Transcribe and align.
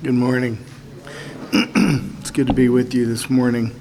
Good 0.00 0.14
morning. 0.14 0.64
it's 1.52 2.30
good 2.30 2.46
to 2.46 2.52
be 2.52 2.68
with 2.68 2.94
you 2.94 3.04
this 3.04 3.28
morning. 3.28 3.74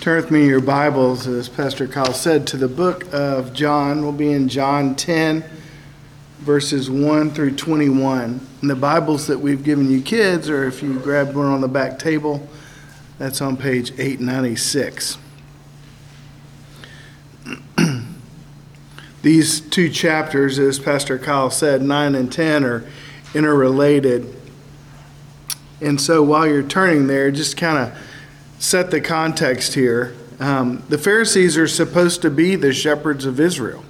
Turn 0.00 0.16
with 0.16 0.32
me 0.32 0.48
your 0.48 0.60
Bibles, 0.60 1.28
as 1.28 1.48
Pastor 1.48 1.86
Kyle 1.86 2.12
said, 2.12 2.48
to 2.48 2.56
the 2.56 2.66
book 2.66 3.04
of 3.14 3.52
John. 3.52 4.02
We'll 4.02 4.10
be 4.10 4.32
in 4.32 4.48
John 4.48 4.96
10, 4.96 5.44
verses 6.40 6.90
1 6.90 7.30
through 7.30 7.54
21. 7.54 8.44
And 8.60 8.68
the 8.68 8.74
Bibles 8.74 9.28
that 9.28 9.38
we've 9.38 9.62
given 9.62 9.88
you 9.88 10.02
kids, 10.02 10.50
or 10.50 10.66
if 10.66 10.82
you 10.82 10.98
grabbed 10.98 11.36
one 11.36 11.46
on 11.46 11.60
the 11.60 11.68
back 11.68 12.00
table, 12.00 12.48
that's 13.16 13.40
on 13.40 13.56
page 13.56 13.92
896. 13.92 15.18
These 19.22 19.60
two 19.60 19.90
chapters, 19.90 20.58
as 20.58 20.80
Pastor 20.80 21.20
Kyle 21.20 21.50
said, 21.50 21.82
9 21.82 22.16
and 22.16 22.32
10, 22.32 22.64
are 22.64 22.84
interrelated. 23.32 24.40
And 25.80 26.00
so 26.00 26.22
while 26.22 26.46
you're 26.46 26.62
turning 26.62 27.06
there, 27.06 27.30
just 27.30 27.56
kind 27.56 27.78
of 27.78 27.98
set 28.58 28.90
the 28.90 29.00
context 29.00 29.74
here. 29.74 30.14
Um, 30.40 30.82
the 30.88 30.98
Pharisees 30.98 31.56
are 31.56 31.68
supposed 31.68 32.22
to 32.22 32.30
be 32.30 32.56
the 32.56 32.72
shepherds 32.72 33.24
of 33.24 33.38
Israel. 33.38 33.84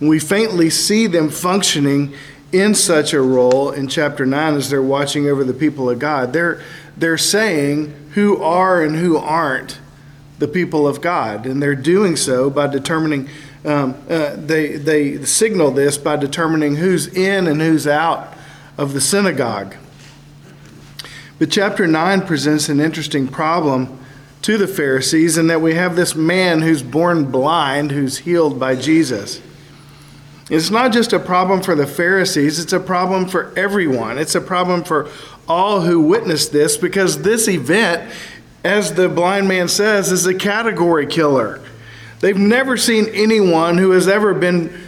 We 0.00 0.18
faintly 0.18 0.70
see 0.70 1.06
them 1.06 1.28
functioning 1.28 2.14
in 2.52 2.74
such 2.74 3.12
a 3.12 3.20
role 3.20 3.70
in 3.70 3.88
chapter 3.88 4.26
9 4.26 4.54
as 4.54 4.70
they're 4.70 4.82
watching 4.82 5.28
over 5.28 5.44
the 5.44 5.54
people 5.54 5.88
of 5.88 5.98
God. 5.98 6.32
They're, 6.32 6.60
they're 6.96 7.18
saying 7.18 7.94
who 8.14 8.42
are 8.42 8.82
and 8.82 8.96
who 8.96 9.16
aren't 9.16 9.78
the 10.38 10.48
people 10.48 10.88
of 10.88 11.00
God. 11.00 11.46
And 11.46 11.62
they're 11.62 11.76
doing 11.76 12.16
so 12.16 12.50
by 12.50 12.66
determining, 12.66 13.28
um, 13.64 13.94
uh, 14.08 14.34
they, 14.36 14.76
they 14.76 15.24
signal 15.24 15.70
this 15.70 15.96
by 15.98 16.16
determining 16.16 16.76
who's 16.76 17.06
in 17.06 17.46
and 17.46 17.60
who's 17.60 17.86
out 17.86 18.34
of 18.76 18.94
the 18.94 19.00
synagogue. 19.00 19.76
But 21.40 21.50
chapter 21.50 21.86
9 21.86 22.26
presents 22.26 22.68
an 22.68 22.80
interesting 22.80 23.26
problem 23.26 23.98
to 24.42 24.58
the 24.58 24.68
Pharisees 24.68 25.38
in 25.38 25.46
that 25.46 25.62
we 25.62 25.72
have 25.72 25.96
this 25.96 26.14
man 26.14 26.60
who's 26.60 26.82
born 26.82 27.30
blind 27.30 27.92
who's 27.92 28.18
healed 28.18 28.60
by 28.60 28.76
Jesus. 28.76 29.40
It's 30.50 30.68
not 30.68 30.92
just 30.92 31.14
a 31.14 31.18
problem 31.18 31.62
for 31.62 31.74
the 31.74 31.86
Pharisees, 31.86 32.58
it's 32.58 32.74
a 32.74 32.78
problem 32.78 33.26
for 33.26 33.54
everyone. 33.56 34.18
It's 34.18 34.34
a 34.34 34.40
problem 34.42 34.84
for 34.84 35.08
all 35.48 35.80
who 35.80 36.02
witnessed 36.02 36.52
this 36.52 36.76
because 36.76 37.22
this 37.22 37.48
event, 37.48 38.12
as 38.62 38.92
the 38.92 39.08
blind 39.08 39.48
man 39.48 39.68
says, 39.68 40.12
is 40.12 40.26
a 40.26 40.34
category 40.34 41.06
killer. 41.06 41.62
They've 42.20 42.36
never 42.36 42.76
seen 42.76 43.06
anyone 43.14 43.78
who 43.78 43.92
has 43.92 44.08
ever 44.08 44.34
been 44.34 44.78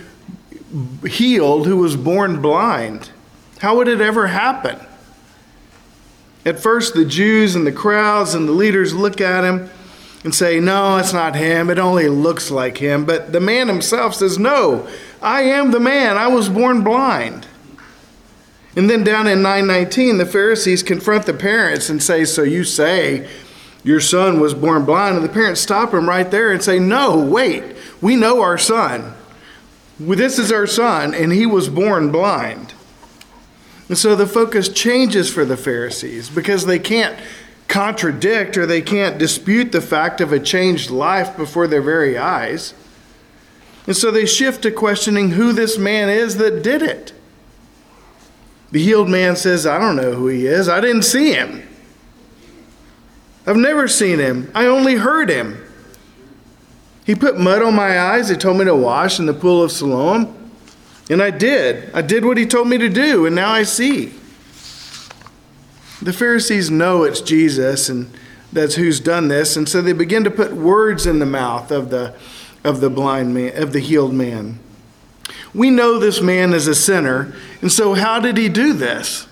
healed 1.09 1.67
who 1.67 1.79
was 1.79 1.97
born 1.97 2.43
blind. 2.43 3.09
How 3.61 3.79
would 3.79 3.89
it 3.89 4.03
ever 4.03 4.27
happen? 4.27 4.79
At 6.45 6.59
first, 6.59 6.95
the 6.95 7.05
Jews 7.05 7.55
and 7.55 7.67
the 7.67 7.73
crowds 7.73 8.35
and 8.35 8.49
the 8.49 8.53
leaders 8.53 8.95
look 8.95 9.21
at 9.21 9.45
him 9.45 9.71
and 10.25 10.35
say, 10.35 10.61
No, 10.61 10.97
it's 10.97 11.13
not 11.13 11.37
him. 11.37 11.71
It 11.71 11.79
only 11.79 12.09
looks 12.09 12.51
like 12.51 12.79
him. 12.79 13.05
But 13.05 13.33
the 13.33 13.41
man 13.41 13.69
himself 13.69 14.15
says, 14.15 14.39
No, 14.39 14.89
I 15.21 15.43
am 15.43 15.71
the 15.71 15.81
man. 15.81 16.17
I 16.17 16.29
was 16.29 16.49
born 16.49 16.83
blind. 16.83 17.47
And 18.75 18.89
then 18.89 19.05
down 19.05 19.27
in 19.27 19.43
919, 19.43 20.19
the 20.19 20.27
Pharisees 20.27 20.83
confront 20.83 21.27
the 21.27 21.35
parents 21.35 21.91
and 21.91 22.03
say, 22.03 22.25
So 22.25 22.43
you 22.43 22.65
say 22.65 23.29
your 23.85 24.01
son 24.01 24.41
was 24.41 24.55
born 24.55 24.85
blind? 24.85 25.17
And 25.17 25.25
the 25.25 25.33
parents 25.33 25.61
stop 25.61 25.93
him 25.93 26.09
right 26.09 26.31
there 26.31 26.51
and 26.51 26.63
say, 26.63 26.79
No, 26.79 27.19
wait. 27.19 27.77
We 28.01 28.17
know 28.17 28.41
our 28.41 28.59
son. 28.59 29.15
This 30.01 30.39
is 30.39 30.51
our 30.51 30.67
son, 30.67 31.15
and 31.15 31.31
he 31.33 31.47
was 31.47 31.69
born 31.69 32.11
blind. 32.11 32.75
And 33.89 33.99
so 33.99 34.15
the 34.15 34.27
focus 34.27 34.69
changes 34.69 35.33
for 35.33 35.45
the 35.45 35.57
Pharisees 35.57 36.31
because 36.31 36.67
they 36.67 36.79
can't 36.79 37.19
contradict 37.69 38.57
or 38.57 38.67
they 38.67 38.83
can't 38.83 39.19
dispute 39.19 39.73
the 39.73 39.81
fact 39.81 40.21
of 40.21 40.33
a 40.33 40.39
changed 40.39 40.91
life 40.91 41.37
before 41.37 41.67
their 41.67 41.83
very 41.83 42.19
eyes. 42.19 42.75
And 43.87 43.97
so 43.97 44.11
they 44.11 44.27
shift 44.27 44.63
to 44.63 44.71
questioning 44.71 45.31
who 45.31 45.53
this 45.53 45.79
man 45.79 46.09
is 46.09 46.37
that 46.37 46.63
did 46.63 46.83
it. 46.83 47.13
The 48.71 48.83
healed 48.83 49.09
man 49.09 49.37
says, 49.37 49.67
I 49.67 49.79
don't 49.79 49.97
know 49.97 50.13
who 50.13 50.29
he 50.29 50.47
is. 50.47 50.69
I 50.69 50.81
didn't 50.81 51.03
see 51.03 51.33
him. 51.33 51.69
I've 53.47 53.57
never 53.57 53.89
seen 53.89 54.19
him. 54.19 54.51
I 54.55 54.67
only 54.67 54.95
heard 54.95 55.29
him. 55.29 55.63
He 57.05 57.15
put 57.15 57.39
mud 57.39 57.63
on 57.63 57.75
my 57.75 57.99
eyes. 57.99 58.29
He 58.29 58.37
told 58.37 58.59
me 58.59 58.65
to 58.65 58.77
wash 58.77 59.19
in 59.19 59.27
the 59.27 59.35
pool 59.35 59.63
of 59.63 59.73
Siloam. 59.73 60.42
And 61.11 61.23
I 61.23 61.31
did. 61.31 61.93
I 61.95 62.03
did 62.03 62.25
what 62.25 62.37
he 62.37 62.47
told 62.47 62.69
me 62.69 62.79
to 62.79 62.89
do, 62.89 63.27
and 63.27 63.35
now 63.35 63.51
I 63.51 63.65
see. 63.65 64.13
The 66.01 66.13
Pharisees 66.13 66.71
know 66.71 67.05
it's 67.05 67.21
Jesus 67.21 67.89
and 67.89 68.13
that's 68.53 68.75
who's 68.75 69.01
done 69.01 69.29
this, 69.29 69.57
and 69.57 69.69
so 69.69 69.81
they 69.81 69.95
begin 69.95 70.25
to 70.25 70.31
put 70.31 70.53
words 70.53 71.07
in 71.07 71.19
the 71.19 71.27
mouth 71.27 71.71
of 71.71 71.89
the 71.91 72.15
of 72.65 72.81
the 72.81 72.91
blind 72.91 73.35
man, 73.35 73.61
of 73.61 73.73
the 73.73 73.81
healed 73.81 74.13
man. 74.13 74.59
We 75.55 75.71
know 75.71 75.99
this 75.99 76.21
man 76.21 76.53
is 76.53 76.67
a 76.67 76.75
sinner, 76.75 77.35
and 77.61 77.73
so 77.73 77.95
how 77.95 78.21
did 78.21 78.37
he 78.37 78.49
do 78.49 78.73
this? 78.73 79.27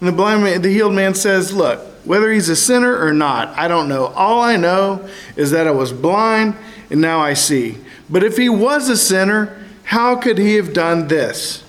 And 0.00 0.08
the 0.08 0.12
blind 0.12 0.44
man, 0.44 0.62
the 0.62 0.72
healed 0.72 0.94
man 0.94 1.14
says, 1.14 1.52
Look, 1.52 1.80
whether 2.04 2.30
he's 2.30 2.48
a 2.48 2.56
sinner 2.56 2.98
or 2.98 3.12
not, 3.12 3.56
I 3.56 3.68
don't 3.68 3.88
know. 3.88 4.06
All 4.06 4.40
I 4.40 4.56
know 4.56 5.08
is 5.36 5.50
that 5.52 5.66
I 5.66 5.70
was 5.70 5.92
blind 5.92 6.54
and 6.90 7.00
now 7.00 7.20
I 7.20 7.34
see. 7.34 7.78
But 8.08 8.22
if 8.22 8.36
he 8.36 8.48
was 8.48 8.88
a 8.88 8.96
sinner, 8.96 9.65
how 9.86 10.16
could 10.16 10.36
he 10.36 10.56
have 10.56 10.72
done 10.72 11.06
this? 11.06 11.62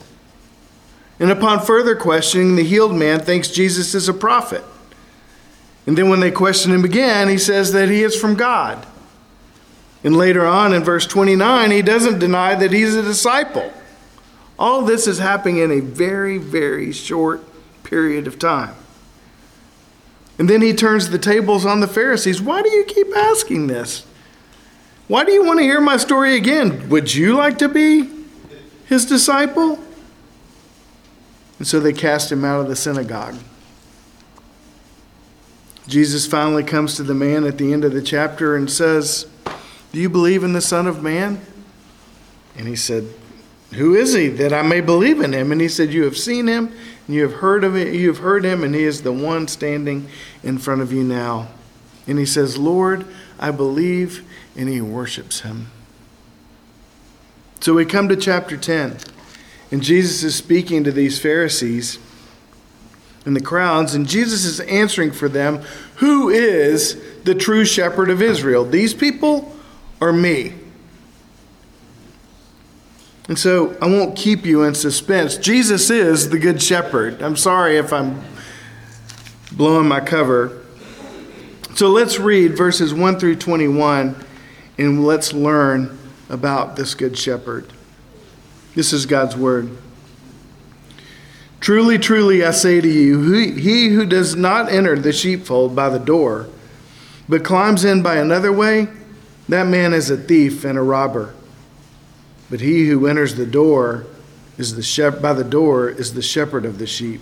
And 1.20 1.30
upon 1.30 1.64
further 1.64 1.96
questioning, 1.96 2.56
the 2.56 2.64
healed 2.64 2.96
man 2.96 3.20
thinks 3.20 3.48
Jesus 3.48 3.94
is 3.94 4.10
a 4.10 4.14
prophet. 4.14 4.64
And 5.86 5.96
then 5.96 6.10
when 6.10 6.20
they 6.20 6.32
question 6.32 6.72
him 6.72 6.84
again, 6.84 7.30
he 7.30 7.38
says 7.38 7.74
that 7.74 7.90
he 7.90 8.02
is 8.02 8.20
from 8.20 8.34
God. 8.34 8.88
And 10.04 10.18
later 10.18 10.48
on 10.48 10.74
in 10.74 10.84
verse 10.84 11.06
29, 11.06 11.70
he 11.70 11.84
doesn't 11.84 12.18
deny 12.18 12.56
that 12.56 12.72
he's 12.72 12.96
a 12.96 13.04
disciple. 13.04 13.72
All 14.58 14.82
this 14.82 15.06
is 15.06 15.20
happening 15.20 15.60
in 15.60 15.72
a 15.72 15.80
very, 15.80 16.40
very 16.40 16.92
short 16.92 17.44
period 17.84 18.26
of 18.26 18.40
time. 18.40 18.74
And 20.40 20.50
then 20.50 20.64
he 20.64 20.74
turns 20.74 21.12
the 21.12 21.20
tables 21.20 21.68
on 21.68 21.82
the 21.82 21.88
Pharisees. 21.88 22.42
Why 22.42 22.64
do 22.64 22.70
you 22.70 22.84
keep 22.84 23.16
asking 23.16 23.68
this? 23.68 24.07
Why 25.08 25.24
do 25.24 25.32
you 25.32 25.46
want 25.46 25.60
to 25.60 25.64
hear 25.64 25.80
my 25.80 25.98
story 25.98 26.36
again? 26.36 26.90
Would 26.90 27.14
you 27.14 27.36
like 27.36 27.58
to 27.60 27.70
be 27.70 28.10
his 28.86 29.06
disciple? 29.06 29.80
And 31.60 31.68
so 31.68 31.80
they 31.80 31.94
cast 31.94 32.32
him 32.32 32.44
out 32.44 32.62
of 32.62 32.68
the 32.68 32.76
synagogue. 32.76 33.36
Jesus 35.88 36.28
finally 36.28 36.64
comes 36.64 36.96
to 36.96 37.04
the 37.04 37.14
man 37.14 37.46
at 37.46 37.58
the 37.58 37.72
end 37.72 37.86
of 37.86 37.94
the 37.94 38.02
chapter 38.02 38.56
and 38.56 38.70
says, 38.70 39.26
Do 39.94 40.00
you 40.00 40.10
believe 40.10 40.44
in 40.44 40.52
the 40.52 40.62
Son 40.62 40.86
of 40.86 41.02
Man? 41.02 41.40
And 42.58 42.68
he 42.68 42.76
said, 42.76 43.06
Who 43.76 43.96
is 43.96 44.14
he 44.14 44.28
that 44.28 44.52
I 44.52 44.62
may 44.62 44.82
believe 44.82 45.22
in 45.22 45.32
him? 45.32 45.54
And 45.54 45.62
he 45.62 45.70
said, 45.70 45.94
You 45.94 46.04
have 46.04 46.18
seen 46.18 46.48
him, 46.48 46.74
and 47.08 47.16
you 47.16 47.22
have 47.22 47.40
heard 47.40 47.64
of 47.64 47.78
it, 47.78 47.94
you 47.94 48.10
have 48.10 48.18
heard 48.18 48.44
him, 48.44 48.64
and 48.64 48.76
he 48.76 48.84
is 48.84 49.04
the 49.04 49.14
one 49.14 49.48
standing 49.48 50.10
in 50.44 50.58
front 50.58 50.82
of 50.82 50.92
you 50.92 51.04
now. 51.04 51.48
And 52.06 52.20
he 52.20 52.26
says, 52.26 52.58
Lord, 52.58 53.06
I 53.40 53.52
believe 53.52 54.28
and 54.58 54.68
he 54.68 54.82
worships 54.82 55.42
him. 55.42 55.68
So 57.60 57.74
we 57.74 57.86
come 57.86 58.10
to 58.10 58.16
chapter 58.16 58.58
10, 58.58 58.98
and 59.72 59.82
Jesus 59.82 60.24
is 60.24 60.36
speaking 60.36 60.84
to 60.84 60.92
these 60.92 61.20
Pharisees 61.20 62.00
and 63.26 63.36
the 63.36 63.42
crowds, 63.42 63.94
and 63.94 64.08
Jesus 64.08 64.46
is 64.46 64.60
answering 64.62 65.12
for 65.12 65.28
them 65.28 65.62
who 65.96 66.30
is 66.30 67.02
the 67.24 67.36
true 67.36 67.66
shepherd 67.66 68.10
of 68.10 68.22
Israel? 68.22 68.64
These 68.64 68.94
people 68.94 69.54
or 70.00 70.14
me? 70.14 70.54
And 73.28 73.38
so 73.38 73.76
I 73.82 73.88
won't 73.88 74.16
keep 74.16 74.46
you 74.46 74.64
in 74.64 74.74
suspense. 74.74 75.36
Jesus 75.36 75.90
is 75.90 76.30
the 76.30 76.40
good 76.40 76.62
shepherd. 76.62 77.22
I'm 77.22 77.36
sorry 77.36 77.78
if 77.78 77.92
I'm 77.92 78.24
blowing 79.52 79.88
my 79.88 80.00
cover. 80.00 80.64
So 81.76 81.90
let's 81.90 82.20
read 82.20 82.56
verses 82.56 82.94
1 82.94 83.20
through 83.20 83.36
21 83.36 84.24
and 84.78 85.06
let's 85.06 85.34
learn 85.34 85.98
about 86.30 86.76
this 86.76 86.94
good 86.94 87.18
shepherd. 87.18 87.72
This 88.76 88.94
is 88.94 89.06
God's 89.06 89.36
word. 89.36 89.76
Truly, 91.60 91.98
truly, 91.98 92.46
I 92.46 92.52
say 92.52 92.80
to 92.80 92.88
you, 92.88 93.32
he 93.32 93.90
who 93.90 94.06
does 94.06 94.36
not 94.36 94.72
enter 94.72 94.98
the 94.98 95.12
sheepfold 95.12 95.76
by 95.76 95.90
the 95.90 96.00
door, 96.00 96.48
but 97.28 97.44
climbs 97.44 97.84
in 97.84 98.04
by 98.04 98.18
another 98.18 98.52
way, 98.52 98.88
that 99.50 99.66
man 99.66 99.94
is 99.94 100.10
a 100.10 100.18
thief 100.18 100.64
and 100.64 100.78
a 100.78 100.82
robber. 100.82 101.34
But 102.50 102.62
he 102.62 102.88
who 102.88 103.08
enters 103.08 103.36
the 103.36 103.46
door 103.46 104.06
is 104.58 104.76
the 104.76 104.84
shep- 104.84 105.22
by 105.22 105.34
the 105.34 105.44
door 105.44 105.90
is 105.90 106.14
the 106.14 106.22
shepherd 106.22 106.66
of 106.66 106.78
the 106.78 106.88
sheep. 106.88 107.22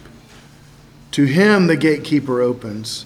To 1.11 1.25
him 1.25 1.67
the 1.67 1.77
gatekeeper 1.77 2.41
opens. 2.41 3.05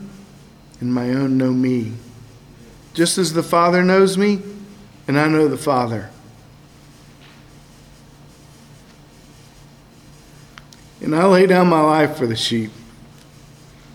and 0.81 0.93
my 0.93 1.09
own 1.11 1.37
know 1.37 1.53
me. 1.53 1.93
Just 2.93 3.17
as 3.17 3.31
the 3.31 3.43
Father 3.43 3.83
knows 3.83 4.17
me, 4.17 4.41
and 5.07 5.17
I 5.17 5.27
know 5.29 5.47
the 5.47 5.57
Father. 5.57 6.09
And 11.01 11.15
I 11.15 11.25
lay 11.25 11.47
down 11.47 11.67
my 11.67 11.81
life 11.81 12.17
for 12.17 12.27
the 12.27 12.35
sheep. 12.35 12.71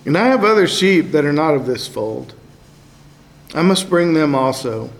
And 0.06 0.16
I 0.16 0.28
have 0.28 0.44
other 0.44 0.66
sheep 0.66 1.12
that 1.12 1.24
are 1.24 1.32
not 1.32 1.54
of 1.54 1.66
this 1.66 1.86
fold. 1.86 2.34
I 3.54 3.62
must 3.62 3.90
bring 3.90 4.14
them 4.14 4.34
also, 4.34 4.90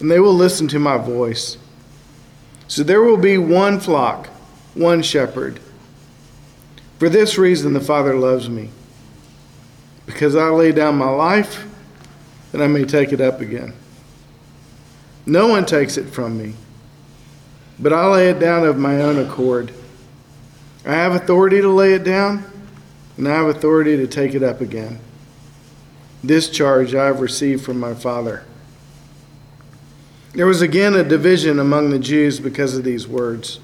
and 0.00 0.10
they 0.10 0.20
will 0.20 0.34
listen 0.34 0.68
to 0.68 0.78
my 0.78 0.96
voice. 0.96 1.58
So 2.68 2.82
there 2.82 3.02
will 3.02 3.16
be 3.16 3.38
one 3.38 3.80
flock, 3.80 4.28
one 4.74 5.02
shepherd. 5.02 5.60
For 6.98 7.08
this 7.08 7.36
reason, 7.36 7.72
the 7.72 7.80
Father 7.80 8.16
loves 8.16 8.48
me, 8.48 8.70
because 10.06 10.36
I 10.36 10.48
lay 10.48 10.72
down 10.72 10.96
my 10.96 11.08
life 11.08 11.66
that 12.52 12.60
I 12.60 12.66
may 12.66 12.84
take 12.84 13.12
it 13.12 13.20
up 13.20 13.40
again. 13.40 13.72
No 15.26 15.48
one 15.48 15.64
takes 15.64 15.96
it 15.96 16.04
from 16.04 16.38
me, 16.38 16.54
but 17.78 17.92
I 17.92 18.06
lay 18.06 18.28
it 18.28 18.38
down 18.38 18.66
of 18.66 18.78
my 18.78 19.00
own 19.00 19.18
accord. 19.18 19.72
I 20.84 20.92
have 20.92 21.14
authority 21.14 21.60
to 21.60 21.68
lay 21.68 21.94
it 21.94 22.04
down, 22.04 22.44
and 23.16 23.26
I 23.26 23.32
have 23.32 23.46
authority 23.46 23.96
to 23.96 24.06
take 24.06 24.34
it 24.34 24.42
up 24.42 24.60
again. 24.60 24.98
This 26.22 26.50
charge 26.50 26.94
I 26.94 27.06
have 27.06 27.20
received 27.20 27.64
from 27.64 27.80
my 27.80 27.94
Father. 27.94 28.44
There 30.34 30.46
was 30.46 30.62
again 30.62 30.94
a 30.94 31.04
division 31.04 31.58
among 31.58 31.90
the 31.90 31.98
Jews 31.98 32.40
because 32.40 32.76
of 32.76 32.84
these 32.84 33.06
words. 33.06 33.60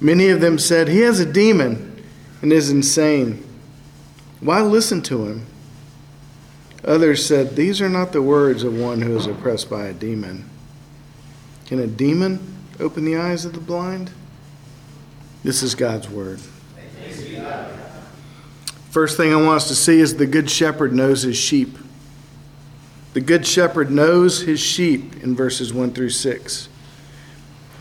Many 0.00 0.28
of 0.28 0.40
them 0.40 0.58
said, 0.58 0.88
He 0.88 1.00
has 1.00 1.20
a 1.20 1.30
demon 1.30 2.04
and 2.42 2.52
is 2.52 2.68
insane. 2.68 3.42
Why 4.40 4.60
listen 4.60 5.00
to 5.02 5.26
him? 5.26 5.46
Others 6.84 7.24
said, 7.24 7.56
These 7.56 7.80
are 7.80 7.88
not 7.88 8.12
the 8.12 8.22
words 8.22 8.62
of 8.62 8.78
one 8.78 9.00
who 9.00 9.16
is 9.16 9.26
oppressed 9.26 9.70
by 9.70 9.86
a 9.86 9.92
demon. 9.94 10.48
Can 11.66 11.78
a 11.78 11.86
demon 11.86 12.56
open 12.78 13.04
the 13.04 13.16
eyes 13.16 13.44
of 13.44 13.54
the 13.54 13.60
blind? 13.60 14.10
This 15.42 15.62
is 15.62 15.74
God's 15.74 16.08
word. 16.08 16.40
First 18.90 19.16
thing 19.16 19.32
I 19.32 19.36
want 19.36 19.56
us 19.56 19.68
to 19.68 19.74
see 19.74 19.98
is 19.98 20.16
the 20.16 20.26
good 20.26 20.50
shepherd 20.50 20.92
knows 20.92 21.22
his 21.22 21.36
sheep. 21.36 21.76
The 23.14 23.20
good 23.20 23.46
shepherd 23.46 23.90
knows 23.90 24.42
his 24.42 24.60
sheep 24.60 25.22
in 25.22 25.34
verses 25.34 25.72
1 25.72 25.92
through 25.92 26.10
6. 26.10 26.68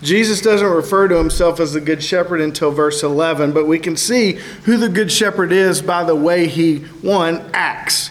Jesus 0.01 0.41
doesn't 0.41 0.67
refer 0.67 1.07
to 1.07 1.17
himself 1.17 1.59
as 1.59 1.73
the 1.73 1.81
good 1.81 2.03
shepherd 2.03 2.41
until 2.41 2.71
verse 2.71 3.03
11, 3.03 3.53
but 3.53 3.65
we 3.65 3.79
can 3.79 3.95
see 3.95 4.33
who 4.63 4.77
the 4.77 4.89
good 4.89 5.11
shepherd 5.11 5.51
is 5.51 5.81
by 5.81 6.03
the 6.03 6.15
way 6.15 6.47
he, 6.47 6.79
one, 6.79 7.50
acts. 7.53 8.09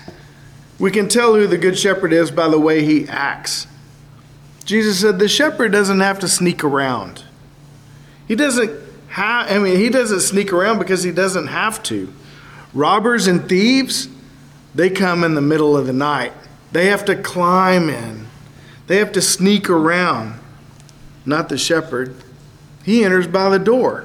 We 0.83 0.91
can 0.91 1.07
tell 1.07 1.37
who 1.37 1.47
the 1.47 1.59
good 1.59 1.79
shepherd 1.79 2.13
is 2.13 2.33
by 2.33 2.49
the 2.49 2.59
way 2.59 2.85
he 2.85 3.07
acts. 3.07 3.69
Jesus 4.65 4.99
said 4.99 5.21
the 5.21 5.29
shepherd 5.29 5.71
doesn't 5.71 6.01
have 6.01 6.19
to 6.19 6.27
sneak 6.27 6.65
around. 6.65 7.23
He 8.27 8.35
doesn't 8.35 8.73
have, 9.07 9.49
I 9.49 9.61
mean, 9.61 9.77
he 9.77 9.91
doesn't 9.91 10.23
sneak 10.23 10.53
around 10.53 10.81
because 10.81 11.05
he 11.05 11.13
doesn't 11.13 11.47
have 11.47 11.85
to. 11.85 12.13
Robbers 12.75 13.29
and 13.29 13.49
thieves, 13.49 14.09
they 14.75 14.91
come 14.91 15.23
in 15.23 15.37
the 15.37 15.41
middle 15.41 15.77
of 15.77 15.87
the 15.87 15.93
night. 15.93 16.33
They 16.73 16.87
have 16.87 17.05
to 17.05 17.15
climb 17.15 17.89
in, 17.89 18.27
they 18.89 18.97
have 18.97 19.13
to 19.13 19.23
sneak 19.23 19.71
around. 19.71 20.41
Not 21.25 21.49
the 21.49 21.59
shepherd. 21.59 22.17
He 22.83 23.05
enters 23.05 23.29
by 23.29 23.51
the 23.51 23.61
door, 23.61 24.05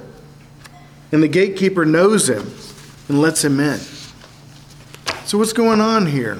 and 1.12 1.24
the 1.24 1.28
gatekeeper 1.28 1.86
knows 1.86 2.30
him 2.30 2.54
and 3.10 3.20
lets 3.20 3.44
him 3.44 3.60
in. 3.60 3.80
So, 5.26 5.40
what's 5.40 5.54
going 5.54 5.82
on 5.82 6.06
here? 6.06 6.40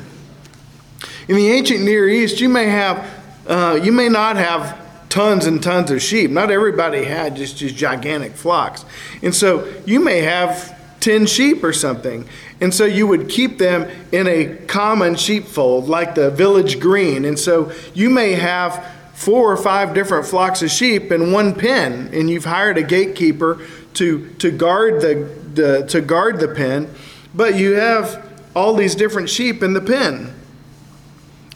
In 1.28 1.36
the 1.36 1.50
ancient 1.50 1.82
Near 1.82 2.08
East, 2.08 2.40
you 2.40 2.48
may 2.48 2.66
have, 2.66 3.06
uh, 3.48 3.80
you 3.82 3.92
may 3.92 4.08
not 4.08 4.38
have 4.38 4.80
tons 5.10 5.46
and 5.46 5.62
tons 5.62 5.92
of 5.92 6.02
sheep. 6.02 6.32
Not 6.32 6.52
everybody 6.52 7.04
had 7.04 7.36
just, 7.36 7.58
just 7.58 7.76
gigantic 7.76 8.34
flocks. 8.34 8.86
And 9.22 9.36
so 9.36 9.72
you 9.86 10.00
may 10.00 10.22
have 10.22 10.78
10 11.02 11.26
sheep 11.26 11.64
or 11.64 11.74
something. 11.74 12.28
And 12.62 12.74
so 12.74 12.86
you 12.86 13.08
would 13.08 13.30
keep 13.30 13.58
them 13.58 13.90
in 14.12 14.28
a 14.28 14.56
common 14.68 15.16
sheepfold, 15.16 15.88
like 15.88 16.16
the 16.16 16.32
village 16.32 16.80
green. 16.80 17.26
And 17.26 17.38
so 17.38 17.72
you 17.94 18.10
may 18.10 18.34
have 18.34 18.86
four 19.18 19.52
or 19.52 19.58
five 19.58 19.94
different 19.94 20.28
flocks 20.28 20.62
of 20.62 20.70
sheep 20.70 21.12
in 21.12 21.32
one 21.32 21.56
pen, 21.56 22.10
and 22.14 22.30
you've 22.30 22.46
hired 22.46 22.78
a 22.78 22.84
gatekeeper 22.84 23.60
to, 23.96 24.30
to 24.36 24.52
guard 24.52 25.02
the, 25.02 25.16
the 25.56 25.88
to 25.88 26.02
guard 26.02 26.40
the 26.40 26.48
pen, 26.48 26.88
but 27.34 27.56
you 27.56 27.74
have 27.74 28.24
all 28.56 28.76
these 28.76 28.94
different 28.94 29.28
sheep 29.28 29.64
in 29.64 29.74
the 29.74 29.82
pen. 29.82 30.37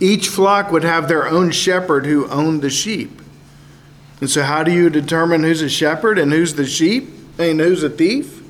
Each 0.02 0.28
flock 0.28 0.72
would 0.72 0.84
have 0.84 1.08
their 1.08 1.28
own 1.28 1.52
shepherd 1.52 2.08
who 2.08 2.28
owned 2.28 2.64
the 2.64 2.72
sheep. 2.72 3.22
And 4.20 4.30
so, 4.30 4.42
how 4.42 4.64
do 4.64 4.72
you 4.72 4.90
determine 4.90 5.44
who's 5.44 5.62
a 5.62 5.70
shepherd 5.70 6.18
and 6.18 6.32
who's 6.32 6.56
the 6.56 6.66
sheep 6.66 7.10
and 7.38 7.60
who's 7.60 7.84
a 7.84 7.90
thief? 7.90 8.42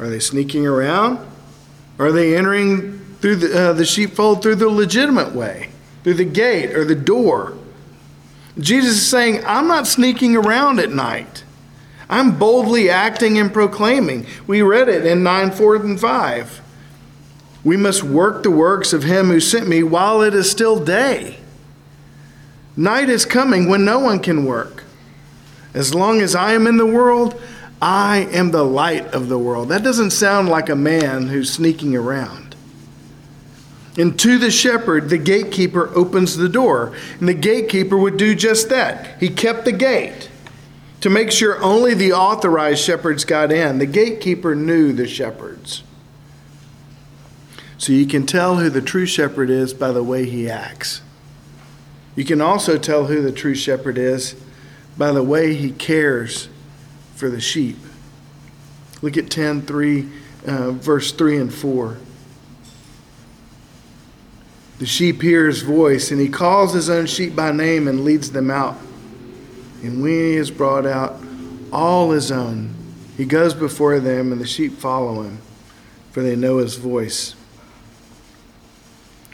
Are 0.00 0.08
they 0.08 0.18
sneaking 0.18 0.66
around? 0.66 1.24
Are 2.00 2.10
they 2.10 2.36
entering 2.36 2.98
through 3.20 3.36
the, 3.36 3.70
uh, 3.70 3.72
the 3.74 3.84
sheepfold 3.84 4.42
through 4.42 4.56
the 4.56 4.68
legitimate 4.68 5.36
way, 5.36 5.70
through 6.02 6.14
the 6.14 6.24
gate 6.24 6.74
or 6.74 6.84
the 6.84 6.96
door? 6.96 7.56
Jesus 8.58 8.96
is 8.96 9.08
saying, 9.08 9.44
I'm 9.46 9.68
not 9.68 9.86
sneaking 9.86 10.36
around 10.36 10.80
at 10.80 10.90
night. 10.90 11.44
I'm 12.10 12.38
boldly 12.38 12.90
acting 12.90 13.38
and 13.38 13.52
proclaiming. 13.52 14.26
We 14.48 14.62
read 14.62 14.88
it 14.88 15.06
in 15.06 15.22
9, 15.22 15.52
4, 15.52 15.76
and 15.76 16.00
5. 16.00 16.60
We 17.64 17.76
must 17.76 18.02
work 18.02 18.42
the 18.42 18.50
works 18.50 18.92
of 18.92 19.04
him 19.04 19.28
who 19.28 19.40
sent 19.40 19.66
me 19.66 19.82
while 19.82 20.20
it 20.20 20.34
is 20.34 20.50
still 20.50 20.78
day. 20.84 21.38
Night 22.76 23.08
is 23.08 23.24
coming 23.24 23.68
when 23.68 23.84
no 23.84 23.98
one 23.98 24.20
can 24.20 24.44
work. 24.44 24.84
As 25.72 25.94
long 25.94 26.20
as 26.20 26.34
I 26.34 26.52
am 26.52 26.66
in 26.66 26.76
the 26.76 26.86
world, 26.86 27.40
I 27.80 28.28
am 28.32 28.50
the 28.50 28.64
light 28.64 29.06
of 29.14 29.28
the 29.28 29.38
world. 29.38 29.68
That 29.68 29.82
doesn't 29.82 30.10
sound 30.10 30.48
like 30.48 30.68
a 30.68 30.76
man 30.76 31.28
who's 31.28 31.52
sneaking 31.52 31.96
around. 31.96 32.54
And 33.96 34.18
to 34.20 34.38
the 34.38 34.50
shepherd, 34.50 35.08
the 35.08 35.18
gatekeeper 35.18 35.90
opens 35.94 36.36
the 36.36 36.48
door. 36.48 36.92
And 37.20 37.28
the 37.28 37.34
gatekeeper 37.34 37.96
would 37.96 38.16
do 38.16 38.34
just 38.34 38.68
that. 38.70 39.20
He 39.20 39.28
kept 39.28 39.64
the 39.64 39.72
gate 39.72 40.28
to 41.00 41.10
make 41.10 41.30
sure 41.30 41.62
only 41.62 41.94
the 41.94 42.12
authorized 42.12 42.82
shepherds 42.82 43.24
got 43.24 43.52
in. 43.52 43.78
The 43.78 43.86
gatekeeper 43.86 44.54
knew 44.54 44.92
the 44.92 45.06
shepherds. 45.06 45.84
So 47.84 47.92
you 47.92 48.06
can 48.06 48.24
tell 48.24 48.56
who 48.56 48.70
the 48.70 48.80
true 48.80 49.04
shepherd 49.04 49.50
is 49.50 49.74
by 49.74 49.92
the 49.92 50.02
way 50.02 50.24
he 50.24 50.48
acts. 50.48 51.02
You 52.16 52.24
can 52.24 52.40
also 52.40 52.78
tell 52.78 53.04
who 53.04 53.20
the 53.20 53.30
true 53.30 53.54
shepherd 53.54 53.98
is 53.98 54.36
by 54.96 55.12
the 55.12 55.22
way 55.22 55.52
he 55.52 55.70
cares 55.70 56.48
for 57.14 57.28
the 57.28 57.42
sheep. 57.42 57.76
Look 59.02 59.18
at 59.18 59.28
10, 59.28 59.66
3, 59.66 60.08
uh, 60.46 60.70
verse 60.70 61.12
3 61.12 61.36
and 61.36 61.52
4. 61.52 61.98
The 64.78 64.86
sheep 64.86 65.20
hear 65.20 65.46
his 65.46 65.60
voice, 65.60 66.10
and 66.10 66.18
he 66.18 66.30
calls 66.30 66.72
his 66.72 66.88
own 66.88 67.04
sheep 67.04 67.36
by 67.36 67.52
name 67.52 67.86
and 67.86 68.02
leads 68.02 68.30
them 68.30 68.50
out. 68.50 68.78
And 69.82 70.02
when 70.02 70.10
he 70.10 70.36
has 70.36 70.50
brought 70.50 70.86
out 70.86 71.20
all 71.70 72.12
his 72.12 72.32
own, 72.32 72.74
he 73.18 73.26
goes 73.26 73.52
before 73.52 74.00
them, 74.00 74.32
and 74.32 74.40
the 74.40 74.46
sheep 74.46 74.72
follow 74.72 75.20
him, 75.20 75.36
for 76.12 76.22
they 76.22 76.34
know 76.34 76.56
his 76.56 76.76
voice. 76.76 77.34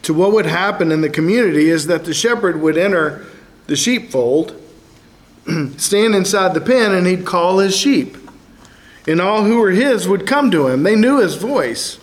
To 0.02 0.14
what 0.14 0.32
would 0.32 0.46
happen 0.46 0.92
in 0.92 1.00
the 1.00 1.10
community 1.10 1.68
is 1.68 1.86
that 1.86 2.04
the 2.04 2.14
shepherd 2.14 2.60
would 2.60 2.78
enter 2.78 3.26
the 3.66 3.76
sheepfold, 3.76 4.60
stand 5.76 6.14
inside 6.14 6.54
the 6.54 6.60
pen, 6.60 6.94
and 6.94 7.06
he'd 7.06 7.24
call 7.24 7.58
his 7.58 7.76
sheep. 7.76 8.16
And 9.06 9.20
all 9.20 9.44
who 9.44 9.58
were 9.58 9.70
his 9.70 10.08
would 10.08 10.26
come 10.26 10.50
to 10.50 10.68
him. 10.68 10.82
They 10.82 10.96
knew 10.96 11.20
his 11.20 11.36
voice, 11.36 11.98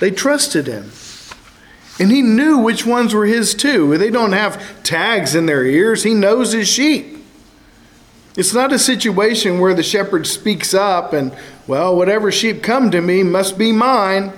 they 0.00 0.10
trusted 0.10 0.66
him. 0.66 0.90
And 2.00 2.10
he 2.10 2.22
knew 2.22 2.58
which 2.58 2.84
ones 2.84 3.14
were 3.14 3.26
his 3.26 3.54
too. 3.54 3.96
They 3.96 4.10
don't 4.10 4.32
have 4.32 4.82
tags 4.82 5.36
in 5.36 5.46
their 5.46 5.64
ears, 5.64 6.02
he 6.02 6.14
knows 6.14 6.52
his 6.52 6.68
sheep. 6.68 7.14
It's 8.36 8.52
not 8.52 8.72
a 8.72 8.80
situation 8.80 9.60
where 9.60 9.74
the 9.74 9.84
shepherd 9.84 10.26
speaks 10.26 10.74
up 10.74 11.12
and, 11.12 11.32
well, 11.68 11.94
whatever 11.94 12.32
sheep 12.32 12.64
come 12.64 12.90
to 12.90 13.00
me 13.00 13.22
must 13.22 13.56
be 13.56 13.70
mine. 13.70 14.32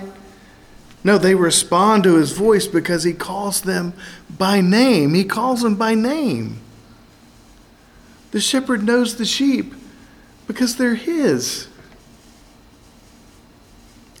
No, 1.03 1.17
they 1.17 1.35
respond 1.35 2.03
to 2.03 2.15
his 2.15 2.31
voice 2.31 2.67
because 2.67 3.03
he 3.03 3.13
calls 3.13 3.61
them 3.61 3.93
by 4.37 4.61
name. 4.61 5.13
He 5.13 5.23
calls 5.23 5.61
them 5.61 5.75
by 5.75 5.93
name. 5.93 6.59
The 8.31 8.41
shepherd 8.41 8.83
knows 8.83 9.15
the 9.15 9.25
sheep 9.25 9.73
because 10.47 10.75
they're 10.75 10.95
his. 10.95 11.67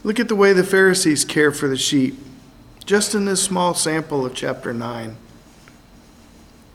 Look 0.03 0.19
at 0.19 0.29
the 0.29 0.35
way 0.35 0.53
the 0.53 0.63
Pharisees 0.63 1.25
care 1.25 1.51
for 1.51 1.67
the 1.67 1.77
sheep, 1.77 2.17
just 2.85 3.13
in 3.13 3.25
this 3.25 3.43
small 3.43 3.73
sample 3.73 4.25
of 4.25 4.33
chapter 4.33 4.73
9. 4.73 5.17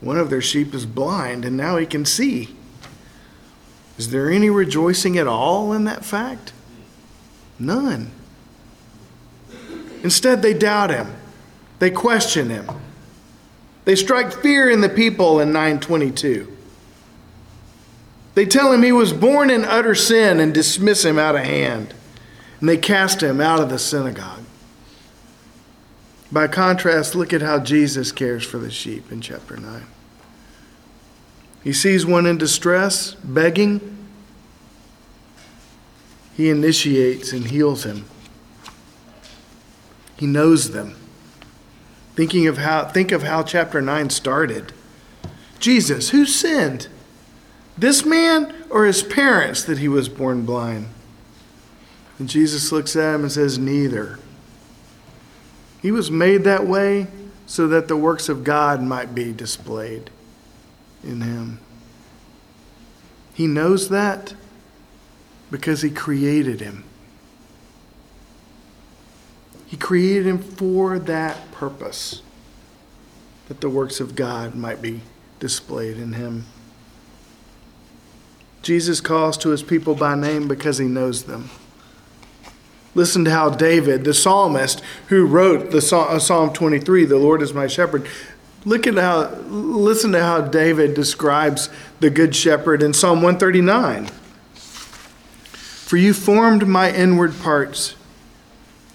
One 0.00 0.18
of 0.18 0.28
their 0.28 0.42
sheep 0.42 0.75
is 0.75 0.85
blind, 0.85 1.44
and 1.44 1.56
now 1.56 1.76
he 1.78 1.87
can 1.87 2.04
see. 2.04 2.54
Is 3.97 4.11
there 4.11 4.30
any 4.30 4.50
rejoicing 4.50 5.16
at 5.16 5.26
all 5.26 5.73
in 5.73 5.85
that 5.85 6.04
fact? 6.04 6.52
None. 7.59 8.11
Instead, 10.02 10.42
they 10.42 10.54
doubt 10.54 10.90
him. 10.90 11.14
They 11.78 11.90
question 11.90 12.50
him. 12.50 12.68
They 13.85 13.97
strike 13.97 14.32
fear 14.32 14.71
in 14.71 14.80
the 14.80 14.88
people 14.88 15.40
in 15.40 15.52
922. 15.52 16.49
They 18.35 18.47
tell 18.47 18.73
him 18.73 18.82
he 18.82 18.92
was 18.92 19.12
born 19.12 19.50
in 19.50 19.64
utter 19.64 19.94
sin 19.94 20.40
and 20.40 20.54
dismiss 20.54 21.04
him 21.04 21.18
out 21.18 21.35
of 21.35 21.42
hand. 21.42 21.94
And 22.61 22.68
they 22.68 22.76
cast 22.76 23.23
him 23.23 23.40
out 23.40 23.61
of 23.61 23.68
the 23.68 23.78
synagogue. 23.78 24.44
By 26.30 26.49
contrast, 26.49 27.14
look 27.14 27.32
at 27.32 27.42
how 27.42 27.59
Jesus 27.59 28.11
cares 28.11 28.44
for 28.44 28.59
the 28.59 28.71
sheep 28.71 29.12
in 29.12 29.21
chapter 29.21 29.56
9. 29.56 29.85
He 31.62 31.73
sees 31.73 32.06
one 32.06 32.26
in 32.26 32.38
distress, 32.38 33.14
begging. 33.16 34.09
He 36.35 36.49
initiates 36.49 37.32
and 37.32 37.49
heals 37.49 37.85
him. 37.85 38.06
He 40.23 40.29
knows 40.29 40.71
them. 40.71 40.95
Thinking 42.14 42.47
of 42.47 42.59
how 42.59 42.85
think 42.85 43.11
of 43.11 43.25
how 43.25 43.43
chapter 43.43 43.83
9 43.83 44.09
started. 44.11 44.73
Jesus, 45.59 46.11
who 46.11 46.26
sinned? 46.26 46.87
This 47.76 48.05
man 48.05 48.55
or 48.71 48.87
his 48.87 49.02
parents 49.02 49.64
that 49.64 49.79
he 49.79 49.88
was 49.88 50.09
born 50.09 50.47
blind? 50.47 50.91
And 52.21 52.29
Jesus 52.29 52.71
looks 52.71 52.95
at 52.95 53.17
him 53.17 53.23
and 53.23 53.33
says, 53.33 53.59
Neither. 53.59 54.21
He 55.81 55.91
was 55.91 56.09
made 56.09 56.45
that 56.45 56.69
way 56.69 57.09
so 57.45 57.67
that 57.67 57.88
the 57.88 57.97
works 57.97 58.29
of 58.29 58.45
God 58.45 58.81
might 58.81 59.17
be 59.17 59.33
displayed 59.33 60.09
in 61.02 61.23
him. 61.23 61.59
He 63.35 63.49
knows 63.49 63.88
that 63.88 64.35
because 65.50 65.83
he 65.83 65.91
created 65.91 66.61
him. 66.61 66.85
He 69.73 69.79
created 69.79 70.26
him 70.26 70.37
for 70.37 70.99
that 70.99 71.50
purpose, 71.50 72.21
that 73.49 73.62
the 73.62 73.71
works 73.71 74.00
of 74.00 74.14
God 74.14 74.55
might 74.55 74.83
be 74.83 75.00
displayed 75.41 75.97
in 75.97 76.12
him. 76.12 76.45
Jesus 78.61 79.00
calls 79.00 79.38
to 79.38 79.49
his 79.49 79.62
people 79.62 79.95
by 79.95 80.14
name 80.14 80.47
because 80.47 80.76
he 80.76 80.85
knows 80.85 81.23
them. 81.23 81.49
Listen 82.95 83.25
to 83.25 83.31
how 83.31 83.49
David, 83.49 84.05
the 84.05 84.12
psalmist 84.12 84.83
who 85.09 85.25
wrote 85.25 85.71
the 85.71 85.79
uh, 85.79 86.19
Psalm 86.19 86.52
23, 86.52 87.07
the 87.07 87.17
Lord 87.17 87.41
is 87.41 87.55
my 87.55 87.67
shepherd, 87.67 88.07
Look 88.67 88.87
at 88.87 88.97
how, 88.97 89.31
listen 89.49 90.12
to 90.12 90.23
how 90.23 90.43
David 90.43 90.93
describes 90.93 91.71
the 92.00 92.11
Good 92.11 92.37
Shepherd 92.37 92.83
in 92.83 92.93
Psalm 92.93 93.23
139. 93.23 94.09
For 94.52 95.97
you 95.97 96.12
formed 96.12 96.69
my 96.69 96.93
inward 96.93 97.41
parts, 97.41 97.97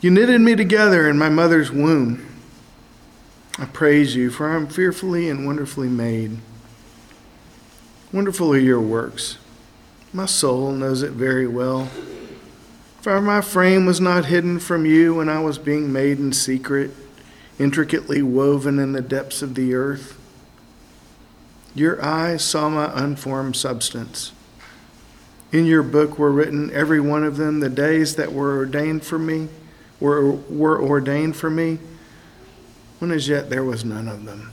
you 0.07 0.13
knitted 0.13 0.39
me 0.39 0.55
together 0.55 1.09
in 1.09 1.17
my 1.17 1.27
mother's 1.27 1.69
womb. 1.69 2.25
I 3.59 3.65
praise 3.65 4.15
you, 4.15 4.31
for 4.31 4.49
I 4.49 4.55
am 4.55 4.67
fearfully 4.67 5.29
and 5.29 5.45
wonderfully 5.45 5.89
made. 5.89 6.37
Wonderful 8.13 8.53
are 8.53 8.57
your 8.57 8.79
works. 8.79 9.37
My 10.13 10.25
soul 10.25 10.71
knows 10.71 11.01
it 11.01 11.11
very 11.11 11.45
well. 11.45 11.89
For 13.01 13.19
my 13.19 13.41
frame 13.41 13.85
was 13.85 13.99
not 13.99 14.27
hidden 14.27 14.59
from 14.59 14.85
you 14.85 15.15
when 15.15 15.27
I 15.27 15.41
was 15.41 15.57
being 15.57 15.91
made 15.91 16.19
in 16.19 16.31
secret 16.31 16.91
intricately 17.59 18.21
woven 18.21 18.79
in 18.79 18.93
the 18.93 19.01
depths 19.01 19.41
of 19.41 19.55
the 19.55 19.73
earth. 19.73 20.17
Your 21.75 22.01
eyes 22.01 22.45
saw 22.45 22.69
my 22.69 22.89
unformed 22.95 23.57
substance. 23.57 24.31
In 25.51 25.65
your 25.65 25.83
book 25.83 26.17
were 26.17 26.31
written, 26.31 26.71
every 26.71 27.01
one 27.01 27.25
of 27.25 27.35
them, 27.35 27.59
the 27.59 27.67
days 27.67 28.15
that 28.15 28.31
were 28.31 28.55
ordained 28.55 29.03
for 29.03 29.19
me, 29.19 29.49
were, 29.99 30.31
were 30.31 30.81
ordained 30.81 31.35
for 31.35 31.49
me, 31.49 31.79
when 32.99 33.11
as 33.11 33.27
yet 33.27 33.49
there 33.49 33.63
was 33.63 33.83
none 33.85 34.07
of 34.07 34.25
them. 34.25 34.51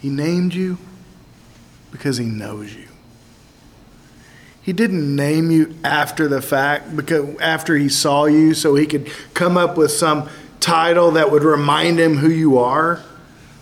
He 0.00 0.08
named 0.08 0.54
you 0.54 0.78
because 1.90 2.18
he 2.18 2.26
knows 2.26 2.74
you. 2.74 2.88
He 4.62 4.72
didn't 4.72 5.14
name 5.14 5.50
you 5.50 5.76
after 5.84 6.26
the 6.26 6.42
fact, 6.42 6.96
because 6.96 7.38
after 7.38 7.76
he 7.76 7.88
saw 7.88 8.24
you, 8.24 8.52
so 8.52 8.74
he 8.74 8.86
could 8.86 9.08
come 9.32 9.56
up 9.56 9.76
with 9.76 9.92
some 9.92 10.28
title 10.58 11.12
that 11.12 11.30
would 11.30 11.44
remind 11.44 12.00
him 12.00 12.16
who 12.16 12.28
you 12.28 12.58
are. 12.58 13.00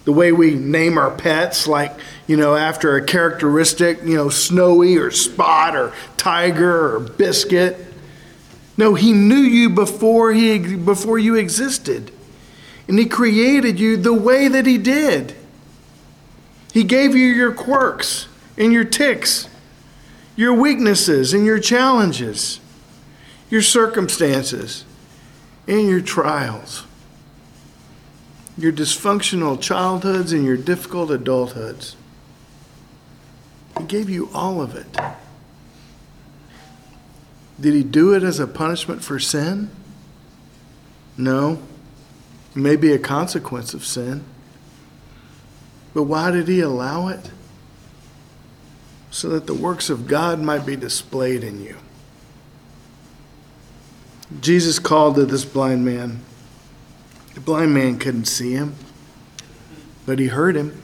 The 0.04 0.12
way 0.12 0.32
we 0.32 0.54
name 0.54 0.98
our 0.98 1.10
pets, 1.10 1.66
like, 1.66 1.92
you 2.26 2.36
know, 2.36 2.56
after 2.56 2.96
a 2.96 3.04
characteristic, 3.04 4.02
you 4.02 4.16
know, 4.16 4.28
Snowy 4.28 4.96
or 4.96 5.10
Spot 5.10 5.76
or 5.76 5.92
Tiger 6.16 6.96
or 6.96 7.00
Biscuit. 7.00 7.93
No, 8.76 8.94
he 8.94 9.12
knew 9.12 9.36
you 9.36 9.70
before, 9.70 10.32
he, 10.32 10.76
before 10.76 11.18
you 11.18 11.34
existed. 11.34 12.10
And 12.88 12.98
he 12.98 13.06
created 13.06 13.78
you 13.78 13.96
the 13.96 14.12
way 14.12 14.48
that 14.48 14.66
he 14.66 14.78
did. 14.78 15.34
He 16.72 16.82
gave 16.82 17.14
you 17.14 17.26
your 17.26 17.52
quirks 17.52 18.26
and 18.58 18.72
your 18.72 18.84
ticks, 18.84 19.48
your 20.36 20.52
weaknesses 20.52 21.32
and 21.32 21.46
your 21.46 21.60
challenges, 21.60 22.60
your 23.48 23.62
circumstances 23.62 24.84
and 25.68 25.88
your 25.88 26.00
trials 26.00 26.84
your 28.56 28.72
dysfunctional 28.72 29.60
childhoods 29.60 30.32
and 30.32 30.44
your 30.44 30.56
difficult 30.56 31.10
adulthoods. 31.10 31.94
He 33.78 33.84
gave 33.84 34.08
you 34.08 34.30
all 34.32 34.62
of 34.62 34.76
it. 34.76 34.96
Did 37.60 37.74
he 37.74 37.82
do 37.82 38.12
it 38.14 38.22
as 38.22 38.40
a 38.40 38.46
punishment 38.46 39.02
for 39.04 39.18
sin? 39.18 39.70
No. 41.16 41.62
It 42.54 42.58
may 42.58 42.76
be 42.76 42.92
a 42.92 42.98
consequence 42.98 43.74
of 43.74 43.84
sin. 43.84 44.24
But 45.92 46.04
why 46.04 46.30
did 46.30 46.48
he 46.48 46.60
allow 46.60 47.08
it? 47.08 47.30
So 49.10 49.28
that 49.28 49.46
the 49.46 49.54
works 49.54 49.90
of 49.90 50.08
God 50.08 50.40
might 50.40 50.66
be 50.66 50.74
displayed 50.74 51.44
in 51.44 51.62
you. 51.62 51.76
Jesus 54.40 54.80
called 54.80 55.14
to 55.14 55.24
this 55.24 55.44
blind 55.44 55.84
man 55.84 56.20
the 57.34 57.40
blind 57.40 57.74
man 57.74 57.98
couldn't 57.98 58.26
see 58.26 58.52
him, 58.52 58.76
but 60.06 60.20
he 60.20 60.28
heard 60.28 60.54
him. 60.54 60.80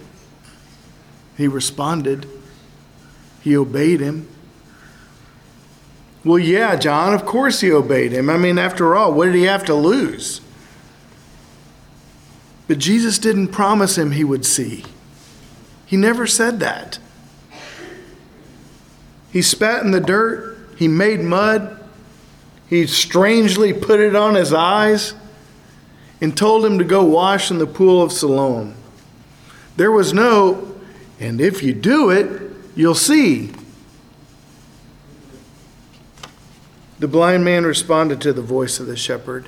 He 1.36 1.46
responded. 1.46 2.28
He 3.40 3.56
obeyed 3.56 4.00
him. 4.00 4.28
Well, 6.24 6.38
yeah, 6.38 6.76
John, 6.76 7.14
of 7.14 7.24
course 7.24 7.60
he 7.60 7.72
obeyed 7.72 8.12
him. 8.12 8.28
I 8.28 8.36
mean, 8.36 8.58
after 8.58 8.94
all, 8.94 9.12
what 9.12 9.26
did 9.26 9.34
he 9.34 9.44
have 9.44 9.64
to 9.66 9.74
lose? 9.74 10.40
But 12.68 12.78
Jesus 12.78 13.18
didn't 13.18 13.48
promise 13.48 13.96
him 13.96 14.12
he 14.12 14.22
would 14.22 14.44
see. 14.44 14.84
He 15.86 15.96
never 15.96 16.26
said 16.26 16.60
that. 16.60 16.98
He 19.32 19.42
spat 19.42 19.82
in 19.82 19.92
the 19.92 20.00
dirt, 20.00 20.56
he 20.76 20.88
made 20.88 21.20
mud, 21.20 21.82
he 22.68 22.86
strangely 22.86 23.72
put 23.72 23.98
it 23.98 24.14
on 24.14 24.34
his 24.34 24.52
eyes 24.52 25.14
and 26.20 26.36
told 26.36 26.64
him 26.64 26.78
to 26.78 26.84
go 26.84 27.02
wash 27.02 27.50
in 27.50 27.58
the 27.58 27.66
pool 27.66 28.02
of 28.02 28.12
Siloam. 28.12 28.74
There 29.76 29.90
was 29.90 30.12
no, 30.12 30.76
and 31.18 31.40
if 31.40 31.62
you 31.62 31.72
do 31.72 32.10
it, 32.10 32.52
you'll 32.76 32.94
see. 32.94 33.52
The 37.00 37.08
blind 37.08 37.46
man 37.46 37.64
responded 37.64 38.20
to 38.20 38.34
the 38.34 38.42
voice 38.42 38.78
of 38.78 38.86
the 38.86 38.96
shepherd, 38.96 39.46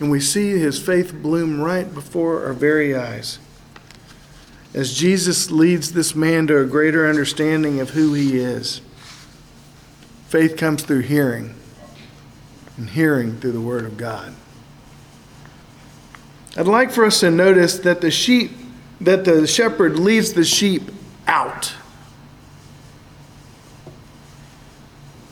and 0.00 0.10
we 0.10 0.18
see 0.18 0.58
his 0.58 0.82
faith 0.82 1.14
bloom 1.14 1.60
right 1.60 1.94
before 1.94 2.44
our 2.44 2.52
very 2.52 2.92
eyes. 2.92 3.38
As 4.74 4.98
Jesus 4.98 5.52
leads 5.52 5.92
this 5.92 6.16
man 6.16 6.48
to 6.48 6.58
a 6.58 6.64
greater 6.64 7.08
understanding 7.08 7.78
of 7.78 7.90
who 7.90 8.14
he 8.14 8.36
is, 8.38 8.80
faith 10.26 10.56
comes 10.56 10.82
through 10.82 11.02
hearing, 11.02 11.54
and 12.76 12.90
hearing 12.90 13.38
through 13.38 13.52
the 13.52 13.60
Word 13.60 13.84
of 13.84 13.96
God. 13.96 14.34
I'd 16.56 16.66
like 16.66 16.90
for 16.90 17.04
us 17.04 17.20
to 17.20 17.30
notice 17.30 17.78
that 17.78 18.00
the 18.00 18.10
sheep, 18.10 18.50
that 19.00 19.24
the 19.24 19.46
shepherd 19.46 20.00
leads 20.00 20.32
the 20.32 20.44
sheep 20.44 20.90
out. 21.28 21.74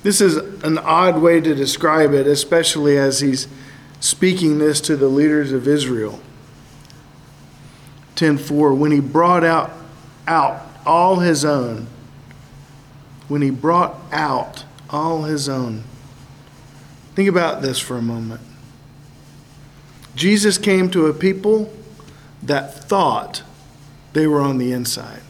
This 0.02 0.21
is 0.21 0.37
an 0.64 0.78
odd 0.78 1.21
way 1.21 1.40
to 1.40 1.54
describe 1.54 2.12
it, 2.12 2.26
especially 2.26 2.99
as 2.99 3.21
he's 3.21 3.47
speaking 4.00 4.59
this 4.59 4.80
to 4.82 4.97
the 4.97 5.09
leaders 5.09 5.52
of 5.52 5.68
Israel. 5.68 6.21
10:4 8.16 8.75
when 8.76 8.92
he 8.92 9.00
brought 9.00 9.42
out 9.42 9.73
out 10.28 10.62
all 10.85 11.21
his 11.21 11.44
own 11.44 11.87
when 13.28 13.42
he 13.42 13.50
brought 13.50 13.97
out 14.12 14.64
all 14.90 15.23
his 15.23 15.49
own 15.49 15.82
think 17.14 17.28
about 17.28 17.62
this 17.62 17.78
for 17.78 17.97
a 17.97 18.02
moment 18.02 18.40
Jesus 20.14 20.59
came 20.59 20.90
to 20.90 21.06
a 21.06 21.14
people 21.14 21.73
that 22.42 22.75
thought 22.88 23.42
they 24.12 24.26
were 24.26 24.40
on 24.40 24.59
the 24.59 24.73
inside 24.73 25.23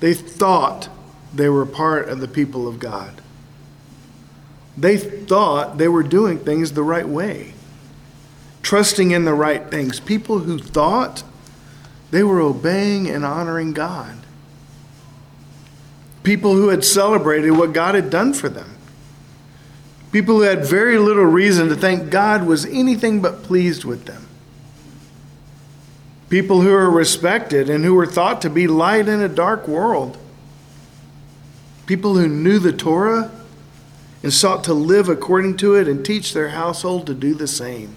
they 0.00 0.14
thought 0.14 0.88
they 1.34 1.48
were 1.48 1.66
part 1.66 2.08
of 2.08 2.20
the 2.20 2.28
people 2.28 2.66
of 2.66 2.78
God 2.78 3.20
they 4.76 4.96
thought 4.96 5.78
they 5.78 5.88
were 5.88 6.02
doing 6.02 6.38
things 6.38 6.72
the 6.72 6.82
right 6.82 7.08
way 7.08 7.52
trusting 8.62 9.10
in 9.10 9.24
the 9.24 9.34
right 9.34 9.70
things. 9.70 10.00
People 10.00 10.40
who 10.40 10.58
thought 10.58 11.22
they 12.10 12.22
were 12.22 12.40
obeying 12.40 13.08
and 13.08 13.24
honoring 13.24 13.72
God. 13.72 14.16
People 16.22 16.54
who 16.54 16.68
had 16.68 16.84
celebrated 16.84 17.52
what 17.52 17.72
God 17.72 17.94
had 17.94 18.10
done 18.10 18.32
for 18.32 18.48
them. 18.48 18.76
People 20.12 20.36
who 20.36 20.42
had 20.42 20.64
very 20.64 20.98
little 20.98 21.24
reason 21.24 21.68
to 21.68 21.76
think 21.76 22.10
God 22.10 22.46
was 22.46 22.66
anything 22.66 23.20
but 23.20 23.42
pleased 23.42 23.84
with 23.84 24.04
them. 24.04 24.26
People 26.28 26.60
who 26.60 26.70
were 26.70 26.90
respected 26.90 27.70
and 27.70 27.84
who 27.84 27.94
were 27.94 28.06
thought 28.06 28.42
to 28.42 28.50
be 28.50 28.66
light 28.66 29.08
in 29.08 29.20
a 29.20 29.28
dark 29.28 29.66
world. 29.66 30.16
People 31.90 32.14
who 32.14 32.28
knew 32.28 32.60
the 32.60 32.72
Torah 32.72 33.32
and 34.22 34.32
sought 34.32 34.62
to 34.62 34.72
live 34.72 35.08
according 35.08 35.56
to 35.56 35.74
it 35.74 35.88
and 35.88 36.06
teach 36.06 36.32
their 36.32 36.50
household 36.50 37.04
to 37.08 37.14
do 37.14 37.34
the 37.34 37.48
same. 37.48 37.96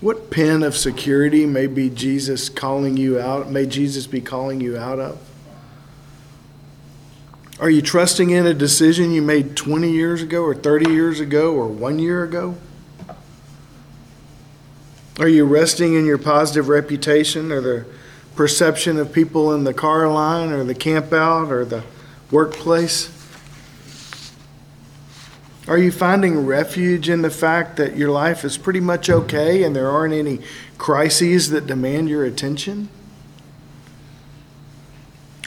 What 0.00 0.30
pen 0.30 0.62
of 0.62 0.74
security 0.74 1.44
may 1.44 1.66
be 1.66 1.90
Jesus 1.90 2.48
calling 2.48 2.96
you 2.96 3.20
out? 3.20 3.50
May 3.50 3.66
Jesus 3.66 4.06
be 4.06 4.22
calling 4.22 4.62
you 4.62 4.78
out 4.78 4.98
of? 4.98 5.18
Are 7.60 7.68
you 7.68 7.82
trusting 7.82 8.30
in 8.30 8.46
a 8.46 8.54
decision 8.54 9.12
you 9.12 9.20
made 9.20 9.58
20 9.58 9.90
years 9.90 10.22
ago, 10.22 10.42
or 10.42 10.54
30 10.54 10.90
years 10.90 11.20
ago, 11.20 11.54
or 11.54 11.68
one 11.68 11.98
year 11.98 12.24
ago? 12.24 12.56
Are 15.18 15.28
you 15.28 15.44
resting 15.44 15.92
in 15.92 16.06
your 16.06 16.16
positive 16.16 16.68
reputation 16.68 17.52
or 17.52 17.60
the 17.60 17.86
perception 18.36 18.98
of 18.98 19.12
people 19.12 19.52
in 19.52 19.64
the 19.64 19.74
car 19.74 20.08
line, 20.10 20.50
or 20.50 20.64
the 20.64 20.74
campout, 20.74 21.50
or 21.50 21.64
the 21.64 21.84
workplace? 22.30 23.10
Are 25.66 25.78
you 25.78 25.90
finding 25.90 26.44
refuge 26.44 27.08
in 27.08 27.22
the 27.22 27.30
fact 27.30 27.76
that 27.76 27.96
your 27.96 28.10
life 28.10 28.44
is 28.44 28.58
pretty 28.58 28.80
much 28.80 29.08
okay 29.08 29.62
and 29.62 29.74
there 29.74 29.90
aren't 29.90 30.12
any 30.12 30.40
crises 30.76 31.48
that 31.50 31.66
demand 31.66 32.10
your 32.10 32.24
attention? 32.24 32.90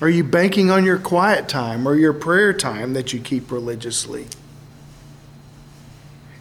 Are 0.01 0.09
you 0.09 0.23
banking 0.23 0.71
on 0.71 0.85
your 0.85 0.97
quiet 0.97 1.47
time 1.47 1.87
or 1.87 1.95
your 1.95 2.13
prayer 2.13 2.53
time 2.53 2.93
that 2.93 3.13
you 3.13 3.19
keep 3.19 3.51
religiously? 3.51 4.27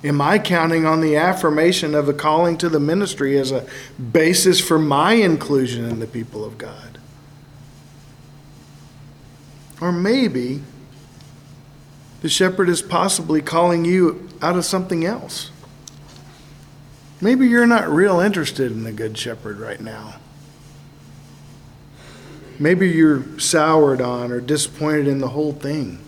Am 0.07 0.21
I 0.21 0.38
counting 0.38 0.87
on 0.87 1.01
the 1.01 1.16
affirmation 1.16 1.92
of 1.92 2.09
a 2.09 2.12
calling 2.12 2.57
to 2.59 2.69
the 2.69 2.79
ministry 2.79 3.37
as 3.37 3.51
a 3.51 3.66
basis 4.12 4.61
for 4.61 4.79
my 4.79 5.14
inclusion 5.14 5.85
in 5.85 5.99
the 5.99 6.07
people 6.07 6.45
of 6.45 6.59
God? 6.59 6.99
Or 9.81 9.90
maybe 9.90 10.62
the 12.23 12.29
shepherd 12.29 12.69
is 12.69 12.83
possibly 12.83 13.42
calling 13.42 13.85
you 13.85 14.29
out 14.40 14.55
of 14.55 14.64
something 14.64 15.05
else. 15.05 15.51
Maybe 17.21 17.49
you're 17.49 17.66
not 17.66 17.88
real 17.88 18.21
interested 18.21 18.71
in 18.71 18.85
the 18.85 18.92
good 18.92 19.19
shepherd 19.19 19.59
right 19.59 19.81
now. 19.81 20.21
Maybe 22.61 22.90
you're 22.90 23.40
soured 23.40 24.01
on 24.01 24.31
or 24.31 24.40
disappointed 24.40 25.09
in 25.09 25.19
the 25.19 25.31
whole 25.31 25.53
thing. 25.53 26.06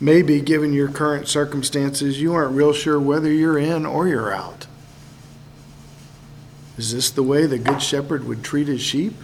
Maybe, 0.00 0.40
given 0.40 0.72
your 0.72 0.88
current 0.88 1.26
circumstances, 1.26 2.20
you 2.20 2.32
aren't 2.34 2.54
real 2.54 2.72
sure 2.72 3.00
whether 3.00 3.30
you're 3.30 3.58
in 3.58 3.84
or 3.84 4.06
you're 4.06 4.32
out. 4.32 4.66
Is 6.76 6.92
this 6.92 7.10
the 7.10 7.24
way 7.24 7.46
the 7.46 7.58
Good 7.58 7.82
Shepherd 7.82 8.24
would 8.24 8.44
treat 8.44 8.68
his 8.68 8.80
sheep? 8.80 9.14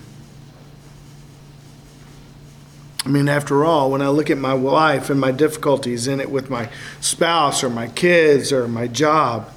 I 3.04 3.08
mean, 3.08 3.28
after 3.28 3.64
all, 3.64 3.90
when 3.90 4.02
I 4.02 4.08
look 4.08 4.30
at 4.30 4.38
my 4.38 4.52
life 4.52 5.10
and 5.10 5.20
my 5.20 5.30
difficulties 5.30 6.08
in 6.08 6.20
it 6.20 6.30
with 6.30 6.50
my 6.50 6.70
spouse 7.00 7.62
or 7.62 7.70
my 7.70 7.86
kids 7.86 8.50
or 8.50 8.66
my 8.66 8.88
job, 8.88 9.50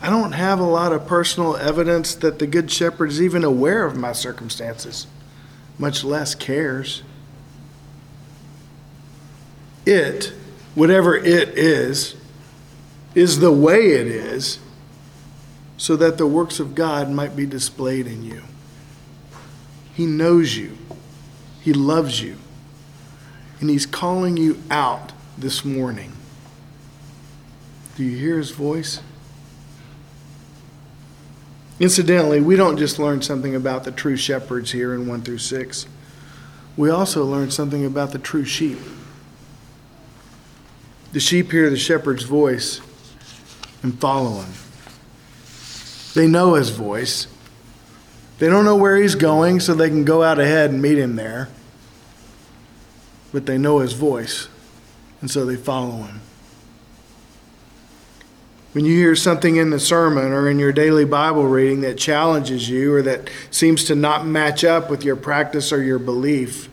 I 0.00 0.08
don't 0.08 0.32
have 0.32 0.60
a 0.60 0.64
lot 0.64 0.92
of 0.92 1.06
personal 1.06 1.56
evidence 1.56 2.14
that 2.14 2.38
the 2.38 2.46
Good 2.46 2.70
Shepherd 2.70 3.10
is 3.10 3.20
even 3.20 3.42
aware 3.44 3.84
of 3.84 3.96
my 3.96 4.12
circumstances, 4.12 5.06
much 5.78 6.04
less 6.04 6.34
cares. 6.34 7.02
It, 9.86 10.32
whatever 10.74 11.16
it 11.16 11.56
is, 11.56 12.16
is 13.14 13.38
the 13.38 13.52
way 13.52 13.92
it 13.92 14.08
is 14.08 14.58
so 15.78 15.96
that 15.96 16.18
the 16.18 16.26
works 16.26 16.58
of 16.60 16.74
God 16.74 17.10
might 17.10 17.36
be 17.36 17.46
displayed 17.46 18.06
in 18.06 18.24
you. 18.24 18.42
He 19.94 20.04
knows 20.04 20.56
you. 20.56 20.76
He 21.62 21.72
loves 21.72 22.20
you. 22.20 22.36
And 23.60 23.70
He's 23.70 23.86
calling 23.86 24.36
you 24.36 24.62
out 24.70 25.12
this 25.38 25.64
morning. 25.64 26.12
Do 27.96 28.04
you 28.04 28.16
hear 28.18 28.36
His 28.36 28.50
voice? 28.50 29.00
Incidentally, 31.78 32.40
we 32.40 32.56
don't 32.56 32.78
just 32.78 32.98
learn 32.98 33.20
something 33.22 33.54
about 33.54 33.84
the 33.84 33.92
true 33.92 34.16
shepherds 34.16 34.72
here 34.72 34.94
in 34.94 35.06
1 35.06 35.22
through 35.22 35.38
6. 35.38 35.86
We 36.76 36.90
also 36.90 37.24
learn 37.24 37.50
something 37.50 37.84
about 37.84 38.12
the 38.12 38.18
true 38.18 38.44
sheep. 38.44 38.78
The 41.12 41.20
sheep 41.20 41.50
hear 41.50 41.70
the 41.70 41.76
shepherd's 41.76 42.24
voice 42.24 42.80
and 43.82 43.98
follow 44.00 44.40
him. 44.40 44.52
They 46.14 46.26
know 46.26 46.54
his 46.54 46.70
voice. 46.70 47.26
They 48.38 48.48
don't 48.48 48.64
know 48.64 48.76
where 48.76 48.96
he's 48.96 49.14
going, 49.14 49.60
so 49.60 49.74
they 49.74 49.88
can 49.88 50.04
go 50.04 50.22
out 50.22 50.38
ahead 50.38 50.70
and 50.70 50.82
meet 50.82 50.98
him 50.98 51.16
there. 51.16 51.48
But 53.32 53.46
they 53.46 53.58
know 53.58 53.78
his 53.78 53.92
voice, 53.92 54.48
and 55.20 55.30
so 55.30 55.46
they 55.46 55.56
follow 55.56 56.02
him. 56.02 56.20
When 58.72 58.84
you 58.84 58.94
hear 58.94 59.16
something 59.16 59.56
in 59.56 59.70
the 59.70 59.80
sermon 59.80 60.32
or 60.32 60.50
in 60.50 60.58
your 60.58 60.72
daily 60.72 61.06
Bible 61.06 61.46
reading 61.46 61.80
that 61.80 61.96
challenges 61.96 62.68
you 62.68 62.92
or 62.92 63.00
that 63.02 63.30
seems 63.50 63.84
to 63.84 63.94
not 63.94 64.26
match 64.26 64.64
up 64.64 64.90
with 64.90 65.02
your 65.02 65.16
practice 65.16 65.72
or 65.72 65.82
your 65.82 65.98
belief, 65.98 66.68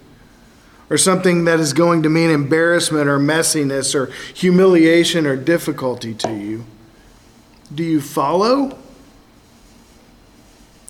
or 0.94 0.98
something 1.00 1.46
that 1.46 1.60
is 1.60 1.74
going 1.74 2.04
to 2.04 2.10
mean 2.10 2.30
embarrassment 2.30 3.10
or 3.10 3.18
messiness 3.18 3.96
or 3.96 4.12
humiliation 4.36 5.26
or 5.26 5.36
difficulty 5.36 6.14
to 6.14 6.32
you, 6.32 6.64
do 7.74 7.84
you 7.84 8.00
follow? 8.00 8.78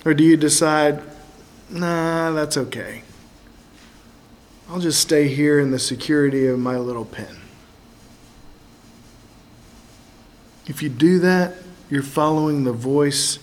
Or 0.04 0.14
do 0.14 0.26
you 0.26 0.36
decide, 0.36 1.02
nah, 1.70 2.32
that's 2.32 2.58
okay? 2.58 3.04
I'll 4.68 4.82
just 4.82 5.00
stay 5.00 5.30
here 5.30 5.58
in 5.58 5.72
the 5.72 5.80
security 5.80 6.48
of 6.48 6.60
my 6.60 6.78
little 6.78 7.06
pen. 7.06 7.38
If 10.68 10.84
you 10.84 10.90
do 10.90 11.20
that, 11.20 11.56
you're 11.90 12.04
following 12.04 12.66
the 12.66 12.74
voice 12.74 13.40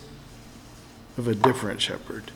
of 1.16 1.26
a 1.26 1.34
different 1.34 1.80
shepherd. 1.80 2.32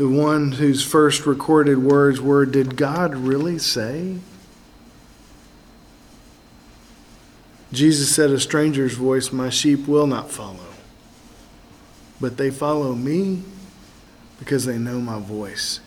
The 0.00 0.08
one 0.08 0.52
whose 0.52 0.82
first 0.82 1.26
recorded 1.26 1.76
words 1.76 2.22
were, 2.22 2.46
Did 2.46 2.74
God 2.74 3.14
really 3.14 3.58
say? 3.58 4.16
Jesus 7.70 8.14
said, 8.16 8.30
A 8.30 8.40
stranger's 8.40 8.94
voice 8.94 9.30
my 9.30 9.50
sheep 9.50 9.86
will 9.86 10.06
not 10.06 10.30
follow, 10.30 10.70
but 12.18 12.38
they 12.38 12.50
follow 12.50 12.94
me 12.94 13.42
because 14.38 14.64
they 14.64 14.78
know 14.78 15.02
my 15.02 15.20
voice. 15.20 15.80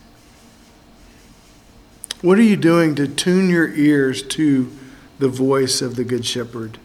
What 2.21 2.37
are 2.37 2.43
you 2.43 2.55
doing 2.55 2.93
to 2.93 3.07
tune 3.07 3.49
your 3.49 3.73
ears 3.73 4.21
to 4.21 4.71
the 5.17 5.27
voice 5.27 5.81
of 5.81 5.95
the 5.95 6.03
Good 6.03 6.23
Shepherd? 6.23 6.77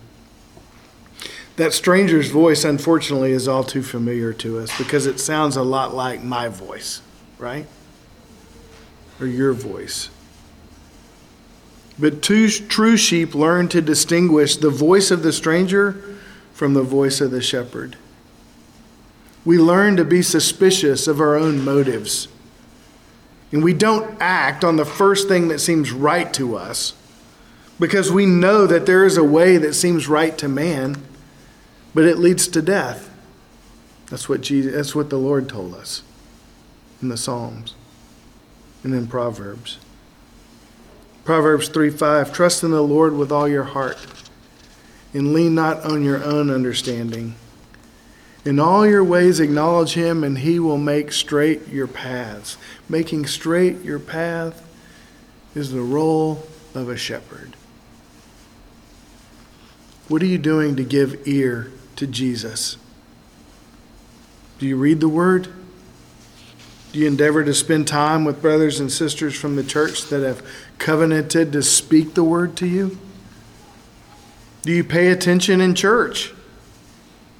That 1.56 1.74
stranger's 1.74 2.30
voice, 2.30 2.64
unfortunately, 2.64 3.32
is 3.32 3.46
all 3.46 3.64
too 3.64 3.82
familiar 3.82 4.32
to 4.32 4.60
us 4.60 4.78
because 4.78 5.04
it 5.04 5.20
sounds 5.20 5.56
a 5.56 5.62
lot 5.62 5.94
like 5.94 6.22
my 6.22 6.48
voice, 6.48 7.02
right? 7.38 7.66
Or 9.20 9.26
your 9.26 9.52
voice. 9.52 10.10
But 11.98 12.22
two 12.22 12.48
true 12.48 12.96
sheep 12.96 13.34
learn 13.34 13.68
to 13.68 13.80
distinguish 13.80 14.56
the 14.56 14.70
voice 14.70 15.10
of 15.10 15.22
the 15.22 15.32
stranger 15.32 16.02
from 16.52 16.74
the 16.74 16.82
voice 16.82 17.20
of 17.20 17.30
the 17.30 17.42
shepherd. 17.42 17.96
We 19.44 19.58
learn 19.58 19.96
to 19.96 20.04
be 20.04 20.22
suspicious 20.22 21.08
of 21.08 21.20
our 21.20 21.36
own 21.36 21.64
motives. 21.64 22.28
And 23.50 23.64
we 23.64 23.72
don't 23.72 24.16
act 24.20 24.62
on 24.62 24.76
the 24.76 24.84
first 24.84 25.26
thing 25.26 25.48
that 25.48 25.60
seems 25.60 25.90
right 25.90 26.32
to 26.34 26.56
us 26.56 26.92
because 27.80 28.12
we 28.12 28.26
know 28.26 28.66
that 28.66 28.86
there 28.86 29.04
is 29.04 29.16
a 29.16 29.24
way 29.24 29.56
that 29.56 29.74
seems 29.74 30.08
right 30.08 30.36
to 30.38 30.48
man, 30.48 31.02
but 31.94 32.04
it 32.04 32.18
leads 32.18 32.46
to 32.48 32.60
death. 32.60 33.10
That's 34.10 34.28
what 34.28 34.42
Jesus, 34.42 34.74
that's 34.74 34.94
what 34.94 35.10
the 35.10 35.18
Lord 35.18 35.48
told 35.48 35.74
us 35.74 36.02
in 37.00 37.08
the 37.08 37.16
Psalms 37.16 37.74
and 38.82 38.94
in 38.94 39.06
Proverbs. 39.06 39.78
Proverbs 41.24 41.68
3 41.68 41.90
5 41.90 42.32
Trust 42.32 42.62
in 42.62 42.70
the 42.70 42.82
Lord 42.82 43.14
with 43.14 43.30
all 43.30 43.48
your 43.48 43.64
heart 43.64 43.98
and 45.12 45.32
lean 45.32 45.54
not 45.54 45.84
on 45.84 46.02
your 46.04 46.22
own 46.22 46.50
understanding. 46.50 47.34
In 48.44 48.58
all 48.58 48.86
your 48.86 49.04
ways 49.04 49.40
acknowledge 49.40 49.94
him, 49.94 50.24
and 50.24 50.38
he 50.38 50.58
will 50.58 50.78
make 50.78 51.12
straight 51.12 51.68
your 51.68 51.86
paths. 51.86 52.56
Making 52.88 53.26
straight 53.26 53.82
your 53.82 53.98
path 53.98 54.64
is 55.54 55.72
the 55.72 55.80
role 55.80 56.46
of 56.74 56.88
a 56.88 56.96
shepherd. 56.96 57.56
What 60.08 60.22
are 60.22 60.26
you 60.26 60.38
doing 60.38 60.76
to 60.76 60.84
give 60.84 61.26
ear 61.26 61.70
to 61.96 62.06
Jesus? 62.06 62.78
Do 64.58 64.66
you 64.66 64.76
read 64.76 65.00
the 65.00 65.08
word? 65.08 65.48
Do 66.98 67.02
you 67.02 67.10
endeavor 67.10 67.44
to 67.44 67.54
spend 67.54 67.86
time 67.86 68.24
with 68.24 68.42
brothers 68.42 68.80
and 68.80 68.90
sisters 68.90 69.36
from 69.36 69.54
the 69.54 69.62
church 69.62 70.06
that 70.06 70.26
have 70.26 70.44
covenanted 70.78 71.52
to 71.52 71.62
speak 71.62 72.14
the 72.14 72.24
word 72.24 72.56
to 72.56 72.66
you? 72.66 72.98
Do 74.62 74.72
you 74.72 74.82
pay 74.82 75.12
attention 75.12 75.60
in 75.60 75.76
church? 75.76 76.34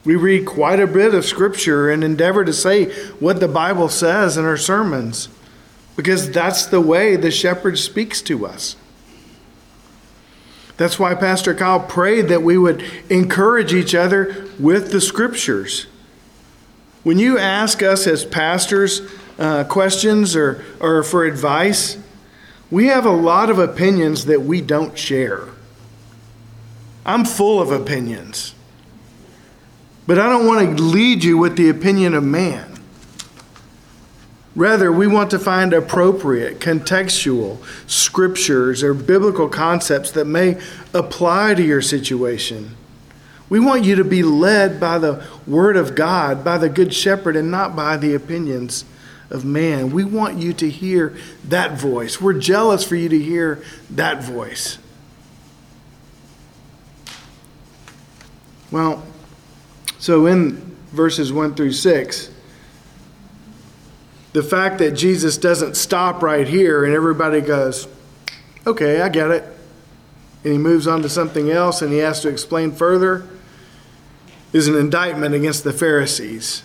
We 0.05 0.15
read 0.15 0.47
quite 0.47 0.79
a 0.79 0.87
bit 0.87 1.13
of 1.13 1.25
scripture 1.25 1.91
and 1.91 2.05
endeavor 2.05 2.45
to 2.45 2.53
say 2.53 2.93
what 3.15 3.41
the 3.41 3.49
Bible 3.49 3.89
says 3.89 4.37
in 4.37 4.45
our 4.45 4.57
sermons 4.57 5.29
because 5.97 6.31
that's 6.31 6.65
the 6.65 6.81
way 6.81 7.17
the 7.17 7.33
shepherd 7.33 7.81
speaks 7.81 8.23
to 8.23 8.47
us. 8.47 8.77
That's 10.77 11.01
why 11.01 11.17
Pastor 11.17 11.53
Kyle 11.53 11.81
prayed 11.81 12.29
that 12.29 12.45
we 12.45 12.57
would 12.57 12.85
encourage 13.11 13.75
each 13.75 13.97
other 13.97 14.47
with 14.61 14.93
the 14.93 15.01
scriptures. 15.01 15.89
When 17.03 17.19
you 17.19 17.39
ask 17.39 17.83
us 17.83 18.07
as 18.07 18.25
pastors 18.25 19.03
uh, 19.39 19.65
questions 19.65 20.35
or, 20.35 20.65
or 20.81 21.03
for 21.03 21.25
advice, 21.25 21.99
we 22.71 22.87
have 22.87 23.07
a 23.07 23.11
lot 23.11 23.51
of 23.51 23.59
opinions 23.59 24.27
that 24.27 24.43
we 24.43 24.61
don't 24.61 24.99
share. 24.99 25.49
I'm 27.07 27.25
full 27.25 27.61
of 27.61 27.71
opinions. 27.71 28.55
But 30.07 30.19
I 30.19 30.29
don't 30.29 30.47
want 30.47 30.77
to 30.77 30.83
lead 30.83 31.25
you 31.25 31.39
with 31.39 31.57
the 31.57 31.69
opinion 31.69 32.15
of 32.15 32.25
man. 32.25 32.79
Rather, 34.57 34.91
we 34.91 35.07
want 35.07 35.31
to 35.31 35.39
find 35.39 35.73
appropriate, 35.73 36.59
contextual 36.59 37.59
scriptures 37.89 38.83
or 38.83 38.93
biblical 38.93 39.49
concepts 39.49 40.11
that 40.11 40.25
may 40.25 40.61
apply 40.93 41.55
to 41.55 41.63
your 41.63 41.81
situation. 41.81 42.75
We 43.49 43.61
want 43.61 43.85
you 43.85 43.95
to 43.97 44.05
be 44.05 44.23
led 44.23 44.81
by 44.81 44.99
the 44.99 45.25
Word 45.47 45.77
of 45.77 45.95
God, 45.95 46.45
by 46.45 46.59
the 46.59 46.69
Good 46.69 46.93
Shepherd, 46.93 47.37
and 47.37 47.51
not 47.51 47.77
by 47.77 47.97
the 47.97 48.15
opinions 48.15 48.85
of 49.31 49.45
man. 49.45 49.91
We 49.91 50.05
want 50.05 50.39
you 50.39 50.53
to 50.55 50.69
hear 50.69 51.17
that 51.45 51.79
voice. 51.79 52.21
We're 52.21 52.39
jealous 52.39 52.85
for 52.85 52.97
you 52.97 53.09
to 53.09 53.19
hear 53.19 53.63
that 53.91 54.23
voice. 54.23 54.79
Well, 58.71 59.03
so 59.99 60.27
in 60.27 60.77
verses 60.93 61.33
1 61.33 61.55
through 61.55 61.73
6, 61.73 62.31
the 64.33 64.43
fact 64.43 64.79
that 64.79 64.93
Jesus 64.93 65.39
doesn't 65.39 65.77
stop 65.77 66.23
right 66.23 66.47
here 66.47 66.85
and 66.85 66.95
everybody 66.95 67.41
goes, 67.41 67.89
okay, 68.67 69.01
I 69.01 69.09
get 69.09 69.31
it. 69.31 69.45
And 70.45 70.53
he 70.53 70.59
moves 70.59 70.87
on 70.87 71.03
to 71.03 71.09
something 71.09 71.51
else 71.51 71.83
and 71.83 71.93
he 71.93 71.99
has 71.99 72.21
to 72.21 72.29
explain 72.29 72.73
further 72.73 73.29
is 74.53 74.69
an 74.69 74.77
indictment 74.77 75.35
against 75.35 75.65
the 75.65 75.73
Pharisees. 75.73 76.63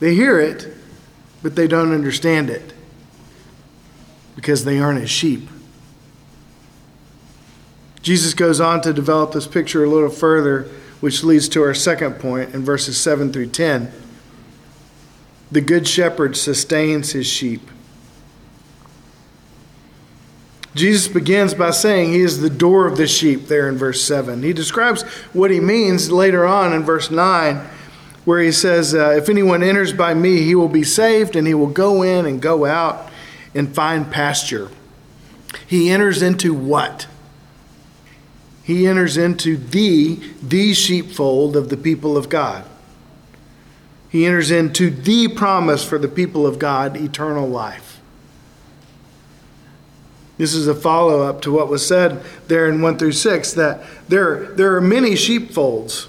They 0.00 0.14
hear 0.14 0.40
it, 0.40 0.74
but 1.42 1.56
they 1.56 1.66
don't 1.66 1.92
understand 1.92 2.48
it 2.48 2.72
because 4.36 4.64
they 4.64 4.78
aren't 4.78 5.00
his 5.00 5.10
sheep. 5.10 5.48
Jesus 8.00 8.34
goes 8.34 8.60
on 8.60 8.80
to 8.82 8.92
develop 8.92 9.32
this 9.32 9.46
picture 9.46 9.84
a 9.84 9.88
little 9.88 10.10
further, 10.10 10.68
which 11.00 11.22
leads 11.22 11.48
to 11.50 11.62
our 11.62 11.74
second 11.74 12.14
point 12.14 12.54
in 12.54 12.64
verses 12.64 13.00
7 13.00 13.32
through 13.32 13.46
10. 13.46 13.92
The 15.50 15.60
good 15.60 15.86
shepherd 15.86 16.36
sustains 16.36 17.12
his 17.12 17.26
sheep. 17.26 17.68
Jesus 20.74 21.06
begins 21.06 21.52
by 21.52 21.70
saying 21.70 22.12
he 22.12 22.20
is 22.20 22.40
the 22.40 22.50
door 22.50 22.86
of 22.86 22.96
the 22.96 23.06
sheep 23.06 23.46
there 23.46 23.68
in 23.68 23.76
verse 23.76 24.02
7. 24.02 24.42
He 24.42 24.54
describes 24.54 25.02
what 25.32 25.50
he 25.50 25.60
means 25.60 26.10
later 26.10 26.46
on 26.46 26.72
in 26.72 26.82
verse 26.82 27.10
9 27.10 27.68
where 28.24 28.40
he 28.40 28.52
says, 28.52 28.94
uh, 28.94 29.10
If 29.10 29.28
anyone 29.28 29.62
enters 29.62 29.92
by 29.92 30.14
me, 30.14 30.42
he 30.42 30.54
will 30.54 30.68
be 30.68 30.84
saved, 30.84 31.36
and 31.36 31.46
he 31.46 31.54
will 31.54 31.66
go 31.66 32.02
in 32.02 32.26
and 32.26 32.40
go 32.40 32.64
out 32.64 33.10
and 33.54 33.74
find 33.74 34.10
pasture. 34.10 34.70
He 35.66 35.90
enters 35.90 36.22
into 36.22 36.54
what? 36.54 37.06
He 38.62 38.86
enters 38.86 39.16
into 39.16 39.56
the, 39.56 40.16
the 40.42 40.72
sheepfold 40.72 41.56
of 41.56 41.68
the 41.68 41.76
people 41.76 42.16
of 42.16 42.28
God. 42.28 42.64
He 44.08 44.26
enters 44.26 44.50
into 44.50 44.90
the 44.90 45.28
promise 45.28 45.84
for 45.84 45.98
the 45.98 46.08
people 46.08 46.46
of 46.46 46.58
God, 46.58 46.96
eternal 46.96 47.48
life. 47.48 48.00
This 50.38 50.54
is 50.54 50.68
a 50.68 50.74
follow 50.74 51.22
up 51.22 51.40
to 51.42 51.52
what 51.52 51.68
was 51.68 51.86
said 51.86 52.22
there 52.48 52.68
in 52.68 52.82
1 52.82 52.98
through 52.98 53.12
6 53.12 53.52
that 53.54 53.82
there, 54.08 54.46
there 54.54 54.74
are 54.76 54.80
many 54.80 55.16
sheepfolds 55.16 56.08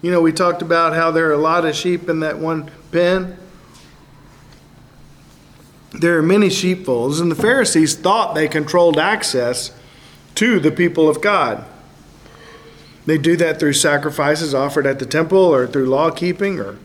you 0.00 0.10
know, 0.10 0.20
we 0.20 0.32
talked 0.32 0.62
about 0.62 0.94
how 0.94 1.10
there 1.10 1.28
are 1.28 1.32
a 1.32 1.38
lot 1.38 1.64
of 1.64 1.74
sheep 1.74 2.08
in 2.08 2.20
that 2.20 2.38
one 2.38 2.70
pen. 2.92 3.36
There 5.90 6.18
are 6.18 6.22
many 6.22 6.50
sheepfolds, 6.50 7.18
and 7.18 7.30
the 7.30 7.36
Pharisees 7.36 7.96
thought 7.96 8.34
they 8.34 8.46
controlled 8.46 8.98
access 8.98 9.72
to 10.36 10.60
the 10.60 10.70
people 10.70 11.08
of 11.08 11.20
God. 11.20 11.64
They 13.06 13.18
do 13.18 13.36
that 13.36 13.58
through 13.58 13.72
sacrifices 13.72 14.54
offered 14.54 14.86
at 14.86 14.98
the 14.98 15.06
temple 15.06 15.38
or 15.38 15.66
through 15.66 15.86
law 15.86 16.10
keeping 16.10 16.60
or 16.60 16.76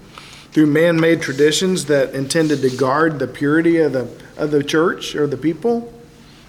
through 0.54 0.68
man 0.68 1.00
made 1.00 1.22
traditions 1.22 1.86
that 1.86 2.14
intended 2.14 2.62
to 2.62 2.70
guard 2.76 3.20
the 3.20 3.28
purity 3.28 3.78
of 3.78 3.92
the, 3.92 4.08
of 4.38 4.52
the 4.52 4.64
church 4.64 5.16
or 5.16 5.28
the 5.28 5.38
people, 5.38 5.92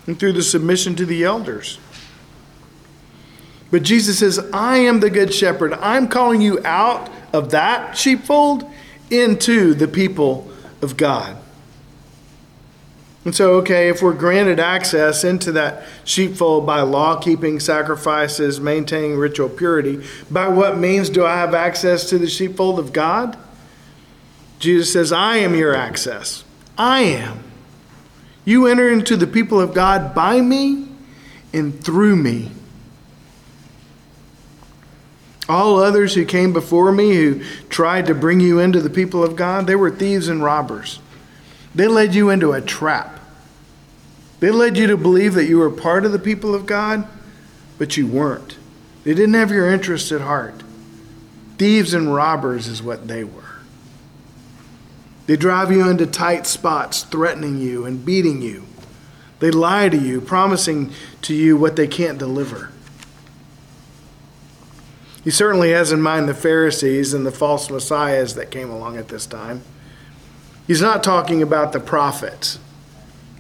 and 0.07 0.19
through 0.19 0.33
the 0.33 0.43
submission 0.43 0.95
to 0.95 1.05
the 1.05 1.25
elders. 1.25 1.79
But 3.75 3.83
Jesus 3.83 4.21
says, 4.21 4.39
I 4.53 4.77
am 4.77 5.01
the 5.01 5.11
good 5.11 5.35
shepherd. 5.35 5.73
I'm 5.73 6.07
calling 6.07 6.41
you 6.41 6.65
out 6.65 7.11
of 7.33 7.51
that 7.51 7.99
sheepfold 7.99 8.63
into 9.11 9.75
the 9.75 9.89
people 9.89 10.49
of 10.81 10.97
God. 10.97 11.37
And 13.25 13.35
so, 13.35 13.55
okay, 13.55 13.89
if 13.89 14.01
we're 14.01 14.13
granted 14.13 14.61
access 14.61 15.25
into 15.25 15.51
that 15.51 15.83
sheepfold 16.05 16.65
by 16.65 16.83
law 16.83 17.21
keeping, 17.21 17.59
sacrifices, 17.59 18.61
maintaining 18.61 19.17
ritual 19.17 19.49
purity, 19.49 20.07
by 20.31 20.47
what 20.47 20.79
means 20.79 21.11
do 21.11 21.27
I 21.27 21.35
have 21.35 21.53
access 21.53 22.09
to 22.11 22.19
the 22.19 22.29
sheepfold 22.29 22.79
of 22.79 22.93
God? 22.93 23.37
Jesus 24.61 24.93
says, 24.93 25.11
I 25.11 25.39
am 25.39 25.57
your 25.57 25.75
access. 25.75 26.45
I 26.79 27.01
am. 27.01 27.43
You 28.45 28.69
enter 28.69 28.89
into 28.89 29.17
the 29.17 29.27
people 29.27 29.61
of 29.61 29.75
God 29.75 30.15
by 30.15 30.41
me 30.41 30.87
and 31.53 31.85
through 31.85 32.15
me. 32.15 32.53
All 35.49 35.79
others 35.79 36.15
who 36.15 36.25
came 36.25 36.53
before 36.53 36.91
me, 36.91 37.15
who 37.15 37.45
tried 37.69 38.07
to 38.07 38.15
bring 38.15 38.41
you 38.41 38.59
into 38.59 38.81
the 38.81 38.91
people 38.91 39.23
of 39.23 39.37
God, 39.37 39.67
they 39.67 39.77
were 39.77 39.91
thieves 39.91 40.29
and 40.29 40.43
robbers. 40.43 41.01
They 41.75 41.87
led 41.87 42.15
you 42.15 42.31
into 42.31 42.53
a 42.53 42.63
trap. 42.63 43.21
They 44.41 44.51
led 44.51 44.77
you 44.77 44.87
to 44.87 44.97
believe 44.97 45.35
that 45.35 45.47
you 45.47 45.59
were 45.59 45.71
part 45.71 46.05
of 46.05 46.13
the 46.13 46.19
people 46.19 46.55
of 46.55 46.67
God, 46.67 47.07
but 47.79 47.97
you 47.97 48.07
weren't. 48.07 48.57
They 49.05 49.15
didn't 49.15 49.35
have 49.35 49.51
your 49.51 49.71
interest 49.71 50.13
at 50.13 50.23
heart. 50.23 50.63
Thieves 51.59 51.95
and 51.95 52.15
robbers 52.15 52.67
is 52.67 52.83
what 52.83 53.07
they 53.07 53.25
were. 53.25 53.43
They 55.27 55.37
drive 55.37 55.71
you 55.71 55.89
into 55.89 56.07
tight 56.07 56.47
spots, 56.47 57.03
threatening 57.03 57.59
you 57.59 57.85
and 57.87 58.05
beating 58.05 58.43
you. 58.43 58.65
They 59.41 59.51
lie 59.51 59.89
to 59.89 59.97
you, 59.97 60.21
promising 60.21 60.93
to 61.23 61.35
you 61.35 61.57
what 61.57 61.77
they 61.77 61.87
can't 61.87 62.19
deliver. 62.19 62.71
He 65.25 65.31
certainly 65.31 65.71
has 65.73 65.91
in 65.91 66.03
mind 66.03 66.29
the 66.29 66.35
Pharisees 66.35 67.15
and 67.15 67.25
the 67.25 67.33
false 67.33 67.71
messiahs 67.71 68.35
that 68.35 68.51
came 68.51 68.71
along 68.71 68.99
at 68.99 69.09
this 69.09 69.25
time. 69.25 69.63
He's 70.67 70.83
not 70.83 71.03
talking 71.03 71.43
about 71.43 71.73
the 71.73 71.81
prophets. 71.81 72.59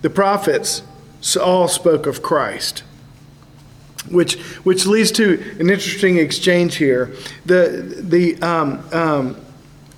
The 0.00 0.10
prophets 0.10 0.82
all 1.40 1.68
spoke 1.68 2.06
of 2.06 2.22
Christ, 2.22 2.84
which, 4.10 4.38
which 4.64 4.86
leads 4.86 5.12
to 5.12 5.34
an 5.58 5.70
interesting 5.70 6.18
exchange 6.18 6.76
here. 6.76 7.14
The, 7.46 8.00
the, 8.00 8.40
um, 8.42 8.86
um, 8.92 9.36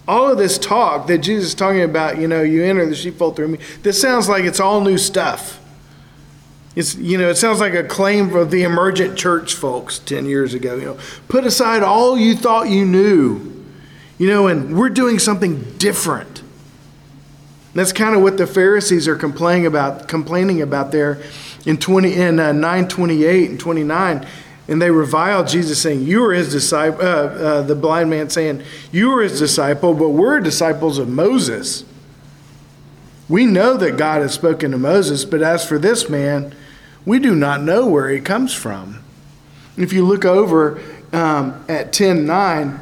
all 0.08 0.30
of 0.30 0.38
this 0.38 0.58
talk 0.58 1.06
that 1.08 1.18
Jesus 1.18 1.48
is 1.48 1.54
talking 1.54 1.82
about, 1.82 2.18
you 2.18 2.28
know, 2.28 2.42
you 2.42 2.64
enter 2.64 2.86
the 2.86 2.94
sheepfold 2.94 3.36
through 3.36 3.48
me, 3.48 3.58
this 3.82 4.00
sounds 4.00 4.28
like 4.28 4.44
it's 4.44 4.60
all 4.60 4.80
new 4.80 4.98
stuff. 4.98 5.60
It's, 6.76 6.94
you 6.94 7.16
know, 7.16 7.28
it 7.30 7.36
sounds 7.36 7.58
like 7.58 7.74
a 7.74 7.82
claim 7.82 8.36
of 8.36 8.50
the 8.50 8.62
emergent 8.62 9.18
church 9.18 9.54
folks 9.54 9.98
10 9.98 10.26
years 10.26 10.54
ago. 10.54 10.76
You 10.76 10.84
know, 10.84 10.98
put 11.26 11.44
aside 11.44 11.82
all 11.82 12.18
you 12.18 12.36
thought 12.36 12.68
you 12.68 12.84
knew, 12.84 13.64
you 14.18 14.28
know, 14.28 14.46
and 14.46 14.78
we're 14.78 14.90
doing 14.90 15.18
something 15.18 15.62
different. 15.78 16.42
That's 17.74 17.92
kind 17.92 18.14
of 18.14 18.22
what 18.22 18.36
the 18.36 18.46
Pharisees 18.46 19.08
are 19.08 19.16
complaining 19.16 19.66
about, 19.66 20.06
complaining 20.06 20.62
about 20.62 20.92
there 20.92 21.22
in 21.64 21.78
20 21.78 22.14
in 22.14 22.38
uh, 22.38 22.52
928 22.52 23.50
and 23.50 23.58
29 23.58 24.26
and 24.68 24.82
they 24.82 24.90
reviled 24.90 25.46
Jesus, 25.46 25.80
saying, 25.80 26.02
"You 26.02 26.24
are 26.24 26.32
his 26.32 26.50
disciple." 26.50 27.00
Uh, 27.00 27.04
uh, 27.04 27.62
the 27.62 27.74
blind 27.74 28.10
man 28.10 28.30
saying, 28.30 28.62
"You 28.90 29.16
are 29.16 29.22
his 29.22 29.38
disciple, 29.38 29.94
but 29.94 30.08
we're 30.08 30.40
disciples 30.40 30.98
of 30.98 31.08
Moses. 31.08 31.84
We 33.28 33.46
know 33.46 33.76
that 33.76 33.96
God 33.96 34.22
has 34.22 34.32
spoken 34.34 34.72
to 34.72 34.78
Moses, 34.78 35.24
but 35.24 35.42
as 35.42 35.64
for 35.64 35.78
this 35.78 36.08
man, 36.08 36.54
we 37.06 37.18
do 37.18 37.34
not 37.34 37.62
know 37.62 37.86
where 37.86 38.10
he 38.10 38.20
comes 38.20 38.52
from." 38.52 39.02
If 39.78 39.94
you 39.94 40.04
look 40.04 40.26
over 40.26 40.78
um, 41.12 41.64
at 41.68 41.92
ten 41.94 42.26
nine, 42.26 42.80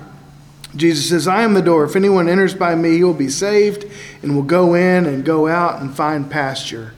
Jesus 0.75 1.09
says, 1.09 1.29
"I 1.29 1.43
am 1.43 1.55
the 1.55 1.63
door. 1.63 1.85
If 1.85 1.95
anyone 1.95 2.29
enters 2.29 2.55
by 2.55 2.75
me, 2.75 2.97
he 2.97 3.05
will 3.05 3.15
be 3.15 3.29
saved, 3.29 3.85
and 4.23 4.35
will 4.35 4.43
go 4.43 4.75
in 4.75 5.07
and 5.07 5.25
go 5.25 5.47
out 5.47 5.81
and 5.81 5.95
find 5.95 6.29
pasture." 6.29 6.95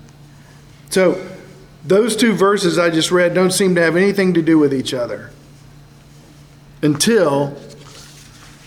So 0.89 1.21
those 1.85 2.17
two 2.17 2.33
verses 2.33 2.79
I 2.79 2.91
just 2.91 3.11
read 3.13 3.35
don't 3.35 3.53
seem 3.53 3.75
to 3.75 3.81
have 3.83 3.97
anything 3.97 4.35
to 4.35 4.43
do 4.43 4.59
with 4.59 4.75
each 4.75 4.95
other 4.95 5.31
until 6.83 7.57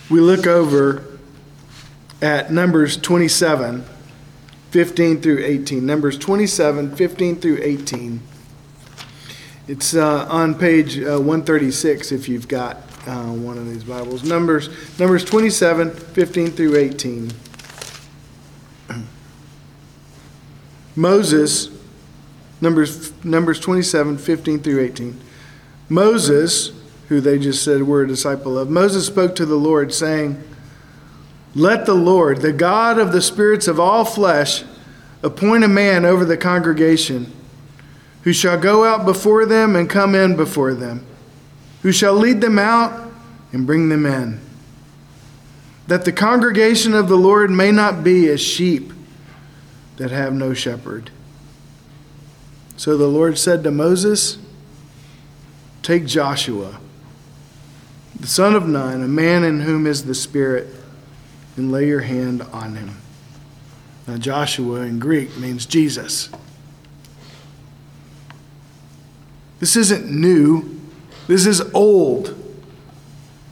we 0.10 0.20
look 0.20 0.48
over 0.48 1.04
at 2.22 2.52
Numbers 2.52 2.98
27, 2.98 3.84
15 4.72 5.22
through 5.22 5.44
18. 5.44 5.86
Numbers 5.86 6.18
27, 6.18 6.96
15 6.96 7.36
through 7.38 7.60
18. 7.62 8.22
It's 9.70 9.94
uh, 9.94 10.26
on 10.28 10.56
page 10.56 10.98
uh, 10.98 11.20
136 11.20 12.12
if 12.12 12.28
you've 12.28 12.48
got 12.48 12.78
uh, 13.06 13.26
one 13.26 13.56
of 13.56 13.70
these 13.70 13.84
Bibles. 13.84 14.24
Numbers, 14.24 14.68
Numbers 14.98 15.24
27, 15.24 15.92
15 15.92 16.48
through 16.50 16.76
18. 16.76 17.32
Moses 20.96 21.70
Numbers, 22.60 23.14
Numbers 23.24 23.60
27, 23.60 24.18
15 24.18 24.60
through 24.60 24.84
18. 24.86 25.22
Moses, 25.88 26.72
who 27.10 27.22
they 27.22 27.38
just 27.38 27.64
said 27.64 27.84
we're 27.84 28.06
a 28.06 28.08
disciple 28.08 28.58
of, 28.58 28.72
Moses 28.72 29.06
spoke 29.06 29.36
to 29.36 29.46
the 29.46 29.54
Lord, 29.54 29.94
saying, 29.94 30.42
Let 31.54 31.86
the 31.86 31.94
Lord, 31.94 32.42
the 32.42 32.54
God 32.54 32.98
of 32.98 33.12
the 33.12 33.22
spirits 33.22 33.68
of 33.68 33.80
all 33.80 34.04
flesh, 34.04 34.64
appoint 35.22 35.64
a 35.64 35.68
man 35.68 36.06
over 36.06 36.26
the 36.26 36.38
congregation, 36.38 37.32
who 38.24 38.34
shall 38.34 38.60
go 38.60 38.84
out 38.84 39.06
before 39.06 39.46
them 39.46 39.76
and 39.76 39.90
come 39.90 40.14
in 40.14 40.36
before 40.36 40.74
them, 40.74 41.06
who 41.82 41.92
shall 41.92 42.14
lead 42.14 42.42
them 42.42 42.60
out 42.60 43.10
and 43.52 43.66
bring 43.66 43.90
them 43.90 44.06
in. 44.06 44.40
That 45.88 46.06
the 46.06 46.12
congregation 46.12 46.94
of 46.94 47.08
the 47.08 47.16
Lord 47.16 47.50
may 47.50 47.72
not 47.72 48.04
be 48.04 48.28
as 48.30 48.42
sheep 48.42 48.92
that 49.98 50.12
have 50.12 50.34
no 50.34 50.54
shepherd. 50.54 51.12
So 52.78 52.96
the 52.96 53.08
Lord 53.08 53.38
said 53.38 53.64
to 53.64 53.72
Moses, 53.72 54.38
Take 55.82 56.06
Joshua, 56.06 56.80
the 58.20 58.28
son 58.28 58.56
of 58.56 58.68
Nun, 58.68 59.04
a 59.04 59.08
man 59.08 59.44
in 59.44 59.62
whom 59.62 59.88
is 59.88 60.06
the 60.06 60.16
Spirit, 60.16 60.68
and 61.58 61.72
lay 61.72 61.88
your 61.88 62.02
hand 62.02 62.42
on 62.54 62.76
him. 62.76 62.98
Now, 64.08 64.18
Joshua 64.18 64.82
in 64.82 65.00
Greek 65.00 65.38
means 65.38 65.66
Jesus. 65.66 66.30
This 69.60 69.76
isn't 69.76 70.10
new, 70.10 70.80
this 71.28 71.46
is 71.46 71.62
old. 71.74 72.36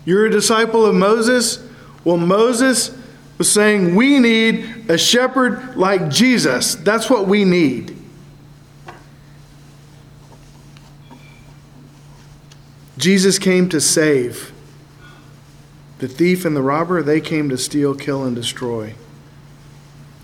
You're 0.05 0.25
a 0.25 0.31
disciple 0.31 0.85
of 0.85 0.95
Moses? 0.95 1.61
Well, 2.03 2.17
Moses 2.17 2.97
was 3.37 3.51
saying, 3.51 3.95
We 3.95 4.19
need 4.19 4.89
a 4.89 4.97
shepherd 4.97 5.75
like 5.75 6.09
Jesus. 6.09 6.75
That's 6.75 7.09
what 7.09 7.27
we 7.27 7.43
need. 7.43 7.97
Jesus 12.97 13.37
came 13.37 13.69
to 13.69 13.79
save. 13.79 14.53
The 15.99 16.07
thief 16.07 16.45
and 16.45 16.55
the 16.55 16.61
robber, 16.61 17.03
they 17.03 17.21
came 17.21 17.49
to 17.49 17.57
steal, 17.57 17.93
kill, 17.95 18.23
and 18.23 18.35
destroy. 18.35 18.95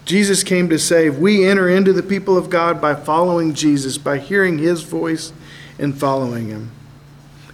Jesus 0.05 0.43
came 0.43 0.69
to 0.69 0.77
save. 0.77 1.17
We 1.17 1.47
enter 1.47 1.69
into 1.69 1.93
the 1.93 2.03
people 2.03 2.37
of 2.37 2.49
God 2.49 2.81
by 2.81 2.95
following 2.95 3.53
Jesus, 3.53 3.97
by 3.97 4.17
hearing 4.17 4.57
his 4.57 4.83
voice 4.83 5.33
and 5.79 5.97
following 5.97 6.47
him. 6.47 6.71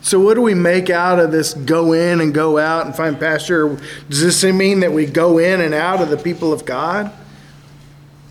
So, 0.01 0.19
what 0.19 0.35
do 0.35 0.41
we 0.41 0.53
make 0.53 0.89
out 0.89 1.19
of 1.19 1.31
this 1.31 1.53
go 1.53 1.93
in 1.93 2.21
and 2.21 2.33
go 2.33 2.57
out 2.57 2.85
and 2.85 2.95
find 2.95 3.19
pasture? 3.19 3.77
Does 4.09 4.21
this 4.21 4.43
mean 4.43 4.79
that 4.79 4.93
we 4.93 5.05
go 5.05 5.37
in 5.37 5.59
and 5.61 5.73
out 5.73 6.01
of 6.01 6.09
the 6.09 6.17
people 6.17 6.53
of 6.53 6.65
God? 6.65 7.11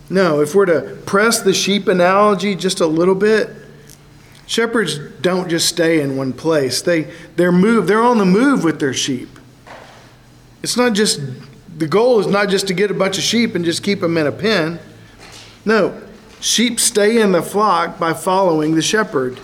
No, 0.09 0.41
if 0.41 0.55
we're 0.55 0.65
to 0.65 0.97
press 1.05 1.41
the 1.41 1.53
sheep 1.53 1.87
analogy 1.87 2.55
just 2.55 2.79
a 2.79 2.87
little 2.87 3.13
bit, 3.13 3.49
Shepherds 4.49 4.97
don't 5.21 5.47
just 5.47 5.69
stay 5.69 6.01
in 6.01 6.17
one 6.17 6.33
place. 6.33 6.81
They 6.81 7.03
they're 7.35 7.51
move 7.51 7.85
they're 7.85 8.01
on 8.01 8.17
the 8.17 8.25
move 8.25 8.63
with 8.63 8.79
their 8.79 8.95
sheep. 8.95 9.29
It's 10.63 10.75
not 10.75 10.93
just 10.93 11.21
the 11.77 11.87
goal 11.87 12.19
is 12.19 12.25
not 12.25 12.49
just 12.49 12.65
to 12.69 12.73
get 12.73 12.89
a 12.89 12.95
bunch 12.95 13.19
of 13.19 13.23
sheep 13.23 13.53
and 13.53 13.63
just 13.63 13.83
keep 13.83 13.99
them 13.99 14.17
in 14.17 14.25
a 14.25 14.31
pen. 14.31 14.79
No, 15.65 16.01
sheep 16.41 16.79
stay 16.79 17.21
in 17.21 17.31
the 17.31 17.43
flock 17.43 17.99
by 17.99 18.11
following 18.13 18.73
the 18.73 18.81
shepherd. 18.81 19.39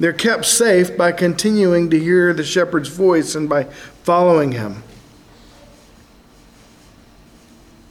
They're 0.00 0.14
kept 0.14 0.46
safe 0.46 0.96
by 0.96 1.12
continuing 1.12 1.90
to 1.90 2.00
hear 2.00 2.32
the 2.32 2.42
shepherd's 2.42 2.88
voice 2.88 3.34
and 3.34 3.48
by 3.50 3.64
following 4.02 4.52
him. 4.52 4.82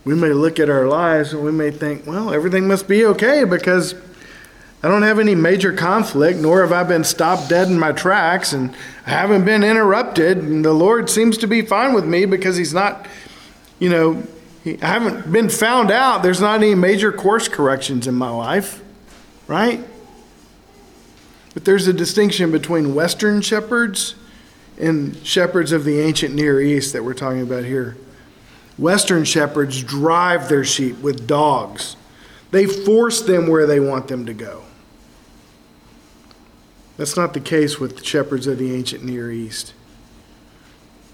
We 0.04 0.16
may 0.16 0.30
look 0.30 0.60
at 0.60 0.72
our 0.72 0.88
lives 0.88 1.34
and 1.34 1.44
we 1.44 1.52
may 1.52 1.70
think, 1.70 2.08
well, 2.08 2.34
everything 2.34 2.68
must 2.68 2.88
be 2.88 3.06
okay 3.06 3.44
because 3.44 3.94
I 4.82 4.88
don't 4.88 5.04
have 5.04 5.20
any 5.20 5.36
major 5.36 5.72
conflict, 5.72 6.40
nor 6.40 6.62
have 6.62 6.72
I 6.72 6.84
been 6.84 7.04
stopped 7.04 7.48
dead 7.48 7.68
in 7.68 7.78
my 7.78 7.92
tracks, 7.92 8.54
and 8.54 8.74
I 9.06 9.10
haven't 9.12 9.46
been 9.46 9.62
interrupted. 9.64 10.38
And 10.38 10.64
the 10.66 10.74
Lord 10.74 11.10
seems 11.10 11.38
to 11.40 11.48
be 11.48 11.62
fine 11.62 11.94
with 11.94 12.06
me 12.06 12.26
because 12.26 12.56
He's 12.56 12.74
not, 12.74 13.06
you 13.78 13.90
know, 13.90 14.24
I 14.66 14.86
haven't 14.86 15.32
been 15.32 15.50
found 15.50 15.92
out. 15.92 16.24
There's 16.24 16.42
not 16.42 16.56
any 16.56 16.76
major 16.76 17.12
course 17.12 17.50
corrections 17.50 18.08
in 18.08 18.16
my 18.16 18.30
life, 18.30 18.82
right? 19.48 19.84
But 21.60 21.66
there's 21.66 21.90
a 21.90 21.94
distinction 21.94 22.54
between 22.54 22.96
Western 22.96 23.42
shepherds 23.42 24.16
and 24.78 25.14
shepherds 25.28 25.74
of 25.74 25.84
the 25.84 26.00
ancient 26.00 26.34
Near 26.34 26.62
East 26.62 26.94
that 26.94 27.04
we're 27.04 27.14
talking 27.14 27.42
about 27.42 27.66
here. 27.66 27.98
Western 28.78 29.26
shepherds 29.26 29.84
drive 29.84 30.48
their 30.48 30.64
sheep 30.64 31.00
with 31.00 31.28
dogs. 31.28 31.98
They 32.52 32.66
force 32.66 33.22
them 33.22 33.48
where 33.48 33.68
they 33.68 33.82
want 33.82 34.08
them 34.08 34.26
to 34.28 34.34
go. 34.34 34.64
That's 36.96 37.18
not 37.18 37.34
the 37.34 37.42
case 37.42 37.78
with 37.78 37.98
the 37.98 38.06
shepherds 38.06 38.48
of 38.48 38.58
the 38.58 38.74
ancient 38.74 39.04
Near 39.04 39.30
East. 39.30 39.74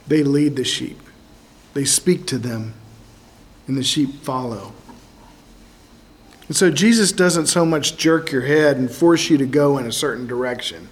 They 0.07 0.21
lead 0.21 0.57
the 0.57 0.63
sheep, 0.63 0.99
they 1.73 1.85
speak 1.85 2.27
to 2.27 2.37
them, 2.37 2.75
and 3.65 3.75
the 3.75 3.83
sheep 3.83 4.21
follow. 4.21 4.73
And 6.47 6.55
so 6.55 6.69
Jesus 6.69 7.11
doesn't 7.11 7.47
so 7.47 7.65
much 7.65 7.97
jerk 7.97 8.31
your 8.31 8.43
head 8.43 8.77
and 8.77 8.89
force 8.89 9.29
you 9.29 9.37
to 9.37 9.45
go 9.45 9.77
in 9.77 9.87
a 9.87 9.91
certain 9.91 10.27
direction. 10.27 10.89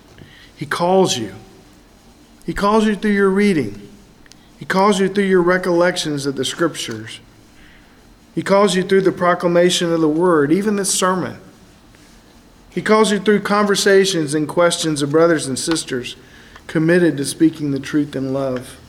He 0.55 0.65
calls 0.65 1.17
you. 1.17 1.35
He 2.45 2.53
calls 2.53 2.85
you 2.85 2.95
through 2.95 3.11
your 3.11 3.29
reading. 3.29 3.89
He 4.57 4.65
calls 4.65 4.99
you 4.99 5.09
through 5.09 5.25
your 5.25 5.41
recollections 5.41 6.25
of 6.25 6.35
the 6.35 6.45
scriptures. 6.45 7.19
He 8.33 8.41
calls 8.41 8.75
you 8.75 8.83
through 8.83 9.01
the 9.01 9.11
proclamation 9.11 9.91
of 9.91 10.01
the 10.01 10.09
word, 10.09 10.51
even 10.51 10.75
this 10.75 10.93
sermon. 10.93 11.39
He 12.69 12.81
calls 12.81 13.11
you 13.11 13.19
through 13.19 13.41
conversations 13.41 14.33
and 14.33 14.47
questions 14.47 15.03
of 15.03 15.11
brothers 15.11 15.45
and 15.45 15.59
sisters 15.59 16.15
committed 16.65 17.17
to 17.17 17.25
speaking 17.25 17.71
the 17.71 17.79
truth 17.79 18.15
in 18.15 18.33
love. 18.33 18.79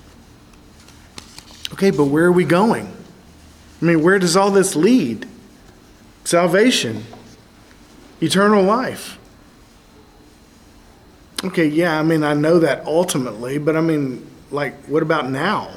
Okay, 1.72 1.90
but 1.90 2.04
where 2.04 2.24
are 2.24 2.32
we 2.32 2.44
going? 2.44 2.86
I 3.82 3.84
mean, 3.84 4.02
where 4.02 4.18
does 4.18 4.36
all 4.36 4.50
this 4.50 4.74
lead? 4.74 5.28
Salvation, 6.24 7.04
eternal 8.20 8.62
life. 8.62 9.18
Okay, 11.44 11.66
yeah, 11.66 11.98
I 11.98 12.02
mean, 12.02 12.24
I 12.24 12.32
know 12.32 12.58
that 12.58 12.86
ultimately, 12.86 13.58
but 13.58 13.76
I 13.76 13.82
mean, 13.82 14.26
like, 14.50 14.74
what 14.86 15.02
about 15.02 15.30
now? 15.30 15.70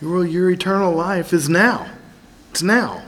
Well, 0.00 0.24
your 0.24 0.50
eternal 0.50 0.94
life 0.94 1.32
is 1.32 1.48
now. 1.48 1.90
It's 2.50 2.62
now. 2.62 3.02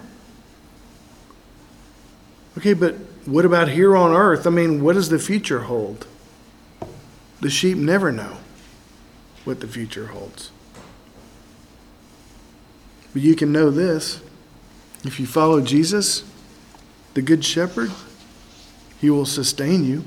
Okay, 2.59 2.75
but 2.75 2.97
what 3.25 3.45
about 3.45 3.69
here 3.69 3.97
on 3.97 4.13
earth? 4.13 4.47
I 4.47 4.51
mean, 4.51 4.83
what 4.83 4.95
does 4.95 5.09
the 5.09 5.19
future 5.19 5.61
hold? 5.61 6.07
The 7.41 7.49
sheep 7.49 7.79
never 7.79 8.13
know 8.13 8.37
what 9.45 9.61
the 9.61 9.67
future 9.67 10.09
holds. 10.09 10.51
But 13.15 13.23
you 13.23 13.35
can 13.35 13.51
know 13.51 13.71
this 13.71 14.21
if 15.05 15.19
you 15.19 15.27
follow 15.27 15.61
Jesus, 15.61 16.25
the 17.15 17.23
Good 17.23 17.45
Shepherd, 17.45 17.91
He 19.01 19.11
will 19.11 19.27
sustain 19.27 19.85
you. 19.85 20.05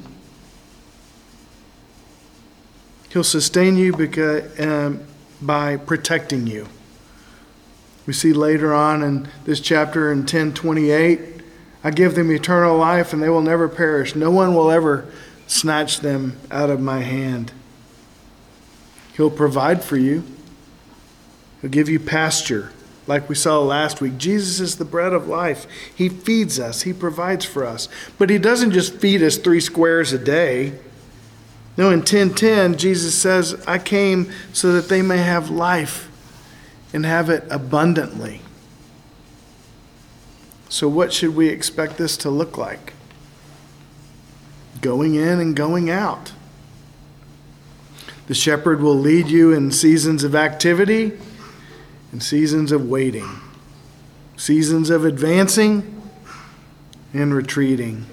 He'll 3.09 3.23
sustain 3.23 3.77
you 3.77 3.95
because, 3.95 4.59
um, 4.59 5.05
by 5.41 5.77
protecting 5.77 6.47
you. 6.47 6.67
We 8.05 8.13
see 8.13 8.33
later 8.33 8.73
on 8.73 9.03
in 9.03 9.27
this 9.45 9.59
chapter 9.59 10.11
in 10.11 10.19
1028, 10.19 11.41
I 11.83 11.91
give 11.91 12.15
them 12.15 12.31
eternal 12.31 12.77
life 12.77 13.13
and 13.13 13.21
they 13.21 13.29
will 13.29 13.41
never 13.41 13.69
perish. 13.69 14.15
No 14.15 14.31
one 14.31 14.55
will 14.55 14.71
ever 14.71 15.05
snatch 15.47 15.99
them 15.99 16.39
out 16.49 16.69
of 16.69 16.79
my 16.79 17.01
hand. 17.01 17.51
He'll 19.15 19.29
provide 19.29 19.83
for 19.83 19.97
you, 19.97 20.23
He'll 21.61 21.69
give 21.69 21.87
you 21.87 21.99
pasture, 21.99 22.71
like 23.07 23.27
we 23.27 23.35
saw 23.35 23.59
last 23.59 24.01
week. 24.01 24.17
Jesus 24.17 24.59
is 24.59 24.77
the 24.77 24.85
bread 24.85 25.13
of 25.13 25.27
life. 25.27 25.67
He 25.93 26.09
feeds 26.09 26.59
us, 26.59 26.83
He 26.83 26.93
provides 26.93 27.45
for 27.45 27.65
us. 27.65 27.87
But 28.17 28.29
He 28.29 28.37
doesn't 28.37 28.71
just 28.71 28.95
feed 28.95 29.21
us 29.21 29.37
three 29.37 29.59
squares 29.59 30.13
a 30.13 30.19
day. 30.19 30.73
No, 31.75 31.89
in 31.89 31.99
1010, 31.99 32.77
Jesus 32.77 33.15
says, 33.15 33.61
I 33.67 33.79
came 33.79 34.31
so 34.53 34.73
that 34.73 34.89
they 34.89 35.01
may 35.01 35.17
have 35.17 35.49
life 35.49 36.09
and 36.93 37.05
have 37.05 37.29
it 37.29 37.43
abundantly. 37.49 38.41
So, 40.69 40.87
what 40.87 41.11
should 41.11 41.35
we 41.35 41.49
expect 41.49 41.97
this 41.97 42.15
to 42.17 42.29
look 42.29 42.57
like? 42.57 42.93
Going 44.81 45.15
in 45.15 45.39
and 45.39 45.55
going 45.55 45.89
out. 45.89 46.33
The 48.27 48.33
shepherd 48.33 48.81
will 48.81 48.97
lead 48.97 49.27
you 49.27 49.51
in 49.51 49.71
seasons 49.71 50.23
of 50.23 50.35
activity 50.35 51.13
and 52.13 52.23
seasons 52.23 52.71
of 52.71 52.87
waiting, 52.87 53.27
seasons 54.37 54.89
of 54.89 55.03
advancing 55.03 56.01
and 57.13 57.33
retreating 57.33 58.05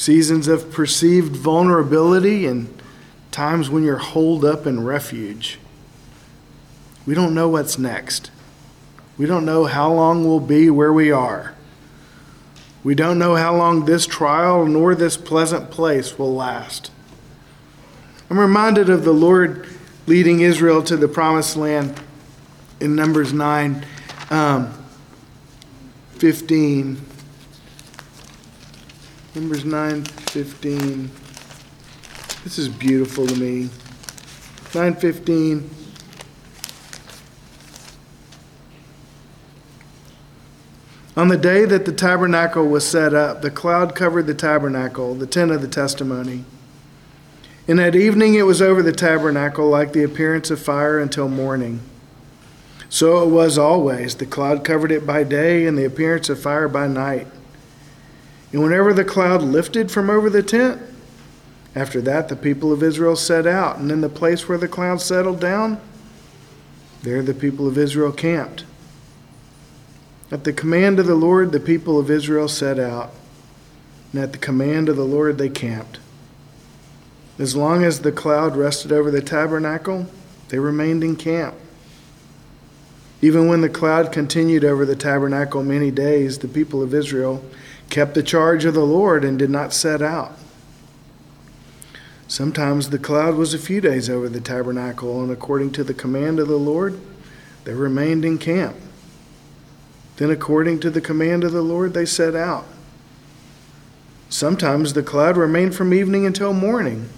seasons 0.00 0.48
of 0.48 0.72
perceived 0.72 1.36
vulnerability 1.36 2.46
and 2.46 2.82
times 3.30 3.68
when 3.68 3.82
you're 3.82 3.98
holed 3.98 4.46
up 4.46 4.66
in 4.66 4.82
refuge. 4.82 5.58
We 7.04 7.14
don't 7.14 7.34
know 7.34 7.50
what's 7.50 7.78
next. 7.78 8.30
We 9.18 9.26
don't 9.26 9.44
know 9.44 9.66
how 9.66 9.92
long 9.92 10.24
we'll 10.24 10.40
be 10.40 10.70
where 10.70 10.92
we 10.92 11.12
are. 11.12 11.54
We 12.82 12.94
don't 12.94 13.18
know 13.18 13.36
how 13.36 13.54
long 13.54 13.84
this 13.84 14.06
trial 14.06 14.64
nor 14.64 14.94
this 14.94 15.18
pleasant 15.18 15.70
place 15.70 16.18
will 16.18 16.34
last. 16.34 16.90
I'm 18.30 18.38
reminded 18.38 18.88
of 18.88 19.04
the 19.04 19.12
Lord 19.12 19.68
leading 20.06 20.40
Israel 20.40 20.82
to 20.84 20.96
the 20.96 21.08
promised 21.08 21.58
land 21.58 22.00
in 22.80 22.96
Numbers 22.96 23.32
9 23.32 23.84
um, 24.30 24.72
15. 26.12 27.00
Numbers 29.34 29.64
9 29.64 30.04
15. 30.04 31.10
This 32.44 32.58
is 32.58 32.68
beautiful 32.68 33.26
to 33.26 33.36
me. 33.36 33.68
915. 34.74 35.68
On 41.16 41.28
the 41.28 41.36
day 41.36 41.64
that 41.64 41.84
the 41.84 41.92
tabernacle 41.92 42.66
was 42.66 42.86
set 42.86 43.12
up, 43.12 43.42
the 43.42 43.50
cloud 43.50 43.94
covered 43.94 44.26
the 44.26 44.34
tabernacle, 44.34 45.14
the 45.14 45.26
tent 45.26 45.50
of 45.50 45.60
the 45.60 45.68
testimony. 45.68 46.44
And 47.66 47.80
at 47.80 47.94
evening 47.94 48.36
it 48.36 48.42
was 48.42 48.62
over 48.62 48.82
the 48.82 48.92
tabernacle 48.92 49.68
like 49.68 49.92
the 49.92 50.04
appearance 50.04 50.50
of 50.50 50.60
fire 50.60 50.98
until 50.98 51.28
morning. 51.28 51.80
So 52.90 53.22
it 53.22 53.30
was 53.30 53.56
always. 53.56 54.16
The 54.16 54.26
cloud 54.26 54.64
covered 54.64 54.90
it 54.90 55.06
by 55.06 55.22
day, 55.22 55.64
and 55.64 55.78
the 55.78 55.86
appearance 55.86 56.28
of 56.28 56.42
fire 56.42 56.68
by 56.68 56.88
night. 56.88 57.28
And 58.52 58.62
whenever 58.62 58.92
the 58.92 59.04
cloud 59.04 59.42
lifted 59.42 59.92
from 59.92 60.10
over 60.10 60.28
the 60.28 60.42
tent, 60.42 60.82
after 61.74 62.00
that 62.00 62.28
the 62.28 62.34
people 62.34 62.72
of 62.72 62.82
Israel 62.82 63.14
set 63.14 63.46
out, 63.46 63.78
and 63.78 63.92
in 63.92 64.00
the 64.00 64.08
place 64.08 64.48
where 64.48 64.58
the 64.58 64.68
cloud 64.68 65.00
settled 65.00 65.40
down, 65.40 65.80
there 67.02 67.22
the 67.22 67.32
people 67.32 67.68
of 67.68 67.78
Israel 67.78 68.10
camped. 68.10 68.64
At 70.32 70.42
the 70.42 70.52
command 70.52 70.98
of 70.98 71.06
the 71.06 71.14
Lord, 71.14 71.52
the 71.52 71.60
people 71.60 71.96
of 71.98 72.10
Israel 72.10 72.48
set 72.48 72.80
out, 72.80 73.12
and 74.12 74.20
at 74.20 74.32
the 74.32 74.38
command 74.38 74.88
of 74.88 74.96
the 74.96 75.04
Lord, 75.04 75.38
they 75.38 75.48
camped. 75.48 76.00
As 77.38 77.54
long 77.54 77.84
as 77.84 78.00
the 78.00 78.12
cloud 78.12 78.56
rested 78.56 78.90
over 78.90 79.12
the 79.12 79.22
tabernacle, 79.22 80.06
they 80.48 80.58
remained 80.58 81.04
in 81.04 81.14
camp. 81.14 81.54
Even 83.22 83.48
when 83.48 83.60
the 83.60 83.68
cloud 83.68 84.12
continued 84.12 84.64
over 84.64 84.86
the 84.86 84.96
tabernacle 84.96 85.62
many 85.62 85.90
days, 85.90 86.38
the 86.38 86.48
people 86.48 86.82
of 86.82 86.94
Israel 86.94 87.44
kept 87.90 88.14
the 88.14 88.22
charge 88.22 88.64
of 88.64 88.74
the 88.74 88.86
Lord 88.86 89.24
and 89.24 89.38
did 89.38 89.50
not 89.50 89.74
set 89.74 90.00
out. 90.00 90.32
Sometimes 92.28 92.90
the 92.90 92.98
cloud 92.98 93.34
was 93.34 93.52
a 93.52 93.58
few 93.58 93.80
days 93.80 94.08
over 94.08 94.28
the 94.28 94.40
tabernacle, 94.40 95.22
and 95.22 95.32
according 95.32 95.72
to 95.72 95.84
the 95.84 95.92
command 95.92 96.38
of 96.38 96.48
the 96.48 96.56
Lord, 96.56 96.98
they 97.64 97.74
remained 97.74 98.24
in 98.24 98.38
camp. 98.38 98.76
Then, 100.16 100.30
according 100.30 100.80
to 100.80 100.90
the 100.90 101.00
command 101.00 101.44
of 101.44 101.52
the 101.52 101.62
Lord, 101.62 101.92
they 101.92 102.06
set 102.06 102.34
out. 102.34 102.66
Sometimes 104.28 104.92
the 104.92 105.02
cloud 105.02 105.36
remained 105.36 105.74
from 105.74 105.92
evening 105.92 106.24
until 106.24 106.52
morning. 106.52 107.08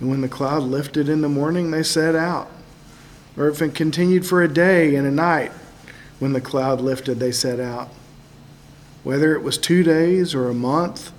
And 0.00 0.08
when 0.08 0.22
the 0.22 0.28
cloud 0.28 0.62
lifted 0.62 1.08
in 1.08 1.20
the 1.20 1.28
morning, 1.28 1.70
they 1.70 1.82
set 1.82 2.14
out. 2.14 2.50
Or 3.38 3.48
if 3.48 3.62
it 3.62 3.74
continued 3.74 4.26
for 4.26 4.42
a 4.42 4.52
day 4.52 4.96
and 4.96 5.06
a 5.06 5.12
night, 5.12 5.52
when 6.18 6.32
the 6.32 6.40
cloud 6.40 6.80
lifted, 6.80 7.20
they 7.20 7.32
set 7.32 7.60
out 7.60 7.88
whether 9.04 9.34
it 9.34 9.42
was 9.42 9.56
two 9.56 9.82
days 9.82 10.34
or 10.34 10.48
a 10.48 10.54
month 10.54 11.12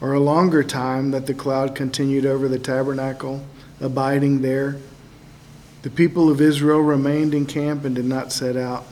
or 0.00 0.14
a 0.14 0.20
longer 0.20 0.64
time 0.64 1.10
that 1.10 1.26
the 1.26 1.34
cloud 1.34 1.76
continued 1.76 2.24
over 2.24 2.48
the 2.48 2.58
tabernacle, 2.58 3.44
abiding 3.80 4.40
there. 4.40 4.78
The 5.82 5.90
people 5.90 6.30
of 6.30 6.40
Israel 6.40 6.80
remained 6.80 7.34
in 7.34 7.46
camp 7.46 7.84
and 7.84 7.94
did 7.94 8.06
not 8.06 8.32
set 8.32 8.56
out. 8.56 8.84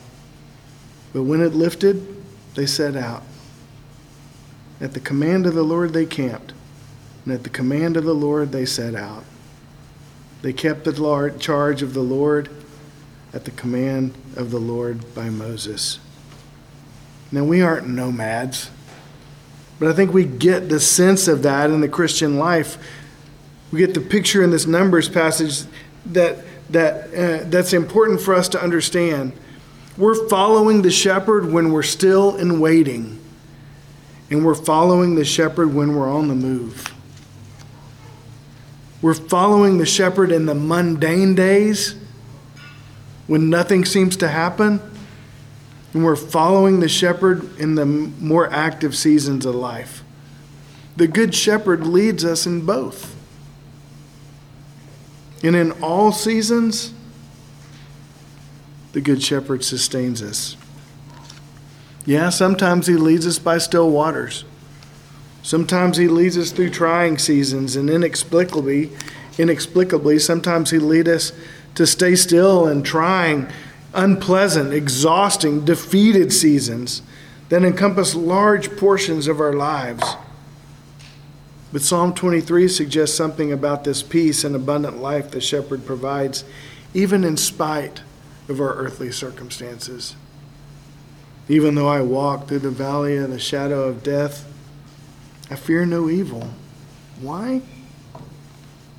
But 1.11 1.23
when 1.23 1.41
it 1.41 1.53
lifted, 1.53 2.23
they 2.55 2.67
set 2.67 2.95
out. 2.95 3.23
At 4.79 4.93
the 4.93 4.99
command 4.99 5.45
of 5.45 5.55
the 5.55 5.63
Lord, 5.63 5.91
they 5.91 6.05
camped, 6.05 6.53
and 7.25 7.33
at 7.33 7.43
the 7.43 7.49
command 7.49 7.97
of 7.97 8.05
the 8.05 8.15
Lord, 8.15 8.51
they 8.51 8.65
set 8.65 8.95
out. 8.95 9.25
They 10.43 10.53
kept 10.53 10.85
the 10.85 11.33
charge 11.39 11.81
of 11.81 11.93
the 11.93 12.03
Lord 12.03 12.49
at 13.33 13.45
the 13.45 13.51
command 13.51 14.13
of 14.35 14.51
the 14.51 14.59
Lord 14.59 15.13
by 15.13 15.29
Moses. 15.29 15.99
Now, 17.31 17.43
we 17.43 17.61
aren't 17.61 17.87
nomads, 17.87 18.71
but 19.79 19.87
I 19.87 19.93
think 19.93 20.13
we 20.13 20.25
get 20.25 20.69
the 20.69 20.79
sense 20.79 21.27
of 21.27 21.43
that 21.43 21.69
in 21.69 21.81
the 21.81 21.87
Christian 21.87 22.37
life. 22.37 22.77
We 23.71 23.79
get 23.79 23.93
the 23.93 24.01
picture 24.01 24.43
in 24.43 24.49
this 24.49 24.65
Numbers 24.65 25.07
passage 25.07 25.67
that, 26.07 26.37
that, 26.71 27.13
uh, 27.13 27.43
that's 27.49 27.73
important 27.73 28.19
for 28.19 28.33
us 28.33 28.49
to 28.49 28.61
understand. 28.61 29.33
We're 29.95 30.27
following 30.27 30.81
the 30.81 30.91
shepherd 30.91 31.51
when 31.51 31.71
we're 31.71 31.83
still 31.83 32.35
in 32.37 32.59
waiting, 32.59 33.19
and 34.31 34.43
we're 34.43 34.55
following 34.55 35.15
the 35.15 35.25
shepherd 35.25 35.73
when 35.73 35.95
we're 35.95 36.09
on 36.09 36.29
the 36.29 36.35
move. 36.35 36.83
We're 39.01 39.13
following 39.13 39.77
the 39.77 39.85
shepherd 39.85 40.31
in 40.31 40.45
the 40.45 40.55
mundane 40.55 41.35
days 41.35 41.95
when 43.29 43.49
nothing 43.49 43.85
seems 43.85 44.17
to 44.17 44.27
happen 44.27 44.81
and 45.93 46.03
we're 46.03 46.15
following 46.15 46.79
the 46.79 46.89
shepherd 46.89 47.57
in 47.59 47.75
the 47.75 47.85
more 47.85 48.51
active 48.51 48.95
seasons 48.95 49.45
of 49.45 49.55
life. 49.55 50.03
The 50.97 51.07
good 51.07 51.33
shepherd 51.33 51.85
leads 51.87 52.25
us 52.25 52.45
in 52.45 52.65
both. 52.65 53.15
And 55.43 55.55
in 55.55 55.71
all 55.73 56.11
seasons, 56.11 56.93
the 58.91 59.01
Good 59.01 59.21
Shepherd 59.21 59.63
sustains 59.63 60.21
us. 60.21 60.57
Yeah, 62.05 62.29
sometimes 62.29 62.87
He 62.87 62.95
leads 62.95 63.27
us 63.27 63.39
by 63.39 63.59
still 63.59 63.89
waters. 63.89 64.43
Sometimes 65.43 65.97
He 65.97 66.07
leads 66.07 66.37
us 66.37 66.51
through 66.51 66.71
trying 66.71 67.17
seasons, 67.17 67.75
and 67.75 67.89
inexplicably, 67.89 68.91
inexplicably, 69.37 70.19
sometimes 70.19 70.71
He 70.71 70.79
leads 70.79 71.09
us 71.09 71.31
to 71.79 71.87
stay 71.87 72.13
still 72.13 72.67
and 72.67 72.85
trying 72.85 73.47
unpleasant, 73.93 74.73
exhausting, 74.73 75.63
defeated 75.63 76.33
seasons 76.33 77.01
that 77.47 77.63
encompass 77.63 78.13
large 78.13 78.75
portions 78.75 79.29
of 79.29 79.39
our 79.39 79.53
lives. 79.53 80.03
But 81.71 81.81
Psalm 81.81 82.13
23 82.13 82.67
suggests 82.67 83.15
something 83.15 83.53
about 83.53 83.85
this 83.85 84.03
peace 84.03 84.43
and 84.43 84.57
abundant 84.57 84.97
life 84.97 85.31
the 85.31 85.39
shepherd 85.39 85.85
provides, 85.85 86.43
even 86.93 87.23
in 87.23 87.37
spite 87.37 88.01
of 88.49 88.59
our 88.59 88.73
earthly 88.73 89.09
circumstances. 89.09 90.17
Even 91.47 91.75
though 91.75 91.87
I 91.87 92.01
walk 92.01 92.49
through 92.49 92.59
the 92.59 92.71
valley 92.71 93.15
of 93.15 93.29
the 93.29 93.39
shadow 93.39 93.83
of 93.83 94.03
death, 94.03 94.45
I 95.49 95.55
fear 95.55 95.85
no 95.85 96.09
evil. 96.09 96.49
Why? 97.21 97.61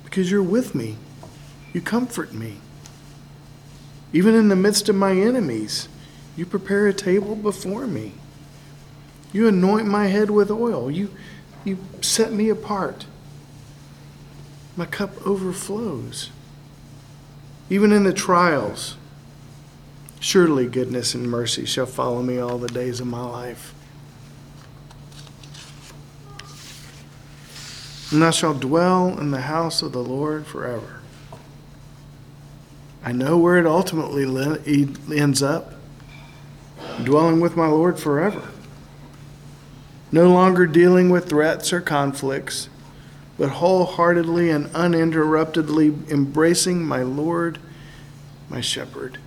Because 0.03 0.31
you're 0.31 0.41
with 0.41 0.73
me. 0.73 0.97
You 1.73 1.81
comfort 1.81 2.33
me. 2.33 2.57
Even 4.13 4.35
in 4.35 4.49
the 4.49 4.55
midst 4.55 4.89
of 4.89 4.95
my 4.95 5.11
enemies, 5.13 5.87
you 6.35 6.45
prepare 6.45 6.87
a 6.87 6.93
table 6.93 7.35
before 7.35 7.87
me. 7.87 8.13
You 9.33 9.47
anoint 9.47 9.87
my 9.87 10.07
head 10.07 10.29
with 10.29 10.51
oil. 10.51 10.91
You, 10.91 11.13
you 11.63 11.77
set 12.01 12.33
me 12.33 12.49
apart. 12.49 13.05
My 14.75 14.85
cup 14.85 15.25
overflows. 15.25 16.29
Even 17.69 17.93
in 17.93 18.03
the 18.03 18.13
trials, 18.13 18.97
surely 20.19 20.67
goodness 20.67 21.15
and 21.15 21.29
mercy 21.29 21.65
shall 21.65 21.85
follow 21.85 22.21
me 22.21 22.37
all 22.37 22.57
the 22.57 22.67
days 22.67 22.99
of 22.99 23.07
my 23.07 23.23
life. 23.23 23.73
And 28.11 28.25
I 28.25 28.31
shall 28.31 28.53
dwell 28.53 29.17
in 29.17 29.31
the 29.31 29.41
house 29.41 29.81
of 29.81 29.93
the 29.93 30.03
Lord 30.03 30.45
forever. 30.45 31.00
I 33.03 33.11
know 33.11 33.37
where 33.37 33.57
it 33.57 33.65
ultimately 33.65 34.23
ends 35.17 35.41
up 35.41 35.73
dwelling 37.03 37.39
with 37.39 37.57
my 37.57 37.67
Lord 37.67 37.99
forever. 37.99 38.49
No 40.11 40.29
longer 40.29 40.67
dealing 40.67 41.09
with 41.09 41.29
threats 41.29 41.71
or 41.71 41.81
conflicts, 41.81 42.69
but 43.37 43.49
wholeheartedly 43.49 44.49
and 44.49 44.67
uninterruptedly 44.75 46.09
embracing 46.09 46.83
my 46.83 47.01
Lord, 47.01 47.57
my 48.49 48.61
shepherd. 48.61 49.17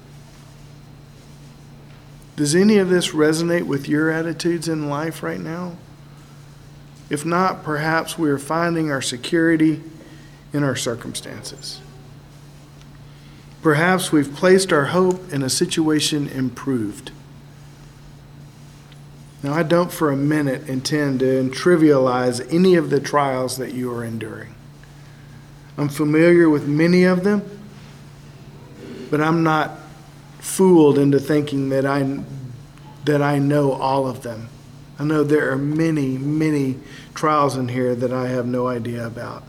Does 2.36 2.54
any 2.54 2.78
of 2.78 2.90
this 2.90 3.10
resonate 3.10 3.66
with 3.66 3.88
your 3.88 4.10
attitudes 4.10 4.68
in 4.68 4.88
life 4.88 5.22
right 5.22 5.40
now? 5.40 5.76
If 7.10 7.24
not, 7.24 7.64
perhaps 7.64 8.18
we 8.18 8.28
are 8.30 8.38
finding 8.38 8.90
our 8.90 9.02
security 9.02 9.82
in 10.52 10.62
our 10.62 10.76
circumstances. 10.76 11.80
Perhaps 13.64 14.12
we've 14.12 14.34
placed 14.34 14.74
our 14.74 14.84
hope 14.84 15.32
in 15.32 15.42
a 15.42 15.48
situation 15.48 16.28
improved. 16.28 17.12
Now, 19.42 19.54
I 19.54 19.62
don't 19.62 19.90
for 19.90 20.10
a 20.10 20.16
minute 20.18 20.68
intend 20.68 21.20
to 21.20 21.48
trivialize 21.48 22.46
any 22.52 22.74
of 22.74 22.90
the 22.90 23.00
trials 23.00 23.56
that 23.56 23.72
you 23.72 23.90
are 23.90 24.04
enduring. 24.04 24.54
I'm 25.78 25.88
familiar 25.88 26.50
with 26.50 26.68
many 26.68 27.04
of 27.04 27.24
them, 27.24 27.42
but 29.10 29.22
I'm 29.22 29.42
not 29.42 29.78
fooled 30.40 30.98
into 30.98 31.18
thinking 31.18 31.70
that 31.70 31.86
I, 31.86 32.22
that 33.06 33.22
I 33.22 33.38
know 33.38 33.72
all 33.72 34.06
of 34.06 34.22
them. 34.22 34.50
I 34.98 35.04
know 35.04 35.24
there 35.24 35.50
are 35.50 35.56
many, 35.56 36.18
many 36.18 36.80
trials 37.14 37.56
in 37.56 37.68
here 37.68 37.94
that 37.94 38.12
I 38.12 38.28
have 38.28 38.44
no 38.44 38.66
idea 38.66 39.06
about. 39.06 39.42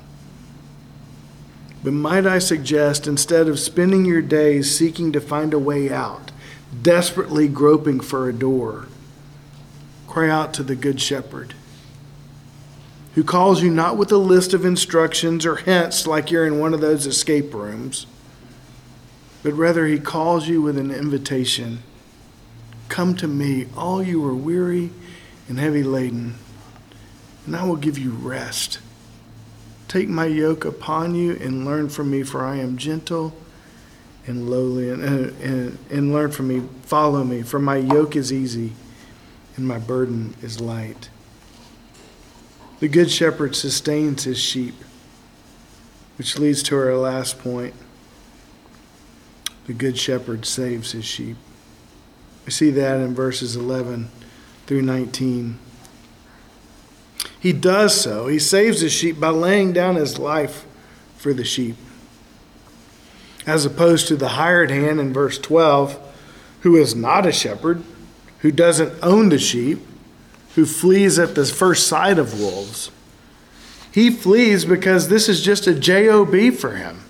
But 1.86 1.94
might 1.94 2.26
I 2.26 2.40
suggest, 2.40 3.06
instead 3.06 3.48
of 3.48 3.60
spending 3.60 4.06
your 4.06 4.24
days 4.24 4.76
seeking 4.76 5.12
to 5.12 5.22
find 5.22 5.54
a 5.54 5.60
way 5.60 5.92
out, 5.92 6.32
desperately 6.82 7.48
groping 7.48 8.00
for 8.00 8.28
a 8.28 8.34
door, 8.34 8.88
cry 10.08 10.28
out 10.28 10.52
to 10.56 10.64
the 10.64 10.76
Good 10.76 11.00
Shepherd, 11.00 11.54
who 13.14 13.24
calls 13.24 13.62
you 13.62 13.70
not 13.70 13.98
with 13.98 14.12
a 14.12 14.18
list 14.18 14.52
of 14.52 14.66
instructions 14.66 15.46
or 15.46 15.58
hints 15.58 16.08
like 16.08 16.32
you're 16.32 16.48
in 16.48 16.58
one 16.58 16.74
of 16.74 16.82
those 16.82 17.06
escape 17.06 17.54
rooms, 17.54 18.08
but 19.44 19.54
rather 19.54 19.86
he 19.86 20.00
calls 20.00 20.48
you 20.48 20.64
with 20.64 20.80
an 20.80 20.90
invitation 20.90 21.84
Come 22.90 23.16
to 23.18 23.28
me, 23.28 23.68
all 23.78 24.02
you 24.02 24.26
are 24.26 24.34
weary 24.34 24.90
and 25.48 25.60
heavy 25.60 25.84
laden, 25.84 26.34
and 27.46 27.56
I 27.56 27.64
will 27.64 27.76
give 27.76 28.00
you 28.00 28.10
rest. 28.10 28.80
Take 29.96 30.10
my 30.10 30.26
yoke 30.26 30.66
upon 30.66 31.16
you 31.16 31.38
and 31.38 31.64
learn 31.64 31.88
from 31.88 32.12
me, 32.12 32.22
for 32.24 32.44
I 32.44 32.58
am 32.58 32.76
gentle 32.76 33.34
and 34.28 34.50
lowly, 34.50 34.90
and, 34.90 35.02
and, 35.02 35.78
and 35.90 36.12
learn 36.12 36.32
from 36.32 36.50
me. 36.50 36.68
Follow 36.82 37.24
me, 37.24 37.44
for 37.44 37.60
my 37.60 37.78
yoke 37.78 38.18
is 38.18 38.34
easy 38.34 38.74
and 39.56 39.66
my 39.66 39.80
burden 39.80 40.36
is 40.42 40.60
light. 40.60 41.08
The 42.82 42.90
Good 42.90 43.10
Shepherd 43.10 43.56
sustains 43.56 44.26
his 44.26 44.38
sheep, 44.38 44.76
which 46.18 46.38
leads 46.38 46.62
to 46.64 46.76
our 46.76 46.98
last 46.98 47.40
point. 47.40 47.74
The 49.66 49.74
Good 49.74 49.98
Shepherd 49.98 50.46
saves 50.46 50.92
his 50.92 51.06
sheep. 51.06 51.38
We 52.46 52.52
see 52.52 52.70
that 52.72 53.00
in 53.00 53.16
verses 53.16 53.56
11 53.56 54.10
through 54.68 54.82
19. 54.82 55.58
He 57.46 57.54
does 57.54 58.02
so. 58.02 58.26
He 58.26 58.40
saves 58.40 58.82
his 58.82 58.92
sheep 58.92 59.20
by 59.20 59.30
laying 59.30 59.72
down 59.72 59.98
his 59.98 60.18
life 60.18 60.66
for 61.16 61.32
the 61.32 61.44
sheep. 61.44 61.76
As 63.46 63.68
opposed 63.68 64.08
to 64.08 64.16
the 64.16 64.30
hired 64.30 64.72
hand 64.72 65.00
in 65.00 65.14
verse 65.14 65.38
12, 65.38 66.00
who 66.62 66.76
is 66.76 66.96
not 66.96 67.28
a 67.28 67.32
shepherd, 67.32 67.84
who 68.40 68.52
doesn't 68.52 68.98
own 69.04 69.30
the 69.30 69.38
sheep, 69.38 69.78
who 70.56 70.66
flees 70.66 71.20
at 71.20 71.36
the 71.36 71.46
first 71.46 71.86
sight 71.86 72.18
of 72.18 72.40
wolves. 72.40 72.90
He 73.92 74.10
flees 74.10 74.66
because 74.66 75.08
this 75.08 75.30
is 75.30 75.44
just 75.44 75.68
a 75.68 75.76
job 75.76 76.32
for 76.56 76.78
him. 76.78 77.02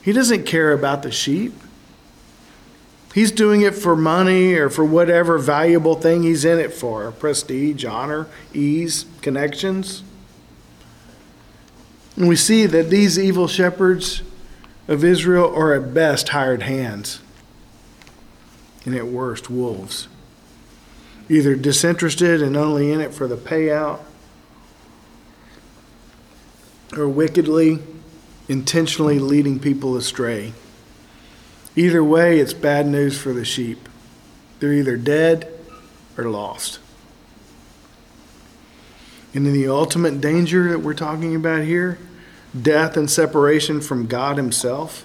He 0.00 0.14
doesn't 0.14 0.46
care 0.46 0.72
about 0.72 1.02
the 1.02 1.12
sheep. 1.12 1.52
He's 3.16 3.32
doing 3.32 3.62
it 3.62 3.74
for 3.74 3.96
money 3.96 4.52
or 4.56 4.68
for 4.68 4.84
whatever 4.84 5.38
valuable 5.38 5.94
thing 5.94 6.22
he's 6.22 6.44
in 6.44 6.58
it 6.58 6.70
for 6.70 7.10
prestige, 7.12 7.82
honor, 7.82 8.26
ease, 8.52 9.06
connections. 9.22 10.02
And 12.14 12.28
we 12.28 12.36
see 12.36 12.66
that 12.66 12.90
these 12.90 13.18
evil 13.18 13.48
shepherds 13.48 14.20
of 14.86 15.02
Israel 15.02 15.50
are 15.56 15.72
at 15.72 15.94
best 15.94 16.28
hired 16.28 16.64
hands 16.64 17.22
and 18.84 18.94
at 18.94 19.06
worst 19.06 19.48
wolves. 19.48 20.08
Either 21.30 21.56
disinterested 21.56 22.42
and 22.42 22.54
only 22.54 22.92
in 22.92 23.00
it 23.00 23.14
for 23.14 23.26
the 23.26 23.38
payout, 23.38 24.00
or 26.94 27.08
wickedly, 27.08 27.78
intentionally 28.46 29.18
leading 29.18 29.58
people 29.58 29.96
astray. 29.96 30.52
Either 31.76 32.02
way, 32.02 32.40
it's 32.40 32.54
bad 32.54 32.86
news 32.86 33.18
for 33.18 33.32
the 33.32 33.44
sheep. 33.44 33.88
They're 34.58 34.72
either 34.72 34.96
dead 34.96 35.52
or 36.16 36.24
lost. 36.24 36.80
And 39.34 39.46
in 39.46 39.52
the 39.52 39.68
ultimate 39.68 40.22
danger 40.22 40.70
that 40.70 40.78
we're 40.78 40.94
talking 40.94 41.36
about 41.36 41.64
here, 41.64 41.98
death 42.60 42.96
and 42.96 43.10
separation 43.10 43.82
from 43.82 44.06
God 44.06 44.38
Himself, 44.38 45.04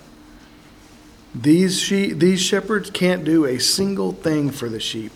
these, 1.36 1.80
sheep, 1.80 2.20
these 2.20 2.42
shepherds 2.42 2.90
can't 2.90 3.26
do 3.26 3.46
a 3.46 3.60
single 3.60 4.14
thing 4.14 4.50
for 4.50 4.70
the 4.70 4.80
sheep. 4.80 5.12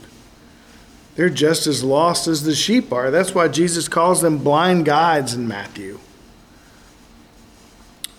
They're 1.15 1.29
just 1.29 1.65
as 1.65 1.81
lost 1.83 2.27
as 2.27 2.43
the 2.43 2.55
sheep 2.55 2.91
are. 2.91 3.09
That's 3.09 3.33
why 3.33 3.47
Jesus 3.47 3.87
calls 3.87 4.21
them 4.21 4.39
blind 4.39 4.83
guides 4.83 5.33
in 5.33 5.47
Matthew. 5.47 5.99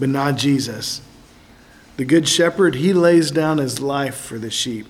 But 0.00 0.08
not 0.08 0.36
Jesus. 0.36 1.02
The 1.96 2.04
good 2.04 2.28
shepherd, 2.28 2.74
he 2.74 2.92
lays 2.92 3.30
down 3.30 3.58
his 3.58 3.80
life 3.80 4.16
for 4.16 4.38
the 4.38 4.50
sheep. 4.50 4.86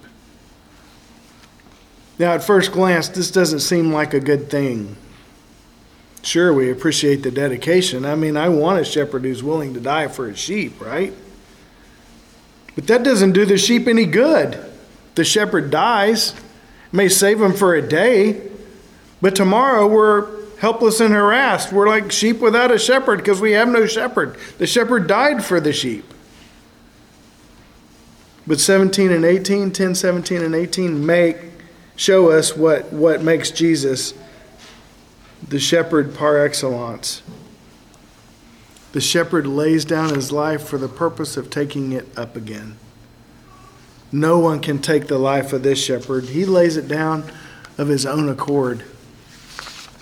Now, 2.18 2.32
at 2.32 2.42
first 2.42 2.72
glance, 2.72 3.08
this 3.08 3.30
doesn't 3.30 3.60
seem 3.60 3.92
like 3.92 4.14
a 4.14 4.20
good 4.20 4.50
thing. 4.50 4.96
Sure, 6.22 6.52
we 6.52 6.70
appreciate 6.70 7.22
the 7.22 7.30
dedication. 7.30 8.04
I 8.04 8.16
mean, 8.16 8.36
I 8.36 8.48
want 8.48 8.80
a 8.80 8.84
shepherd 8.84 9.22
who's 9.22 9.42
willing 9.42 9.74
to 9.74 9.80
die 9.80 10.08
for 10.08 10.28
his 10.28 10.38
sheep, 10.38 10.80
right? 10.80 11.12
But 12.74 12.88
that 12.88 13.04
doesn't 13.04 13.32
do 13.32 13.44
the 13.44 13.58
sheep 13.58 13.86
any 13.86 14.06
good. 14.06 14.58
The 15.14 15.24
shepherd 15.24 15.70
dies, 15.70 16.34
may 16.90 17.08
save 17.08 17.40
him 17.40 17.52
for 17.52 17.74
a 17.74 17.86
day, 17.86 18.50
but 19.20 19.36
tomorrow 19.36 19.86
we're 19.86 20.28
helpless 20.58 21.00
and 21.00 21.14
harassed. 21.14 21.72
We're 21.72 21.88
like 21.88 22.10
sheep 22.10 22.40
without 22.40 22.72
a 22.72 22.78
shepherd 22.78 23.18
because 23.18 23.40
we 23.40 23.52
have 23.52 23.68
no 23.68 23.86
shepherd. 23.86 24.36
The 24.58 24.66
shepherd 24.66 25.06
died 25.06 25.44
for 25.44 25.60
the 25.60 25.72
sheep. 25.72 26.12
But 28.46 28.60
17 28.60 29.10
and 29.10 29.24
18, 29.24 29.72
10, 29.72 29.94
17 29.94 30.42
and 30.42 30.54
18 30.54 31.04
make 31.04 31.36
show 31.96 32.30
us 32.30 32.56
what, 32.56 32.92
what 32.92 33.22
makes 33.22 33.50
Jesus 33.50 34.14
the 35.48 35.58
shepherd 35.58 36.14
par 36.14 36.44
excellence. 36.44 37.22
The 38.92 39.00
shepherd 39.00 39.46
lays 39.46 39.84
down 39.84 40.14
his 40.14 40.32
life 40.32 40.66
for 40.66 40.78
the 40.78 40.88
purpose 40.88 41.36
of 41.36 41.50
taking 41.50 41.92
it 41.92 42.06
up 42.16 42.36
again. 42.36 42.76
No 44.12 44.38
one 44.38 44.60
can 44.60 44.78
take 44.78 45.08
the 45.08 45.18
life 45.18 45.52
of 45.52 45.62
this 45.62 45.82
shepherd. 45.82 46.24
He 46.24 46.44
lays 46.44 46.76
it 46.76 46.88
down 46.88 47.24
of 47.76 47.88
his 47.88 48.06
own 48.06 48.28
accord. 48.28 48.84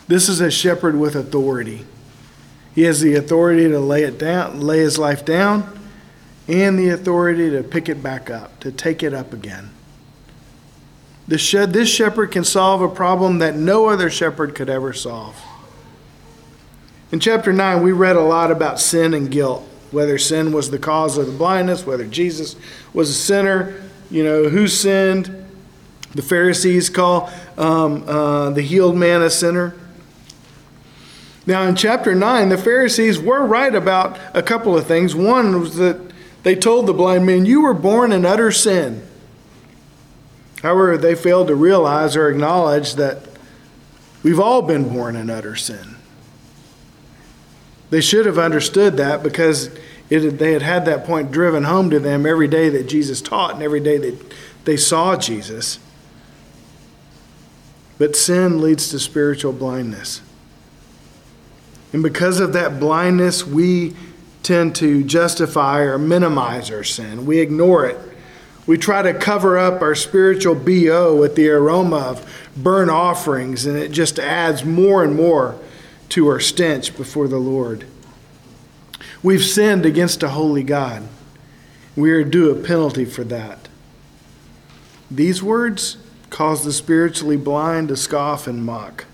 This 0.07 0.29
is 0.29 0.41
a 0.41 0.51
shepherd 0.51 0.97
with 0.97 1.17
authority. 1.17 1.87
He 2.75 2.83
has 2.83 3.01
the 3.01 3.15
authority 3.15 3.69
to 3.69 3.81
lay 3.81 4.03
it 4.03 4.19
down, 4.19 4.61
lay 4.61 4.79
his 4.79 4.99
life 4.99 5.25
down, 5.25 5.79
and 6.49 6.79
the 6.79 6.91
authority 6.91 7.51
to 7.51 7.63
pick 7.63 7.89
it 7.89 8.03
back 8.03 8.31
up, 8.31 8.61
to 8.61 8.71
take 8.71 9.03
it 9.03 9.15
up 9.15 9.33
again. 9.33 9.71
This 11.27 11.41
shepherd 11.41 12.33
can 12.33 12.45
solve 12.45 12.83
a 12.83 12.89
problem 12.89 13.39
that 13.39 13.57
no 13.57 13.87
other 13.87 14.11
shepherd 14.11 14.55
could 14.55 14.69
ever 14.69 14.93
solve. 14.93 15.41
In 17.11 17.21
chapter 17.21 17.53
9, 17.53 17.83
we 17.83 17.93
read 17.93 18.17
a 18.17 18.21
lot 18.21 18.51
about 18.51 18.79
sin 18.79 19.15
and 19.15 19.31
guilt, 19.31 19.63
whether 19.91 20.19
sin 20.19 20.53
was 20.53 20.71
the 20.71 20.79
cause 20.79 21.17
of 21.17 21.27
the 21.27 21.33
blindness, 21.33 21.87
whether 21.87 22.05
Jesus 22.05 22.57
was 22.93 23.09
a 23.09 23.15
sinner, 23.15 23.83
you 24.11 24.23
know, 24.23 24.49
who 24.49 24.69
sinned. 24.69 25.47
The 26.15 26.23
Pharisees 26.23 26.91
call 26.91 27.31
um, 27.57 28.07
uh, 28.09 28.51
the 28.51 28.63
healed 28.63 28.97
man 28.97 29.23
a 29.23 29.31
sinner. 29.31 29.75
Now, 31.47 31.63
in 31.63 31.77
chapter 31.77 32.15
9, 32.15 32.49
the 32.49 32.59
Pharisees 32.59 33.19
were 33.19 33.45
right 33.45 33.75
about 33.75 34.19
a 34.35 34.43
couple 34.43 34.77
of 34.77 34.87
things. 34.87 35.15
One 35.15 35.61
was 35.61 35.77
that 35.77 36.01
they 36.45 36.55
told 36.55 36.87
the 36.87 36.95
blind 36.95 37.27
man, 37.27 37.45
You 37.47 37.63
were 37.63 37.75
born 37.75 38.13
in 38.13 38.25
utter 38.25 38.53
sin. 38.53 39.03
However, 40.63 40.97
they 40.97 41.15
failed 41.15 41.49
to 41.49 41.55
realize 41.55 42.17
or 42.17 42.29
acknowledge 42.29 42.95
that 42.95 43.27
we've 44.23 44.41
all 44.41 44.63
been 44.63 44.89
born 44.89 45.17
in 45.17 45.29
utter 45.29 45.57
sin. 45.57 45.97
They 47.91 48.01
should 48.01 48.27
have 48.27 48.39
understood 48.39 48.97
that 48.99 49.23
because 49.23 49.71
it, 50.11 50.39
they 50.39 50.53
had 50.53 50.63
had 50.63 50.85
that 50.85 51.05
point 51.05 51.31
driven 51.31 51.65
home 51.65 51.91
to 51.91 51.99
them 51.99 52.27
every 52.27 52.49
day 52.49 52.69
that 52.69 52.89
Jesus 52.89 53.21
taught 53.21 53.55
and 53.55 53.63
every 53.63 53.81
day 53.81 53.99
that 53.99 54.35
they 54.65 54.77
saw 54.77 55.17
Jesus. 55.17 55.79
But 57.99 58.17
sin 58.17 58.61
leads 58.61 58.91
to 58.91 58.99
spiritual 58.99 59.53
blindness. 59.53 60.21
And 61.93 62.03
because 62.03 62.41
of 62.41 62.53
that 62.55 62.81
blindness, 62.81 63.47
we 63.47 63.95
tend 64.45 64.77
to 64.77 65.03
justify 65.03 65.81
or 65.81 65.99
minimize 65.99 66.71
our 66.71 66.85
sin. 66.85 67.27
We 67.27 67.41
ignore 67.41 67.87
it 67.87 67.99
we 68.67 68.79
try 68.79 69.03
to 69.03 69.13
cover 69.13 69.59
up 69.59 69.83
our 69.83 69.95
spiritual 69.95 70.55
BO 70.55 71.17
with 71.17 71.37
the 71.37 71.51
aroma 71.51 71.97
of 71.97 72.49
burnt 72.57 72.91
offerings, 72.91 73.67
and 73.67 73.77
it 73.77 73.93
just 73.93 74.19
adds 74.19 74.65
more 74.65 75.05
and 75.05 75.15
more 75.15 75.59
to 76.11 76.29
our 76.29 76.41
stench 76.41 76.97
before 76.97 77.29
the 77.29 77.39
Lord. 77.39 77.87
We've 79.23 79.45
sinned 79.45 79.85
against 79.85 80.23
a 80.23 80.31
holy 80.31 80.63
God. 80.63 81.07
We 81.95 82.11
are 82.13 82.25
due 82.25 82.51
a 82.51 82.55
penalty 82.55 83.05
for 83.05 83.25
that. 83.25 83.69
These 85.11 85.43
words 85.43 85.99
cause 86.31 86.65
the 86.65 86.73
spiritually 86.73 87.37
blind 87.37 87.89
to 87.89 87.97
scoff 87.97 88.47
and 88.47 88.65
mock. 88.65 89.05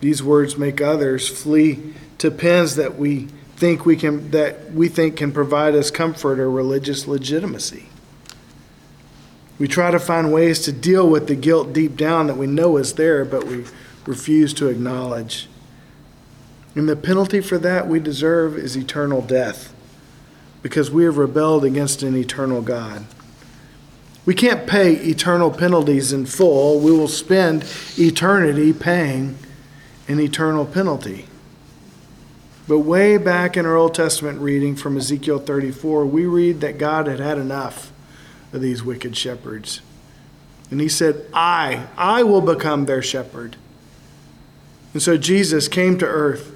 These 0.00 0.22
words 0.22 0.58
make 0.58 0.80
others 0.80 1.26
flee 1.28 1.94
to 2.18 2.30
pens 2.30 2.76
that 2.76 2.98
we 2.98 3.28
think 3.58 3.84
we 3.84 3.96
can 3.96 4.30
that 4.30 4.72
we 4.72 4.88
think 4.88 5.16
can 5.16 5.32
provide 5.32 5.74
us 5.74 5.90
comfort 5.90 6.38
or 6.38 6.48
religious 6.48 7.08
legitimacy. 7.08 7.86
We 9.58 9.66
try 9.66 9.90
to 9.90 9.98
find 9.98 10.32
ways 10.32 10.60
to 10.60 10.72
deal 10.72 11.08
with 11.08 11.26
the 11.26 11.34
guilt 11.34 11.72
deep 11.72 11.96
down 11.96 12.28
that 12.28 12.36
we 12.36 12.46
know 12.46 12.76
is 12.76 12.94
there, 12.94 13.24
but 13.24 13.44
we 13.44 13.64
refuse 14.06 14.54
to 14.54 14.68
acknowledge. 14.68 15.48
And 16.76 16.88
the 16.88 16.94
penalty 16.94 17.40
for 17.40 17.58
that 17.58 17.88
we 17.88 17.98
deserve 17.98 18.56
is 18.56 18.76
eternal 18.76 19.20
death 19.20 19.74
because 20.62 20.92
we 20.92 21.02
have 21.04 21.18
rebelled 21.18 21.64
against 21.64 22.04
an 22.04 22.16
eternal 22.16 22.62
God. 22.62 23.04
We 24.24 24.34
can't 24.34 24.68
pay 24.68 24.92
eternal 24.92 25.50
penalties 25.50 26.12
in 26.12 26.26
full. 26.26 26.78
We 26.78 26.92
will 26.92 27.08
spend 27.08 27.64
eternity 27.96 28.72
paying 28.72 29.38
an 30.06 30.20
eternal 30.20 30.66
penalty. 30.66 31.27
But 32.68 32.80
way 32.80 33.16
back 33.16 33.56
in 33.56 33.64
our 33.64 33.76
Old 33.76 33.94
Testament 33.94 34.40
reading 34.40 34.76
from 34.76 34.98
Ezekiel 34.98 35.38
34, 35.38 36.04
we 36.04 36.26
read 36.26 36.60
that 36.60 36.76
God 36.76 37.06
had 37.06 37.18
had 37.18 37.38
enough 37.38 37.90
of 38.52 38.60
these 38.60 38.84
wicked 38.84 39.16
shepherds. 39.16 39.80
And 40.70 40.78
he 40.78 40.88
said, 40.88 41.24
I, 41.32 41.86
I 41.96 42.22
will 42.24 42.42
become 42.42 42.84
their 42.84 43.00
shepherd. 43.00 43.56
And 44.92 45.02
so 45.02 45.16
Jesus 45.16 45.66
came 45.66 45.98
to 45.98 46.06
earth 46.06 46.54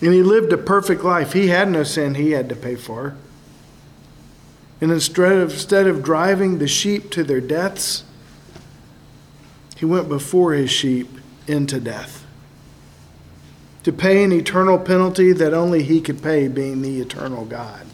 and 0.00 0.14
he 0.14 0.22
lived 0.22 0.54
a 0.54 0.58
perfect 0.58 1.04
life. 1.04 1.34
He 1.34 1.48
had 1.48 1.68
no 1.68 1.82
sin 1.82 2.14
he 2.14 2.30
had 2.30 2.48
to 2.48 2.56
pay 2.56 2.74
for. 2.74 3.14
And 4.80 4.90
instead 4.90 5.32
of, 5.32 5.52
instead 5.52 5.86
of 5.86 6.02
driving 6.02 6.58
the 6.58 6.68
sheep 6.68 7.10
to 7.10 7.22
their 7.22 7.40
deaths, 7.42 8.04
he 9.76 9.84
went 9.84 10.08
before 10.08 10.54
his 10.54 10.70
sheep 10.70 11.08
into 11.46 11.78
death 11.78 12.25
to 13.86 13.92
pay 13.92 14.24
an 14.24 14.32
eternal 14.32 14.80
penalty 14.80 15.32
that 15.32 15.54
only 15.54 15.80
he 15.84 16.00
could 16.00 16.20
pay, 16.20 16.48
being 16.48 16.82
the 16.82 17.00
eternal 17.00 17.44
God, 17.44 17.86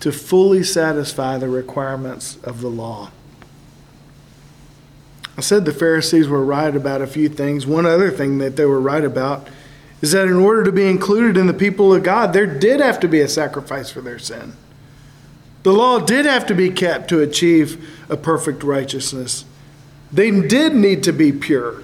to 0.00 0.10
fully 0.10 0.62
satisfy 0.62 1.36
the 1.36 1.50
requirements 1.50 2.38
of 2.42 2.62
the 2.62 2.70
law. 2.70 3.10
I 5.36 5.42
said 5.42 5.66
the 5.66 5.74
Pharisees 5.74 6.26
were 6.26 6.42
right 6.42 6.74
about 6.74 7.02
a 7.02 7.06
few 7.06 7.28
things. 7.28 7.66
One 7.66 7.84
other 7.84 8.10
thing 8.10 8.38
that 8.38 8.56
they 8.56 8.64
were 8.64 8.80
right 8.80 9.04
about 9.04 9.46
is 10.00 10.12
that 10.12 10.26
in 10.26 10.36
order 10.36 10.64
to 10.64 10.72
be 10.72 10.88
included 10.88 11.36
in 11.36 11.46
the 11.46 11.52
people 11.52 11.92
of 11.92 12.02
God, 12.02 12.32
there 12.32 12.46
did 12.46 12.80
have 12.80 12.98
to 13.00 13.08
be 13.08 13.20
a 13.20 13.28
sacrifice 13.28 13.90
for 13.90 14.00
their 14.00 14.18
sin. 14.18 14.54
The 15.64 15.74
law 15.74 15.98
did 15.98 16.24
have 16.24 16.46
to 16.46 16.54
be 16.54 16.70
kept 16.70 17.10
to 17.10 17.20
achieve 17.20 17.86
a 18.08 18.16
perfect 18.16 18.62
righteousness. 18.62 19.44
They 20.10 20.30
did 20.30 20.74
need 20.74 21.02
to 21.02 21.12
be 21.12 21.30
pure. 21.30 21.82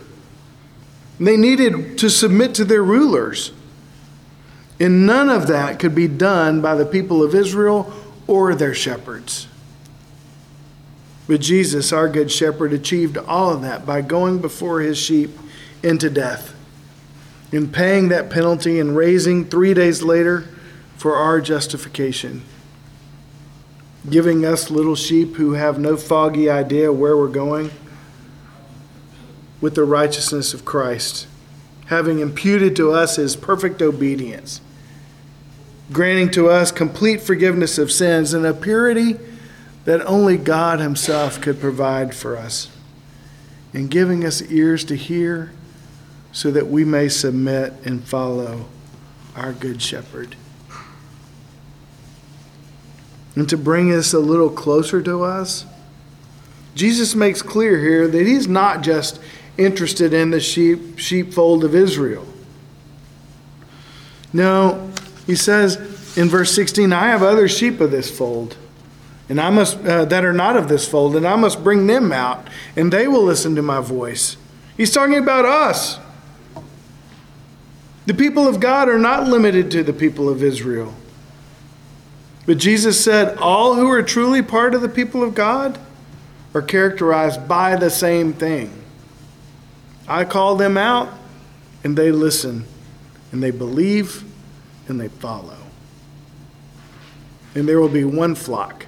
They 1.18 1.36
needed 1.36 1.98
to 1.98 2.10
submit 2.10 2.54
to 2.56 2.64
their 2.64 2.82
rulers. 2.82 3.52
And 4.78 5.06
none 5.06 5.30
of 5.30 5.46
that 5.46 5.78
could 5.78 5.94
be 5.94 6.08
done 6.08 6.60
by 6.60 6.74
the 6.74 6.84
people 6.84 7.22
of 7.22 7.34
Israel 7.34 7.92
or 8.26 8.54
their 8.54 8.74
shepherds. 8.74 9.48
But 11.26 11.40
Jesus, 11.40 11.92
our 11.92 12.08
good 12.08 12.30
shepherd, 12.30 12.72
achieved 12.72 13.16
all 13.16 13.52
of 13.52 13.62
that 13.62 13.86
by 13.86 14.02
going 14.02 14.40
before 14.40 14.80
his 14.80 14.98
sheep 14.98 15.30
into 15.82 16.10
death 16.10 16.54
and 17.52 17.72
paying 17.72 18.08
that 18.08 18.30
penalty 18.30 18.78
and 18.78 18.96
raising 18.96 19.44
three 19.44 19.72
days 19.72 20.02
later 20.02 20.44
for 20.96 21.16
our 21.16 21.40
justification. 21.40 22.42
Giving 24.08 24.44
us 24.44 24.70
little 24.70 24.94
sheep 24.94 25.36
who 25.36 25.54
have 25.54 25.78
no 25.78 25.96
foggy 25.96 26.50
idea 26.50 26.92
where 26.92 27.16
we're 27.16 27.28
going 27.28 27.70
with 29.66 29.74
the 29.74 29.82
righteousness 29.82 30.54
of 30.54 30.64
Christ, 30.64 31.26
having 31.86 32.20
imputed 32.20 32.76
to 32.76 32.92
us 32.92 33.16
his 33.16 33.34
perfect 33.34 33.82
obedience, 33.82 34.60
granting 35.90 36.30
to 36.30 36.48
us 36.48 36.70
complete 36.70 37.20
forgiveness 37.20 37.76
of 37.76 37.90
sins 37.90 38.32
and 38.32 38.46
a 38.46 38.54
purity 38.54 39.16
that 39.84 40.06
only 40.06 40.36
God 40.36 40.78
himself 40.78 41.40
could 41.40 41.58
provide 41.58 42.14
for 42.14 42.36
us, 42.36 42.70
and 43.74 43.90
giving 43.90 44.24
us 44.24 44.40
ears 44.40 44.84
to 44.84 44.94
hear 44.94 45.50
so 46.30 46.52
that 46.52 46.68
we 46.68 46.84
may 46.84 47.08
submit 47.08 47.72
and 47.84 48.04
follow 48.04 48.66
our 49.34 49.52
good 49.52 49.82
shepherd. 49.82 50.36
And 53.34 53.48
to 53.48 53.56
bring 53.56 53.92
us 53.92 54.14
a 54.14 54.20
little 54.20 54.48
closer 54.48 55.02
to 55.02 55.24
us, 55.24 55.64
Jesus 56.76 57.16
makes 57.16 57.42
clear 57.42 57.80
here 57.80 58.06
that 58.06 58.26
he's 58.28 58.46
not 58.46 58.82
just 58.82 59.18
interested 59.58 60.12
in 60.12 60.30
the 60.30 60.40
sheep 60.40 60.98
sheepfold 60.98 61.64
of 61.64 61.74
Israel. 61.74 62.26
No, 64.32 64.90
he 65.26 65.34
says 65.34 65.76
in 66.16 66.28
verse 66.28 66.54
16, 66.54 66.92
I 66.92 67.08
have 67.08 67.22
other 67.22 67.48
sheep 67.48 67.80
of 67.80 67.90
this 67.90 68.10
fold, 68.16 68.56
and 69.28 69.40
I 69.40 69.50
must 69.50 69.78
uh, 69.78 70.04
that 70.06 70.24
are 70.24 70.32
not 70.32 70.56
of 70.56 70.68
this 70.68 70.88
fold, 70.88 71.16
and 71.16 71.26
I 71.26 71.36
must 71.36 71.62
bring 71.64 71.86
them 71.86 72.12
out, 72.12 72.48
and 72.76 72.92
they 72.92 73.08
will 73.08 73.22
listen 73.22 73.54
to 73.56 73.62
my 73.62 73.80
voice. 73.80 74.36
He's 74.76 74.92
talking 74.92 75.18
about 75.18 75.44
us. 75.44 75.98
The 78.06 78.14
people 78.14 78.46
of 78.46 78.60
God 78.60 78.88
are 78.88 78.98
not 78.98 79.26
limited 79.26 79.70
to 79.72 79.82
the 79.82 79.92
people 79.92 80.28
of 80.28 80.42
Israel. 80.42 80.94
But 82.46 82.58
Jesus 82.58 83.02
said, 83.02 83.36
all 83.38 83.74
who 83.74 83.90
are 83.90 84.02
truly 84.02 84.40
part 84.40 84.74
of 84.74 84.80
the 84.80 84.88
people 84.88 85.24
of 85.24 85.34
God 85.34 85.78
are 86.54 86.62
characterized 86.62 87.48
by 87.48 87.74
the 87.74 87.90
same 87.90 88.32
thing. 88.32 88.72
I 90.08 90.24
call 90.24 90.56
them 90.56 90.76
out, 90.76 91.08
and 91.84 91.96
they 91.96 92.10
listen, 92.10 92.64
and 93.32 93.42
they 93.42 93.50
believe, 93.50 94.24
and 94.88 95.00
they 95.00 95.08
follow. 95.08 95.56
And 97.54 97.68
there 97.68 97.80
will 97.80 97.88
be 97.88 98.04
one 98.04 98.34
flock 98.34 98.86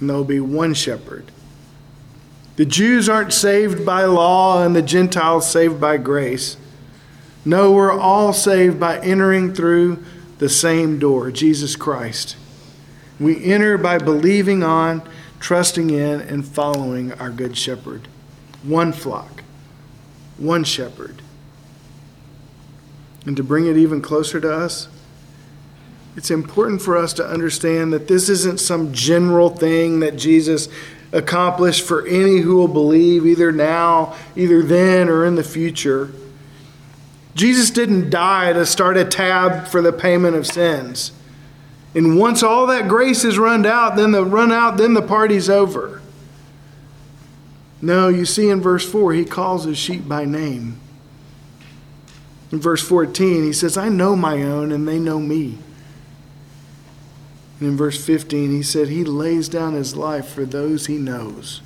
and 0.00 0.08
there'll 0.08 0.24
be 0.24 0.40
one 0.40 0.74
shepherd. 0.74 1.30
The 2.56 2.64
Jews 2.64 3.08
aren't 3.08 3.32
saved 3.32 3.86
by 3.86 4.04
law 4.04 4.64
and 4.64 4.74
the 4.74 4.82
Gentiles 4.82 5.50
saved 5.50 5.80
by 5.80 5.96
grace. 5.96 6.56
No, 7.44 7.72
we're 7.72 7.92
all 7.92 8.32
saved 8.32 8.80
by 8.80 8.98
entering 8.98 9.54
through 9.54 10.04
the 10.38 10.48
same 10.48 10.98
door, 10.98 11.30
Jesus 11.30 11.76
Christ. 11.76 12.36
We 13.20 13.44
enter 13.44 13.78
by 13.78 13.98
believing 13.98 14.62
on, 14.62 15.02
trusting 15.40 15.90
in, 15.90 16.20
and 16.20 16.46
following 16.46 17.12
our 17.14 17.30
Good 17.30 17.56
Shepherd. 17.56 18.08
One 18.62 18.92
flock, 18.92 19.37
one 20.38 20.64
shepherd. 20.64 21.22
And 23.26 23.36
to 23.36 23.42
bring 23.42 23.66
it 23.66 23.76
even 23.76 24.00
closer 24.00 24.40
to 24.40 24.52
us, 24.52 24.88
it's 26.16 26.30
important 26.30 26.82
for 26.82 26.96
us 26.96 27.12
to 27.14 27.26
understand 27.26 27.92
that 27.92 28.08
this 28.08 28.28
isn't 28.28 28.58
some 28.58 28.92
general 28.92 29.50
thing 29.50 30.00
that 30.00 30.16
Jesus 30.16 30.68
accomplished 31.12 31.86
for 31.86 32.06
any 32.06 32.38
who 32.38 32.56
will 32.56 32.68
believe, 32.68 33.24
either 33.26 33.52
now, 33.52 34.16
either 34.34 34.62
then, 34.62 35.08
or 35.08 35.24
in 35.24 35.36
the 35.36 35.44
future. 35.44 36.10
Jesus 37.34 37.70
didn't 37.70 38.10
die 38.10 38.52
to 38.52 38.66
start 38.66 38.96
a 38.96 39.04
tab 39.04 39.68
for 39.68 39.80
the 39.80 39.92
payment 39.92 40.34
of 40.34 40.46
sins. 40.46 41.12
And 41.94 42.18
once 42.18 42.42
all 42.42 42.66
that 42.66 42.88
grace 42.88 43.24
is 43.24 43.38
run 43.38 43.64
out, 43.64 43.96
then 43.96 44.10
the 44.10 44.24
run 44.24 44.52
out, 44.52 44.76
then 44.76 44.94
the 44.94 45.02
party's 45.02 45.48
over. 45.48 46.02
No, 47.80 48.08
you 48.08 48.24
see 48.24 48.48
in 48.50 48.60
verse 48.60 48.90
4, 48.90 49.12
he 49.12 49.24
calls 49.24 49.64
his 49.64 49.78
sheep 49.78 50.08
by 50.08 50.24
name. 50.24 50.80
In 52.50 52.60
verse 52.60 52.82
14, 52.82 53.44
he 53.44 53.52
says, 53.52 53.76
I 53.76 53.88
know 53.88 54.16
my 54.16 54.42
own, 54.42 54.72
and 54.72 54.88
they 54.88 54.98
know 54.98 55.20
me. 55.20 55.58
And 57.60 57.68
in 57.68 57.76
verse 57.76 58.02
15, 58.04 58.50
he 58.50 58.62
said, 58.62 58.88
He 58.88 59.04
lays 59.04 59.48
down 59.48 59.74
his 59.74 59.96
life 59.96 60.28
for 60.28 60.44
those 60.44 60.86
he 60.86 60.96
knows. 60.96 61.60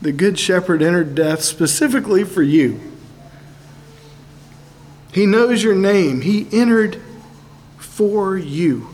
The 0.00 0.12
Good 0.12 0.38
Shepherd 0.38 0.82
entered 0.82 1.14
death 1.14 1.42
specifically 1.42 2.24
for 2.24 2.42
you. 2.42 2.80
He 5.12 5.26
knows 5.26 5.62
your 5.62 5.74
name. 5.74 6.22
He 6.22 6.48
entered 6.52 7.00
for 7.78 8.36
you. 8.36 8.88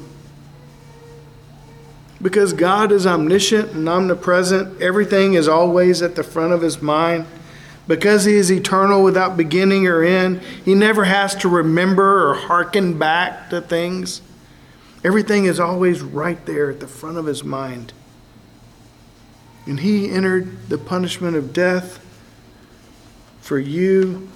Because 2.20 2.52
God 2.52 2.90
is 2.90 3.06
omniscient 3.06 3.72
and 3.72 3.88
omnipresent, 3.88 4.80
everything 4.82 5.34
is 5.34 5.46
always 5.46 6.02
at 6.02 6.16
the 6.16 6.24
front 6.24 6.52
of 6.52 6.62
his 6.62 6.82
mind. 6.82 7.26
Because 7.86 8.24
he 8.24 8.34
is 8.34 8.50
eternal 8.50 9.02
without 9.02 9.36
beginning 9.36 9.86
or 9.86 10.02
end, 10.02 10.42
he 10.64 10.74
never 10.74 11.04
has 11.04 11.34
to 11.36 11.48
remember 11.48 12.28
or 12.28 12.34
hearken 12.34 12.98
back 12.98 13.48
to 13.50 13.60
things. 13.60 14.20
Everything 15.04 15.44
is 15.44 15.60
always 15.60 16.02
right 16.02 16.44
there 16.44 16.70
at 16.70 16.80
the 16.80 16.88
front 16.88 17.16
of 17.16 17.26
his 17.26 17.44
mind. 17.44 17.92
And 19.64 19.80
he 19.80 20.10
entered 20.10 20.68
the 20.68 20.78
punishment 20.78 21.36
of 21.36 21.52
death 21.52 22.04
for 23.40 23.58
you 23.58 24.28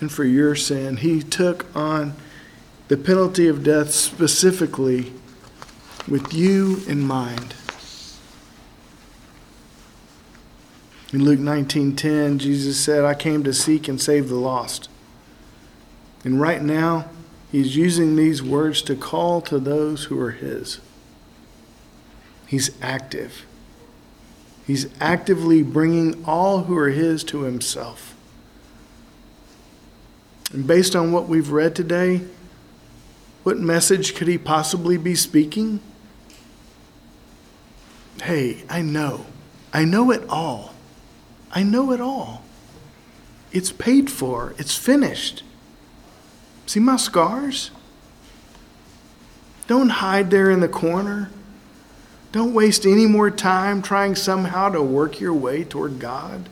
and 0.00 0.10
for 0.10 0.24
your 0.24 0.54
sin. 0.54 0.98
He 0.98 1.22
took 1.22 1.66
on 1.76 2.14
the 2.88 2.96
penalty 2.96 3.48
of 3.48 3.64
death 3.64 3.90
specifically 3.90 5.12
with 6.08 6.32
you 6.32 6.82
in 6.86 7.00
mind. 7.00 7.54
In 11.12 11.24
Luke 11.24 11.40
19:10, 11.40 12.38
Jesus 12.38 12.78
said, 12.78 13.04
"I 13.04 13.14
came 13.14 13.42
to 13.44 13.52
seek 13.52 13.88
and 13.88 14.00
save 14.00 14.28
the 14.28 14.34
lost." 14.34 14.88
And 16.24 16.40
right 16.40 16.62
now, 16.62 17.06
he's 17.52 17.76
using 17.76 18.16
these 18.16 18.42
words 18.42 18.82
to 18.82 18.96
call 18.96 19.40
to 19.42 19.58
those 19.58 20.04
who 20.04 20.18
are 20.20 20.32
his. 20.32 20.78
He's 22.46 22.70
active. 22.82 23.44
He's 24.66 24.86
actively 25.00 25.62
bringing 25.62 26.24
all 26.24 26.64
who 26.64 26.76
are 26.76 26.90
his 26.90 27.22
to 27.24 27.42
himself. 27.42 28.14
And 30.52 30.66
based 30.66 30.96
on 30.96 31.12
what 31.12 31.28
we've 31.28 31.50
read 31.50 31.74
today, 31.74 32.22
what 33.44 33.58
message 33.58 34.14
could 34.14 34.26
he 34.26 34.38
possibly 34.38 34.96
be 34.96 35.14
speaking? 35.14 35.80
Hey, 38.22 38.64
I 38.68 38.82
know. 38.82 39.26
I 39.72 39.84
know 39.84 40.10
it 40.10 40.28
all. 40.28 40.74
I 41.52 41.62
know 41.62 41.92
it 41.92 42.00
all. 42.00 42.42
It's 43.52 43.72
paid 43.72 44.10
for, 44.10 44.54
it's 44.58 44.76
finished. 44.76 45.42
See 46.66 46.80
my 46.80 46.96
scars? 46.96 47.70
Don't 49.66 49.88
hide 49.88 50.30
there 50.30 50.50
in 50.50 50.60
the 50.60 50.68
corner. 50.68 51.30
Don't 52.32 52.52
waste 52.52 52.84
any 52.84 53.06
more 53.06 53.30
time 53.30 53.80
trying 53.82 54.14
somehow 54.14 54.68
to 54.68 54.82
work 54.82 55.20
your 55.20 55.32
way 55.32 55.64
toward 55.64 55.98
God. 55.98 56.48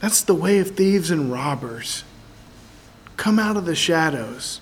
That's 0.00 0.22
the 0.22 0.34
way 0.34 0.58
of 0.58 0.70
thieves 0.70 1.10
and 1.10 1.32
robbers. 1.32 2.04
Come 3.16 3.38
out 3.38 3.56
of 3.56 3.66
the 3.66 3.74
shadows. 3.74 4.60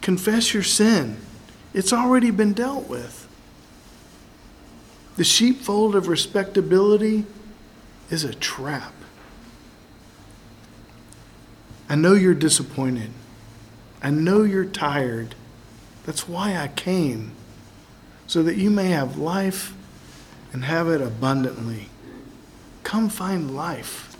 Confess 0.00 0.54
your 0.54 0.62
sin. 0.62 1.18
It's 1.74 1.92
already 1.92 2.30
been 2.30 2.54
dealt 2.54 2.88
with. 2.88 3.25
The 5.16 5.24
sheepfold 5.24 5.96
of 5.96 6.08
respectability 6.08 7.24
is 8.10 8.22
a 8.22 8.34
trap. 8.34 8.92
I 11.88 11.94
know 11.94 12.12
you're 12.12 12.34
disappointed. 12.34 13.10
I 14.02 14.10
know 14.10 14.42
you're 14.42 14.64
tired. 14.64 15.34
That's 16.04 16.28
why 16.28 16.56
I 16.56 16.68
came, 16.68 17.32
so 18.26 18.42
that 18.42 18.56
you 18.56 18.70
may 18.70 18.88
have 18.88 19.16
life 19.16 19.74
and 20.52 20.64
have 20.64 20.88
it 20.88 21.00
abundantly. 21.00 21.88
Come 22.82 23.08
find 23.08 23.56
life. 23.56 24.16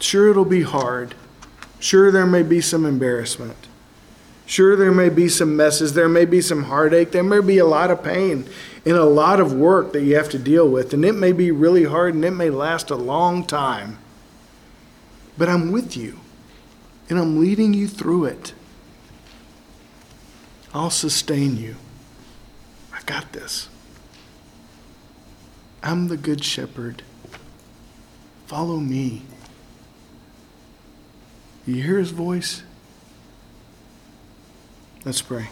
Sure, 0.00 0.30
it'll 0.30 0.44
be 0.44 0.62
hard. 0.62 1.14
Sure, 1.78 2.10
there 2.10 2.26
may 2.26 2.42
be 2.42 2.60
some 2.60 2.86
embarrassment. 2.86 3.65
Sure, 4.46 4.76
there 4.76 4.92
may 4.92 5.08
be 5.08 5.28
some 5.28 5.56
messes. 5.56 5.92
There 5.92 6.08
may 6.08 6.24
be 6.24 6.40
some 6.40 6.64
heartache. 6.64 7.10
There 7.10 7.24
may 7.24 7.40
be 7.40 7.58
a 7.58 7.66
lot 7.66 7.90
of 7.90 8.04
pain 8.04 8.48
and 8.84 8.96
a 8.96 9.04
lot 9.04 9.40
of 9.40 9.52
work 9.52 9.92
that 9.92 10.04
you 10.04 10.14
have 10.14 10.28
to 10.30 10.38
deal 10.38 10.68
with. 10.68 10.94
And 10.94 11.04
it 11.04 11.14
may 11.14 11.32
be 11.32 11.50
really 11.50 11.84
hard 11.84 12.14
and 12.14 12.24
it 12.24 12.30
may 12.30 12.48
last 12.48 12.90
a 12.90 12.96
long 12.96 13.44
time. 13.44 13.98
But 15.36 15.48
I'm 15.48 15.72
with 15.72 15.96
you 15.96 16.20
and 17.10 17.18
I'm 17.18 17.40
leading 17.40 17.74
you 17.74 17.88
through 17.88 18.26
it. 18.26 18.54
I'll 20.72 20.90
sustain 20.90 21.56
you. 21.56 21.74
I 22.92 23.02
got 23.02 23.32
this. 23.32 23.68
I'm 25.82 26.06
the 26.06 26.16
good 26.16 26.44
shepherd. 26.44 27.02
Follow 28.46 28.76
me. 28.76 29.22
You 31.66 31.82
hear 31.82 31.98
his 31.98 32.12
voice? 32.12 32.62
Let's 35.06 35.22
pray. 35.22 35.46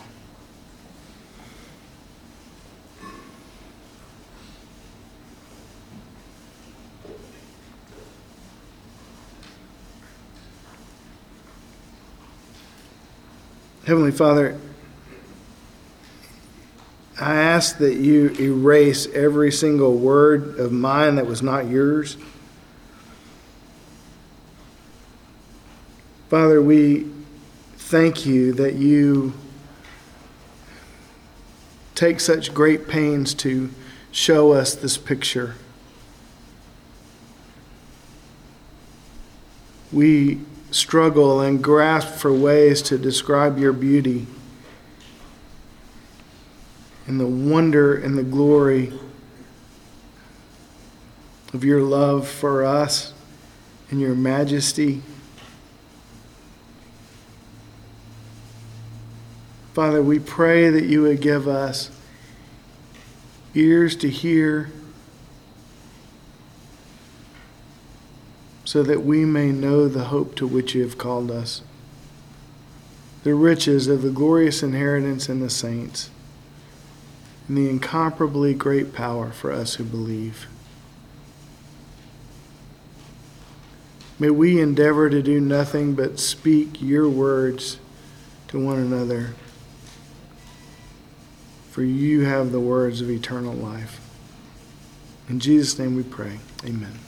Heavenly 13.86 14.10
Father, 14.10 14.58
I 17.20 17.36
ask 17.36 17.78
that 17.78 17.94
you 17.94 18.30
erase 18.40 19.06
every 19.14 19.52
single 19.52 19.96
word 19.96 20.58
of 20.58 20.72
mine 20.72 21.14
that 21.14 21.26
was 21.26 21.42
not 21.42 21.68
yours. 21.68 22.16
Father, 26.28 26.60
we 26.60 27.08
thank 27.76 28.26
you 28.26 28.52
that 28.54 28.74
you 28.74 29.32
take 31.94 32.20
such 32.20 32.52
great 32.52 32.88
pains 32.88 33.34
to 33.34 33.70
show 34.10 34.52
us 34.52 34.74
this 34.74 34.96
picture. 34.96 35.54
We 39.92 40.40
struggle 40.70 41.40
and 41.40 41.62
grasp 41.62 42.14
for 42.14 42.32
ways 42.32 42.82
to 42.82 42.98
describe 42.98 43.58
your 43.58 43.72
beauty 43.72 44.26
and 47.06 47.20
the 47.20 47.26
wonder 47.26 47.94
and 47.94 48.18
the 48.18 48.24
glory 48.24 48.92
of 51.52 51.64
your 51.64 51.80
love 51.80 52.26
for 52.26 52.64
us 52.64 53.12
and 53.90 54.00
your 54.00 54.14
majesty. 54.14 55.02
Father, 59.74 60.00
we 60.00 60.20
pray 60.20 60.70
that 60.70 60.84
you 60.84 61.02
would 61.02 61.20
give 61.20 61.48
us 61.48 61.90
ears 63.54 63.96
to 63.96 64.08
hear 64.08 64.70
so 68.64 68.82
that 68.84 69.04
we 69.04 69.24
may 69.24 69.50
know 69.50 69.88
the 69.88 70.04
hope 70.04 70.36
to 70.36 70.46
which 70.46 70.74
you 70.74 70.82
have 70.82 70.96
called 70.96 71.28
us. 71.30 71.62
the 73.24 73.34
riches 73.34 73.88
of 73.88 74.02
the 74.02 74.10
glorious 74.10 74.62
inheritance 74.62 75.28
in 75.30 75.40
the 75.40 75.50
saints, 75.50 76.10
and 77.48 77.56
the 77.56 77.68
incomparably 77.68 78.52
great 78.54 78.92
power 78.92 79.30
for 79.30 79.50
us 79.50 79.74
who 79.74 79.84
believe. 79.84 80.46
May 84.18 84.30
we 84.30 84.60
endeavor 84.60 85.08
to 85.10 85.22
do 85.22 85.40
nothing 85.40 85.94
but 85.94 86.20
speak 86.20 86.80
your 86.80 87.08
words 87.08 87.78
to 88.48 88.62
one 88.62 88.78
another, 88.78 89.34
for 91.74 91.82
you 91.82 92.20
have 92.20 92.52
the 92.52 92.60
words 92.60 93.00
of 93.00 93.10
eternal 93.10 93.52
life. 93.52 94.00
In 95.28 95.40
Jesus' 95.40 95.76
name 95.76 95.96
we 95.96 96.04
pray. 96.04 96.38
Amen. 96.64 97.00